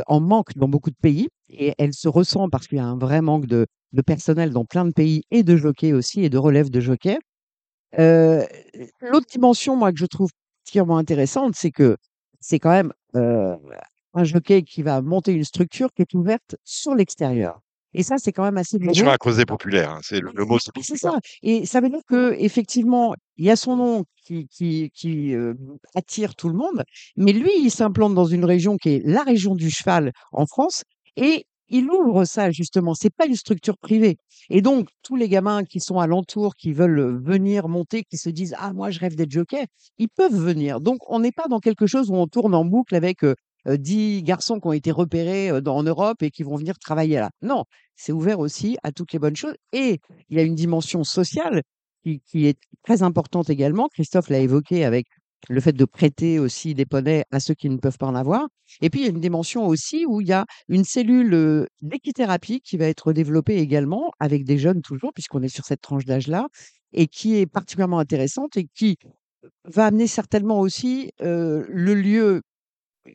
en 0.06 0.20
manque 0.20 0.56
dans 0.56 0.68
beaucoup 0.68 0.90
de 0.90 0.96
pays 1.02 1.28
et 1.48 1.74
elle 1.78 1.92
se 1.92 2.08
ressent 2.08 2.48
parce 2.48 2.66
qu'il 2.66 2.78
y 2.78 2.80
a 2.80 2.86
un 2.86 2.96
vrai 2.98 3.20
manque 3.20 3.46
de 3.46 3.66
personnel 4.06 4.50
dans 4.50 4.64
plein 4.64 4.86
de 4.86 4.92
pays 4.92 5.22
et 5.30 5.42
de 5.42 5.56
jockeys 5.56 5.92
aussi 5.92 6.24
et 6.24 6.30
de 6.30 6.38
relève 6.38 6.70
de 6.70 6.80
jockeys. 6.80 7.18
L'autre 7.98 9.26
dimension, 9.30 9.76
moi, 9.76 9.92
que 9.92 9.98
je 9.98 10.06
trouve 10.06 10.30
particulièrement 10.62 10.98
intéressante, 10.98 11.54
c'est 11.56 11.72
que 11.72 11.96
c'est 12.40 12.58
quand 12.58 12.70
même, 12.70 12.92
heu, 13.16 13.56
un 14.14 14.24
jockey 14.24 14.62
qui 14.62 14.82
va 14.82 15.02
monter 15.02 15.32
une 15.32 15.44
structure 15.44 15.90
qui 15.94 16.02
est 16.02 16.14
ouverte 16.14 16.56
sur 16.64 16.94
l'extérieur. 16.94 17.60
Et 17.94 18.02
ça, 18.02 18.18
c'est 18.18 18.32
quand 18.32 18.44
même 18.44 18.56
assez 18.58 18.78
nouveau. 18.78 19.12
un 19.12 19.16
creuset 19.16 19.46
populaire, 19.46 19.90
hein, 19.90 20.00
c'est 20.02 20.20
le 20.20 20.30
le 20.34 20.44
mot, 20.44 20.58
c'est 20.58 20.72
populaire. 20.74 20.98
ça 20.98 21.18
et 21.42 21.66
ça 21.66 21.80
veut 21.80 21.88
dire 21.90 22.00
qu'effectivement, 22.08 23.14
il 23.36 23.44
y 23.46 23.50
a 23.50 23.56
son 23.56 23.76
nom 23.76 24.04
qui 24.24 24.46
qui 24.48 24.90
qui, 24.94 25.32
heu, 25.34 25.54
attire 25.94 26.34
tout 26.36 26.48
le 26.48 26.54
monde, 26.54 26.84
mais 27.16 27.32
lui, 27.32 27.50
il 27.60 27.70
s'implante 27.70 28.14
dans 28.14 28.24
une 28.26 28.44
région 28.44 28.76
qui 28.76 28.90
est 28.90 29.02
la 29.04 29.22
région 29.22 29.54
du 29.54 29.70
cheval 29.70 30.12
en 30.32 30.46
France 30.46 30.84
et 31.16 31.44
il 31.68 31.88
ouvre 31.90 32.24
ça 32.24 32.50
justement. 32.50 32.94
C'est 32.94 33.14
pas 33.14 33.26
une 33.26 33.36
structure 33.36 33.78
privée 33.78 34.16
et 34.50 34.62
donc 34.62 34.88
tous 35.02 35.16
les 35.16 35.28
gamins 35.28 35.64
qui 35.64 35.80
sont 35.80 35.98
alentours, 35.98 36.56
qui 36.56 36.72
veulent, 36.72 37.22
venir 37.22 37.68
monter, 37.68 38.02
qui 38.04 38.16
se 38.16 38.30
disent: 38.30 38.54
«Ah 38.58 38.72
moi 38.72 38.90
je 38.90 38.98
rêve 39.00 39.14
d'être 39.16 39.30
jockey», 39.30 39.66
ils 39.98 40.08
peuvent 40.08 40.34
venir. 40.34 40.80
Donc 40.80 40.98
on 41.08 41.20
n'est 41.20 41.32
pas 41.32 41.46
dans 41.48 41.60
quelque 41.60 41.86
chose 41.86 42.10
où 42.10 42.14
on 42.16 42.26
tourne 42.26 42.54
en 42.54 42.64
boucle 42.64 42.94
avec, 42.94 43.22
heu 43.24 43.34
heu, 43.68 43.78
10 43.78 44.22
garçons 44.22 44.60
qui 44.60 44.66
ont 44.68 44.72
été 44.72 44.90
repérés, 44.90 45.60
dans 45.62 45.76
en 45.76 45.82
Europe 45.82 46.22
et 46.22 46.30
qui 46.30 46.42
vont 46.42 46.56
venir 46.56 46.78
travailler 46.78 47.16
là. 47.16 47.30
Non, 47.42 47.64
c'est 47.96 48.12
ouvert 48.12 48.40
aussi 48.40 48.76
à 48.82 48.92
toutes 48.92 49.12
les 49.12 49.18
bonnes 49.18 49.36
choses 49.36 49.54
et 49.72 50.00
il 50.28 50.36
y 50.36 50.40
a 50.40 50.42
une 50.42 50.54
dimension 50.54 51.04
sociale 51.04 51.62
qui 52.04 52.20
qui 52.26 52.46
est 52.46 52.58
très 52.84 53.02
importante 53.02 53.50
également. 53.50 53.88
Christophe 53.88 54.28
l'a 54.30 54.38
évoqué 54.40 54.84
avec 54.84 55.06
le 55.48 55.60
fait 55.60 55.72
de 55.72 55.84
prêter 55.86 56.38
aussi 56.38 56.74
des 56.74 56.84
poneys 56.86 57.24
à 57.30 57.40
ceux 57.40 57.54
qui 57.54 57.70
ne 57.70 57.78
peuvent 57.78 57.96
pas 57.98 58.06
en 58.06 58.14
avoir 58.14 58.48
et 58.82 58.90
puis 58.90 59.00
il 59.00 59.04
y 59.04 59.06
a 59.06 59.10
une 59.10 59.20
dimension 59.20 59.66
aussi 59.66 60.04
où 60.06 60.20
il 60.20 60.28
y 60.28 60.32
a 60.32 60.44
une 60.68 60.84
cellule, 60.84 61.66
d'équithérapie 61.80 62.60
qui 62.60 62.76
va 62.76 62.86
être 62.86 63.12
développée 63.14 63.56
également 63.56 64.10
avec 64.20 64.44
des 64.44 64.58
jeunes 64.58 64.82
toujours 64.82 65.12
puisqu'on 65.14 65.42
est 65.42 65.48
sur 65.48 65.64
cette 65.64 65.80
tranche 65.80 66.04
d'âge-là 66.04 66.48
et 66.92 67.06
qui 67.06 67.36
est 67.36 67.46
particulièrement 67.46 67.98
intéressante 68.00 68.56
et 68.56 68.66
qui 68.74 68.96
va 69.64 69.86
amener 69.86 70.06
certainement 70.06 70.60
aussi, 70.60 71.10
le 71.20 71.94
lieu, 71.94 72.42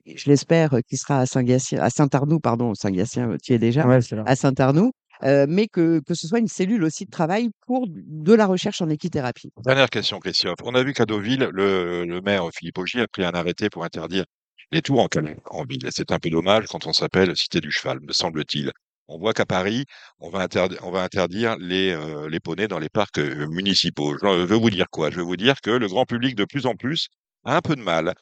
je 0.05 0.29
l'espère, 0.29 0.73
heu, 0.75 0.81
qui 0.87 0.97
sera 0.97 1.19
à 1.19 1.25
Saint-Gatien 1.25 1.79
à 1.81 1.89
Saint-Arnoult 1.89 2.39
pardon, 2.39 2.73
Saint-Gatien, 2.73 3.31
heu, 3.31 3.37
tu 3.41 3.51
y 3.53 3.55
es 3.55 3.59
déjà, 3.59 3.87
Ouais, 3.87 3.99
à 4.25 4.35
Saint-Arnoult, 4.35 4.91
heu, 5.23 5.45
mais 5.47 5.67
que 5.67 6.01
que 6.05 6.13
ce 6.13 6.27
soit 6.27 6.39
une 6.39 6.47
cellule 6.47 6.83
aussi 6.83 7.05
de 7.05 7.11
travail 7.11 7.49
pour 7.67 7.85
de 7.89 8.33
la 8.33 8.45
recherche 8.45 8.81
en 8.81 8.89
équithérapie. 8.89 9.51
Dernière 9.63 9.89
question, 9.89 10.19
Christophe. 10.19 10.57
On 10.63 10.75
a 10.75 10.83
vu 10.83 10.93
qu'à 10.93 11.05
Deauville, 11.05 11.49
le 11.51 12.05
le 12.05 12.21
maire 12.21 12.49
Philippe 12.53 12.77
Augier 12.77 13.01
a 13.01 13.07
pris 13.07 13.23
un 13.23 13.31
arrêté 13.31 13.69
pour 13.69 13.83
interdire 13.83 14.25
les 14.71 14.81
tours 14.81 15.07
en 15.51 15.63
ville 15.65 15.87
c'est 15.91 16.11
un 16.11 16.19
peu 16.19 16.29
dommage 16.29 16.65
quand 16.67 16.87
on 16.87 16.93
s'appelle 16.93 17.35
Cité 17.37 17.61
du 17.61 17.71
cheval, 17.71 17.99
me 18.01 18.11
semble-t-il. 18.13 18.71
On 19.07 19.19
voit 19.19 19.33
qu'à 19.33 19.45
Paris, 19.45 19.85
on 20.19 20.29
va 20.31 20.39
interdi 20.39 20.75
on 20.81 20.89
va 20.91 21.03
interdire 21.03 21.55
les, 21.59 21.95
les 22.29 22.39
poneys 22.39 22.67
dans 22.67 22.79
les 22.79 22.89
parcs, 22.89 23.19
municipaux. 23.19 24.17
Je 24.17 24.25
veux 24.45 24.55
vous 24.57 24.71
dire 24.71 24.87
quoi? 24.89 25.11
Je 25.11 25.17
veux 25.17 25.23
vous 25.23 25.37
dire 25.37 25.61
que 25.61 25.69
le 25.69 25.87
grand 25.87 26.05
public, 26.05 26.35
de 26.35 26.45
plus 26.45 26.65
en 26.65 26.73
plus, 26.75 27.07
a 27.43 27.55
un 27.57 27.61
peu 27.61 27.75
de 27.75 27.81
mal, 27.81 28.13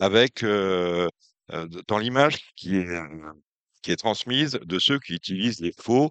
avec, 0.00 0.42
heu 0.44 1.08
heu, 1.52 1.68
d 1.68 1.80
dans 1.88 1.98
l'image 1.98 2.38
qui 2.56 2.76
est, 2.76 2.86
qui 3.82 3.92
est 3.92 3.96
transmise 3.96 4.58
de 4.64 4.78
ceux 4.78 4.98
qui 4.98 5.14
utilisent 5.14 5.60
les 5.60 5.72
faux, 5.80 6.10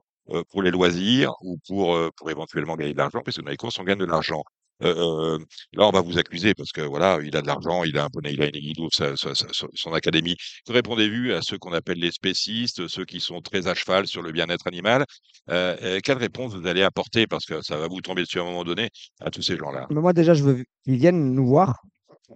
pour 0.49 0.61
les 0.61 0.71
loisirs 0.71 1.33
ou 1.41 1.57
pour, 1.67 1.97
pour 2.15 2.29
éventuellement 2.31 2.75
gagner 2.75 2.93
de 2.93 2.97
l'argent, 2.97 3.21
puisque 3.23 3.41
dans 3.41 3.49
les 3.51 3.57
courses, 3.57 3.79
on 3.79 3.83
gagne 3.83 3.97
de 3.99 4.05
l'argent. 4.05 4.43
Là, 4.79 5.87
on 5.87 5.91
va 5.91 6.01
vous 6.01 6.17
accuser 6.17 6.53
parce 6.53 6.71
que 6.71 6.81
voilà, 6.81 7.19
il 7.23 7.35
a 7.35 7.41
de 7.41 7.47
l'argent, 7.47 7.83
il 7.83 7.97
a 7.97 8.05
un 8.05 8.09
poney, 8.09 8.33
il 8.33 8.41
a 8.41 8.45
une 8.45 8.55
il 8.55 8.75
son 8.91 9.93
académie. 9.93 10.35
Que 10.65 10.73
répondez-vous 10.73 11.31
à 11.33 11.41
ceux 11.41 11.57
qu'on 11.57 11.73
appelle 11.73 11.99
les 11.99 12.11
spécistes, 12.11 12.87
ceux 12.87 13.05
qui 13.05 13.19
sont 13.19 13.41
très 13.41 13.67
à 13.67 13.73
cheval 13.75 14.07
sur 14.07 14.21
le 14.21 14.31
bien-être 14.31 14.67
animal? 14.67 15.05
Heu, 15.49 15.99
quelle 16.03 16.17
réponse 16.17 16.55
vous 16.55 16.67
allez 16.67 16.83
apporter? 16.83 17.27
Parce 17.27 17.45
que 17.45 17.61
ça 17.61 17.77
va 17.77 17.87
vous 17.87 18.01
tomber 18.01 18.23
dessus 18.23 18.39
à 18.39 18.43
un 18.43 18.45
moment 18.45 18.63
donné, 18.63 18.89
à 19.19 19.29
tous 19.31 19.41
ces 19.41 19.57
gens-là. 19.57 19.87
Moi 19.89 20.13
déjà, 20.13 20.33
je 20.33 20.43
veux 20.43 20.63
qu'ils 20.83 20.97
viennent 20.97 21.33
nous 21.33 21.47
voir, 21.47 21.81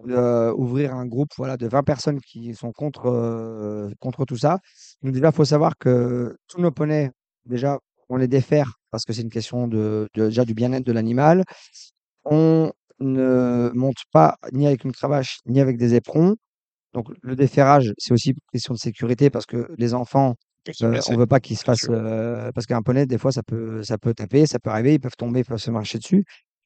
heu, 0.07 0.53
ouvrir 0.57 0.93
un 0.95 1.05
groupe, 1.07 1.29
voilà, 1.37 1.57
de 1.57 1.67
20 1.67 1.83
personnes 1.83 2.19
qui 2.21 2.53
sont 2.55 2.71
contre, 2.71 3.07
heu, 3.09 3.91
contre 3.99 4.25
tout 4.25 4.37
ça. 4.37 4.59
Donc 5.03 5.13
déjà, 5.13 5.31
faut 5.31 5.45
savoir 5.45 5.77
que 5.77 6.35
tous 6.47 6.61
nos 6.61 6.71
poneys, 6.71 7.11
déjà, 7.45 7.79
on 8.09 8.17
les 8.17 8.27
défère 8.27 8.73
parce 8.91 9.05
que 9.05 9.13
c'est 9.13 9.21
une 9.23 9.29
question 9.29 9.67
de 9.67 10.07
de 10.15 10.25
déjà 10.27 10.45
du 10.45 10.53
bien-être 10.53 10.85
de 10.85 10.91
l'animal. 10.93 11.43
On 12.25 12.71
ne 12.99 13.71
monte 13.75 13.97
pas 14.11 14.37
ni 14.53 14.67
avec 14.67 14.83
une 14.85 14.91
cravache, 14.93 15.39
ni 15.45 15.59
avec 15.61 15.77
des 15.77 15.95
éperons. 15.95 16.35
Donc 16.93 17.07
le 17.23 17.35
déferrage, 17.35 17.93
c'est 17.97 18.13
aussi 18.13 18.31
une 18.31 18.37
question 18.53 18.73
de 18.75 18.79
sécurité 18.79 19.29
parce 19.31 19.45
que 19.47 19.67
les 19.77 19.93
enfants, 19.95 20.35
heu, 20.83 21.01
on 21.07 21.15
blesser, 21.15 21.17
veut 21.17 21.27
pas 21.27 21.39
qu'ils 21.41 21.57
se 21.57 21.63
fassent, 21.65 21.89
parce 22.55 22.65
qu'un 22.67 22.81
poney, 22.83 23.05
des 23.07 23.17
fois, 23.19 23.31
ça 23.33 23.43
peut 23.43 23.83
ça 23.83 23.97
peut 23.99 24.13
taper, 24.15 24.45
ça 24.47 24.59
peut 24.59 24.69
arriver, 24.71 24.95
ils 24.95 24.99
peuvent 24.99 25.17
tomber, 25.17 25.41
ils 25.41 25.45
peuvent 25.45 25.59
se 25.59 25.71
marcher 25.71 25.99
dessus. 25.99 26.25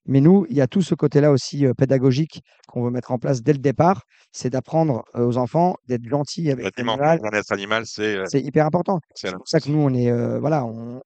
Mais 0.10 0.22
nous, 0.22 0.46
il 0.50 0.58
y 0.58 0.62
a 0.62 0.68
tout 0.68 0.82
ce 0.82 0.96
côté-là 0.96 1.32
aussi, 1.32 1.66
heu, 1.66 1.74
pédagogique 1.76 2.42
qu'on 2.68 2.84
veut 2.84 2.90
mettre 2.92 3.12
en 3.12 3.20
place 3.20 3.44
dès 3.44 3.54
le 3.54 3.60
départ. 3.60 4.02
C'est 4.32 4.50
d'apprendre, 4.50 5.04
heu, 5.16 5.24
aux 5.26 5.38
enfants 5.38 5.76
d'être 5.88 6.04
gentils 6.10 6.50
avec 6.52 6.76
l'animal. 6.78 7.20
animal, 7.52 7.86
c'est, 7.86 8.16
heu, 8.18 8.26
C'est 8.28 8.42
hyper 8.42 8.66
important. 8.66 9.00
c'est 9.16 9.32
pour 9.32 9.48
ça 9.48 9.60
que 9.60 9.70
nous, 9.70 9.80
on 9.80 9.94
est, 9.94 10.12
voilà, 10.40 10.66
on 10.66 11.02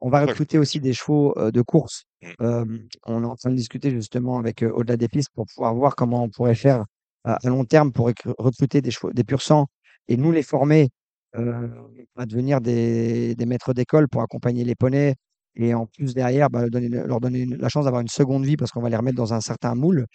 on 0.00 0.10
va 0.10 0.20
recruter 0.20 0.58
aussi 0.58 0.80
des 0.80 0.92
chevaux, 0.92 1.34
de 1.36 1.62
course. 1.62 2.04
Mmh. 2.40 2.76
On 3.06 3.22
est 3.24 3.26
en 3.26 3.36
train 3.36 3.50
de 3.50 3.56
discuter 3.56 3.90
justement 3.90 4.38
avec, 4.38 4.62
Au-delà 4.62 4.96
des 4.98 5.08
pistes 5.08 5.30
pour 5.34 5.46
pouvoir 5.46 5.74
voir 5.74 5.96
comment 5.96 6.22
on 6.24 6.28
pourrait 6.30 6.54
faire 6.54 6.84
à 7.24 7.38
long 7.44 7.64
terme 7.64 7.90
pour 7.92 8.10
recruter 8.38 8.82
des 8.82 8.90
chevaux 8.90 9.12
des 9.12 9.24
pur 9.24 9.42
sang 9.42 9.66
et 10.08 10.16
nous 10.18 10.30
les 10.32 10.42
former, 10.42 10.90
à 11.34 12.26
devenir 12.26 12.60
des 12.60 13.34
des 13.34 13.46
maîtres 13.46 13.72
d'école 13.74 14.08
pour 14.08 14.22
accompagner 14.22 14.64
les 14.64 14.74
poneys 14.74 15.14
et 15.56 15.74
en 15.74 15.86
plus 15.86 16.14
derrière, 16.14 16.50
bah, 16.50 16.66
leur 16.68 17.20
donner 17.20 17.46
la 17.46 17.68
chance 17.68 17.84
d'avoir 17.84 18.02
une 18.02 18.08
seconde 18.08 18.44
vie 18.44 18.56
parce 18.56 18.70
qu'on 18.72 18.80
va 18.82 18.88
les 18.90 18.96
remettre 18.96 19.16
dans 19.16 19.34
un 19.34 19.40
certain 19.40 19.74
moule. 19.74 20.06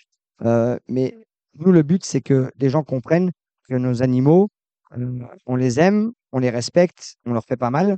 Heu, 0.46 0.80
mais 0.90 1.18
nous, 1.60 1.72
le 1.72 1.84
but, 1.84 2.06
c'est 2.06 2.22
que 2.22 2.52
les 2.60 2.70
gens 2.70 2.84
comprennent 2.84 3.32
que 3.70 3.76
nos 3.76 4.04
animaux, 4.04 4.50
heu, 4.98 5.22
on 5.48 5.56
les 5.56 5.80
aime, 5.80 6.12
on 6.34 6.40
les 6.40 6.50
respecte, 6.52 7.16
on 7.26 7.34
leur 7.34 7.46
fait 7.46 7.58
pas 7.58 7.72
mal. 7.72 7.98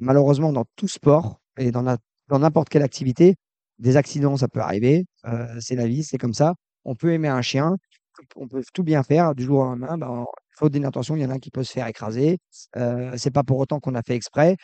Malheureusement, 0.00 0.52
dans 0.52 0.64
tout 0.76 0.88
sport 0.88 1.40
et 1.58 1.70
dans 1.72 1.82
n'importe 2.40 2.68
quelle 2.70 2.82
activité, 2.82 3.36
des 3.78 3.96
accidents, 3.96 4.36
ça 4.36 4.48
peut 4.48 4.60
arriver, 4.60 5.06
heu, 5.26 5.46
c'est 5.60 5.76
la 5.76 5.86
vie, 5.86 6.04
c'est 6.04 6.18
comme 6.18 6.34
ça. 6.34 6.54
On 6.84 6.94
peut 6.96 7.12
aimer 7.12 7.28
un 7.28 7.42
chien, 7.42 7.76
on 8.36 8.48
peut 8.48 8.62
tout 8.74 8.82
bien 8.84 9.02
faire, 9.02 9.34
du 9.34 9.44
jour 9.44 9.60
au 9.60 9.64
lendemain, 9.64 9.98
ben, 9.98 10.24
faute 10.56 10.72
d'inattention, 10.72 11.16
il 11.16 11.22
y 11.22 11.26
en 11.26 11.30
a 11.30 11.34
un 11.34 11.38
qui 11.38 11.50
peut 11.50 11.64
se 11.64 11.72
faire 11.72 11.86
écraser. 11.86 12.38
Heu, 12.76 13.12
c'est 13.16 13.30
pas 13.32 13.42
pour 13.44 13.58
autant 13.58 13.80
qu'on 13.80 13.94
a 13.94 14.02
fait 14.02 14.14
exprès, 14.16 14.56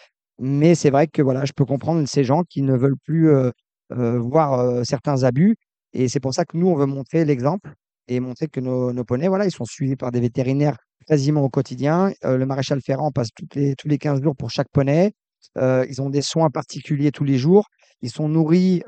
mais 0.43 0.77
c'est 0.77 0.91
vrai 0.91 1.09
que, 1.09 1.23
voilà, 1.23 1.47
je 1.47 1.53
peux 1.55 1.65
comprendre 1.67 2.07
ces 2.09 2.25
gens 2.25 2.45
qui 2.45 2.63
ne 2.63 2.77
veulent 2.77 2.99
plus, 3.05 3.31
heu 3.31 3.53
heu, 3.93 4.19
voir, 4.19 4.61
heu, 4.61 4.85
certains 4.85 5.25
abus 5.25 5.57
et 5.95 6.09
c'est 6.09 6.21
pour 6.21 6.35
ça 6.35 6.45
que 6.47 6.59
nous, 6.59 6.69
on 6.69 6.77
veut 6.77 6.87
montrer 6.87 7.25
l'exemple 7.27 7.73
et 8.09 8.21
montrer 8.21 8.49
que 8.49 8.61
nos 8.61 8.93
nos 8.95 9.05
poneys, 9.05 9.29
voilà, 9.29 9.47
ils 9.47 9.53
sont 9.53 9.67
suivis 9.67 9.97
par 9.97 10.13
des 10.13 10.21
vétérinaires 10.21 10.79
quasiment 11.09 11.43
au 11.45 11.51
quotidien. 11.51 12.13
Le 12.25 12.45
maréchal 12.47 12.81
Ferrand 12.83 13.13
passe 13.13 13.31
toutes 13.37 13.57
les 13.57 13.77
tous 13.77 13.89
les 13.89 13.99
15 13.99 14.23
jours 14.23 14.37
pour 14.37 14.51
chaque 14.51 14.69
poney. 14.73 15.13
Ils 15.57 16.03
ont 16.03 16.11
des 16.11 16.23
soins 16.23 16.51
particuliers 16.51 17.13
tous 17.13 17.25
les 17.25 17.39
jours. 17.39 17.67
Ils 18.03 18.11
sont 18.13 18.29
nourris, 18.29 18.83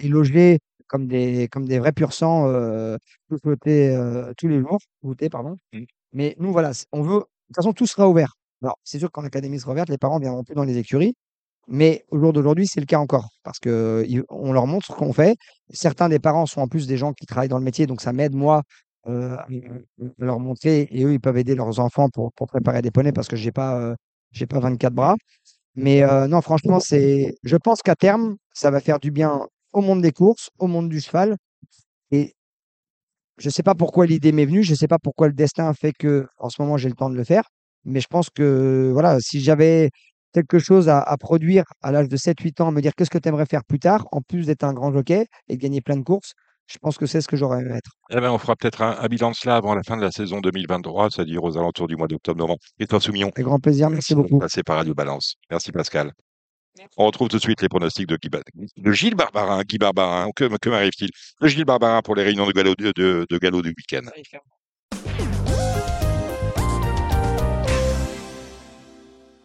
et 0.00 0.08
logés 0.08 0.60
comme 0.88 1.08
des 1.08 1.48
comme 1.50 1.66
des 1.66 1.78
vrais 1.80 1.92
pur 1.92 2.12
sang, 2.14 2.46
tous 3.30 4.48
les 4.48 4.60
jours, 4.60 4.80
goûtés 5.04 5.30
pardon. 5.30 5.58
Mmh. 5.74 5.82
Mais 6.14 6.36
nous, 6.40 6.52
voilà, 6.52 6.72
on 6.92 7.02
veut 7.02 7.20
de 7.20 7.24
toute 7.48 7.56
façon, 7.56 7.72
tout 7.74 7.86
sera 7.86 8.08
ouvert. 8.10 8.34
Alors, 8.62 8.78
c'est 8.84 8.98
sûr 8.98 9.10
quand 9.12 9.22
l'académie 9.22 9.60
sera 9.60 9.72
ouverte, 9.72 9.88
les 9.90 9.98
parents 9.98 10.18
viendront 10.18 10.44
plus 10.44 10.54
dans 10.54 10.64
les 10.64 10.78
écuries, 10.78 11.14
mais 11.68 12.04
au 12.10 12.18
jour 12.20 12.32
d'aujourd'hui, 12.32 12.66
c'est 12.68 12.80
le 12.80 12.86
cas 12.86 12.98
encore 13.00 13.28
parce 13.44 13.58
qu'ils 13.60 14.24
on 14.30 14.52
leur 14.52 14.66
montre 14.68 14.86
ce 14.88 14.92
qu'on 14.94 15.12
fait. 15.12 15.36
Certains 15.72 16.08
des 16.08 16.20
parents 16.20 16.46
sont 16.46 16.60
en 16.62 16.68
plus 16.68 16.86
des 16.86 16.96
gens 16.98 17.12
qui 17.14 17.26
travaillent 17.26 17.48
dans 17.50 17.58
le 17.58 17.64
métier, 17.64 17.86
donc 17.86 18.00
ça 18.02 18.12
m'aide 18.12 18.34
moi, 18.34 18.62
heu, 19.08 19.32
à 19.38 19.46
leur 20.18 20.40
montrer 20.40 20.88
et 20.90 21.04
eux, 21.04 21.12
ils 21.14 21.20
peuvent 21.20 21.38
aider 21.38 21.54
leurs 21.56 21.80
enfants 21.80 22.08
pour 22.10 22.32
préparer 22.48 22.82
des 22.82 22.90
poneys 22.92 23.12
parce 23.12 23.28
que 23.28 23.36
j'ai 23.36 23.52
pas, 23.52 23.96
j'ai 24.32 24.46
pas 24.46 24.60
24 24.60 24.94
bras. 24.94 25.16
Mais 25.76 26.02
heu, 26.04 26.26
non, 26.28 26.40
franchement, 26.42 26.80
c'est 26.80 27.36
je 27.44 27.56
pense 27.56 27.82
qu'à 27.82 27.96
terme, 27.96 28.36
ça 28.54 28.70
va 28.70 28.80
faire 28.80 29.00
du 29.00 29.10
bien 29.12 29.46
au 29.74 29.82
monde 29.82 30.02
des 30.02 30.12
courses, 30.12 30.50
au 30.58 30.66
monde 30.68 30.88
du 30.90 31.00
cheval 31.00 31.36
et 32.12 32.34
je 33.38 33.50
sais 33.50 33.62
pas 33.62 33.74
pourquoi 33.74 34.06
l'idée 34.06 34.32
m'est 34.32 34.46
venue, 34.46 34.62
je 34.62 34.74
sais 34.74 34.88
pas 34.88 34.98
pourquoi 34.98 35.26
le 35.28 35.34
destin 35.34 35.72
fait 35.74 35.92
qu'en 35.92 36.48
ce 36.48 36.60
moment, 36.62 36.76
j'ai 36.76 36.88
le 36.88 36.94
temps 36.94 37.10
de 37.10 37.16
le 37.16 37.24
faire, 37.24 37.44
mais 37.86 38.00
je 38.00 38.08
pense 38.08 38.28
que, 38.30 38.90
voilà, 38.92 39.18
si 39.20 39.40
j'avais 39.40 39.90
quelque 40.34 40.58
chose 40.58 40.88
à 40.88 41.00
à 41.00 41.16
produire 41.16 41.64
à 41.82 41.92
l'âge 41.92 42.08
de 42.08 42.16
7-8 42.16 42.60
ans, 42.62 42.72
me 42.72 42.80
dire: 42.82 42.92
«Qu'est-ce 42.96 43.10
que 43.10 43.18
tu 43.18 43.28
aimerais 43.28 43.46
faire 43.46 43.64
plus 43.64 43.78
tard?» 43.78 44.06
en 44.12 44.20
plus 44.22 44.46
d'être 44.46 44.64
un 44.64 44.74
grand 44.74 44.92
jockey 44.92 45.26
et 45.48 45.56
de 45.56 45.60
gagner 45.62 45.80
plein 45.80 45.96
de 45.96 46.02
courses, 46.04 46.32
je 46.66 46.78
pense 46.78 46.98
que 46.98 47.06
c'est 47.06 47.20
ce 47.20 47.28
que 47.28 47.36
j'aurais 47.36 47.60
aimé 47.62 47.76
être. 47.76 47.92
Eh 48.10 48.20
ben, 48.20 48.30
on 48.32 48.38
fera 48.38 48.56
peut-être 48.56 48.82
un 48.82 48.96
un 49.00 49.06
bilan 49.06 49.30
de 49.30 49.36
cela 49.36 49.56
avant 49.56 49.74
la 49.74 49.82
fin 49.84 49.96
de 49.96 50.02
la 50.02 50.10
saison 50.10 50.40
2023, 50.40 51.10
c'est-à-dire 51.10 51.42
aux 51.44 51.56
alentours 51.56 51.86
du 51.88 51.96
mois 51.96 52.08
d'octobre-novembre. 52.08 52.58
Christophe 52.78 53.04
Soumillon, 53.04 53.30
Avec 53.34 53.44
grand 53.46 53.60
plaisir, 53.60 53.88
merci 53.88 54.14
beaucoup. 54.14 54.38
passé 54.40 54.62
par 54.62 54.76
Radio 54.76 54.92
Balance. 54.94 55.36
Merci 55.50 55.70
Pascal. 55.72 56.12
Merci. 56.76 56.92
On 56.98 57.06
retrouve 57.06 57.28
tout 57.28 57.36
de 57.38 57.42
suite 57.42 57.62
les 57.62 57.68
pronostics 57.70 58.06
de 58.06 58.16
Guy 58.16 58.28
Ba 58.28 58.40
de 58.76 58.92
Gilles 58.92 59.14
Barbarin. 59.14 59.62
Guy 59.62 59.78
Barbarin, 59.78 60.28
que 60.36 60.44
que 60.58 60.68
m'arrive-t-il? 60.68 61.10
De 61.40 61.46
Gilles 61.48 61.64
Barbarin 61.64 62.02
pour 62.02 62.14
les 62.16 62.22
réunions 62.24 62.46
de 62.46 62.52
galop 62.52 62.74
de 62.74 62.92
de 62.94 63.26
de 63.30 63.38
galop 63.38 63.62
du 63.62 63.68
week-end. 63.70 64.06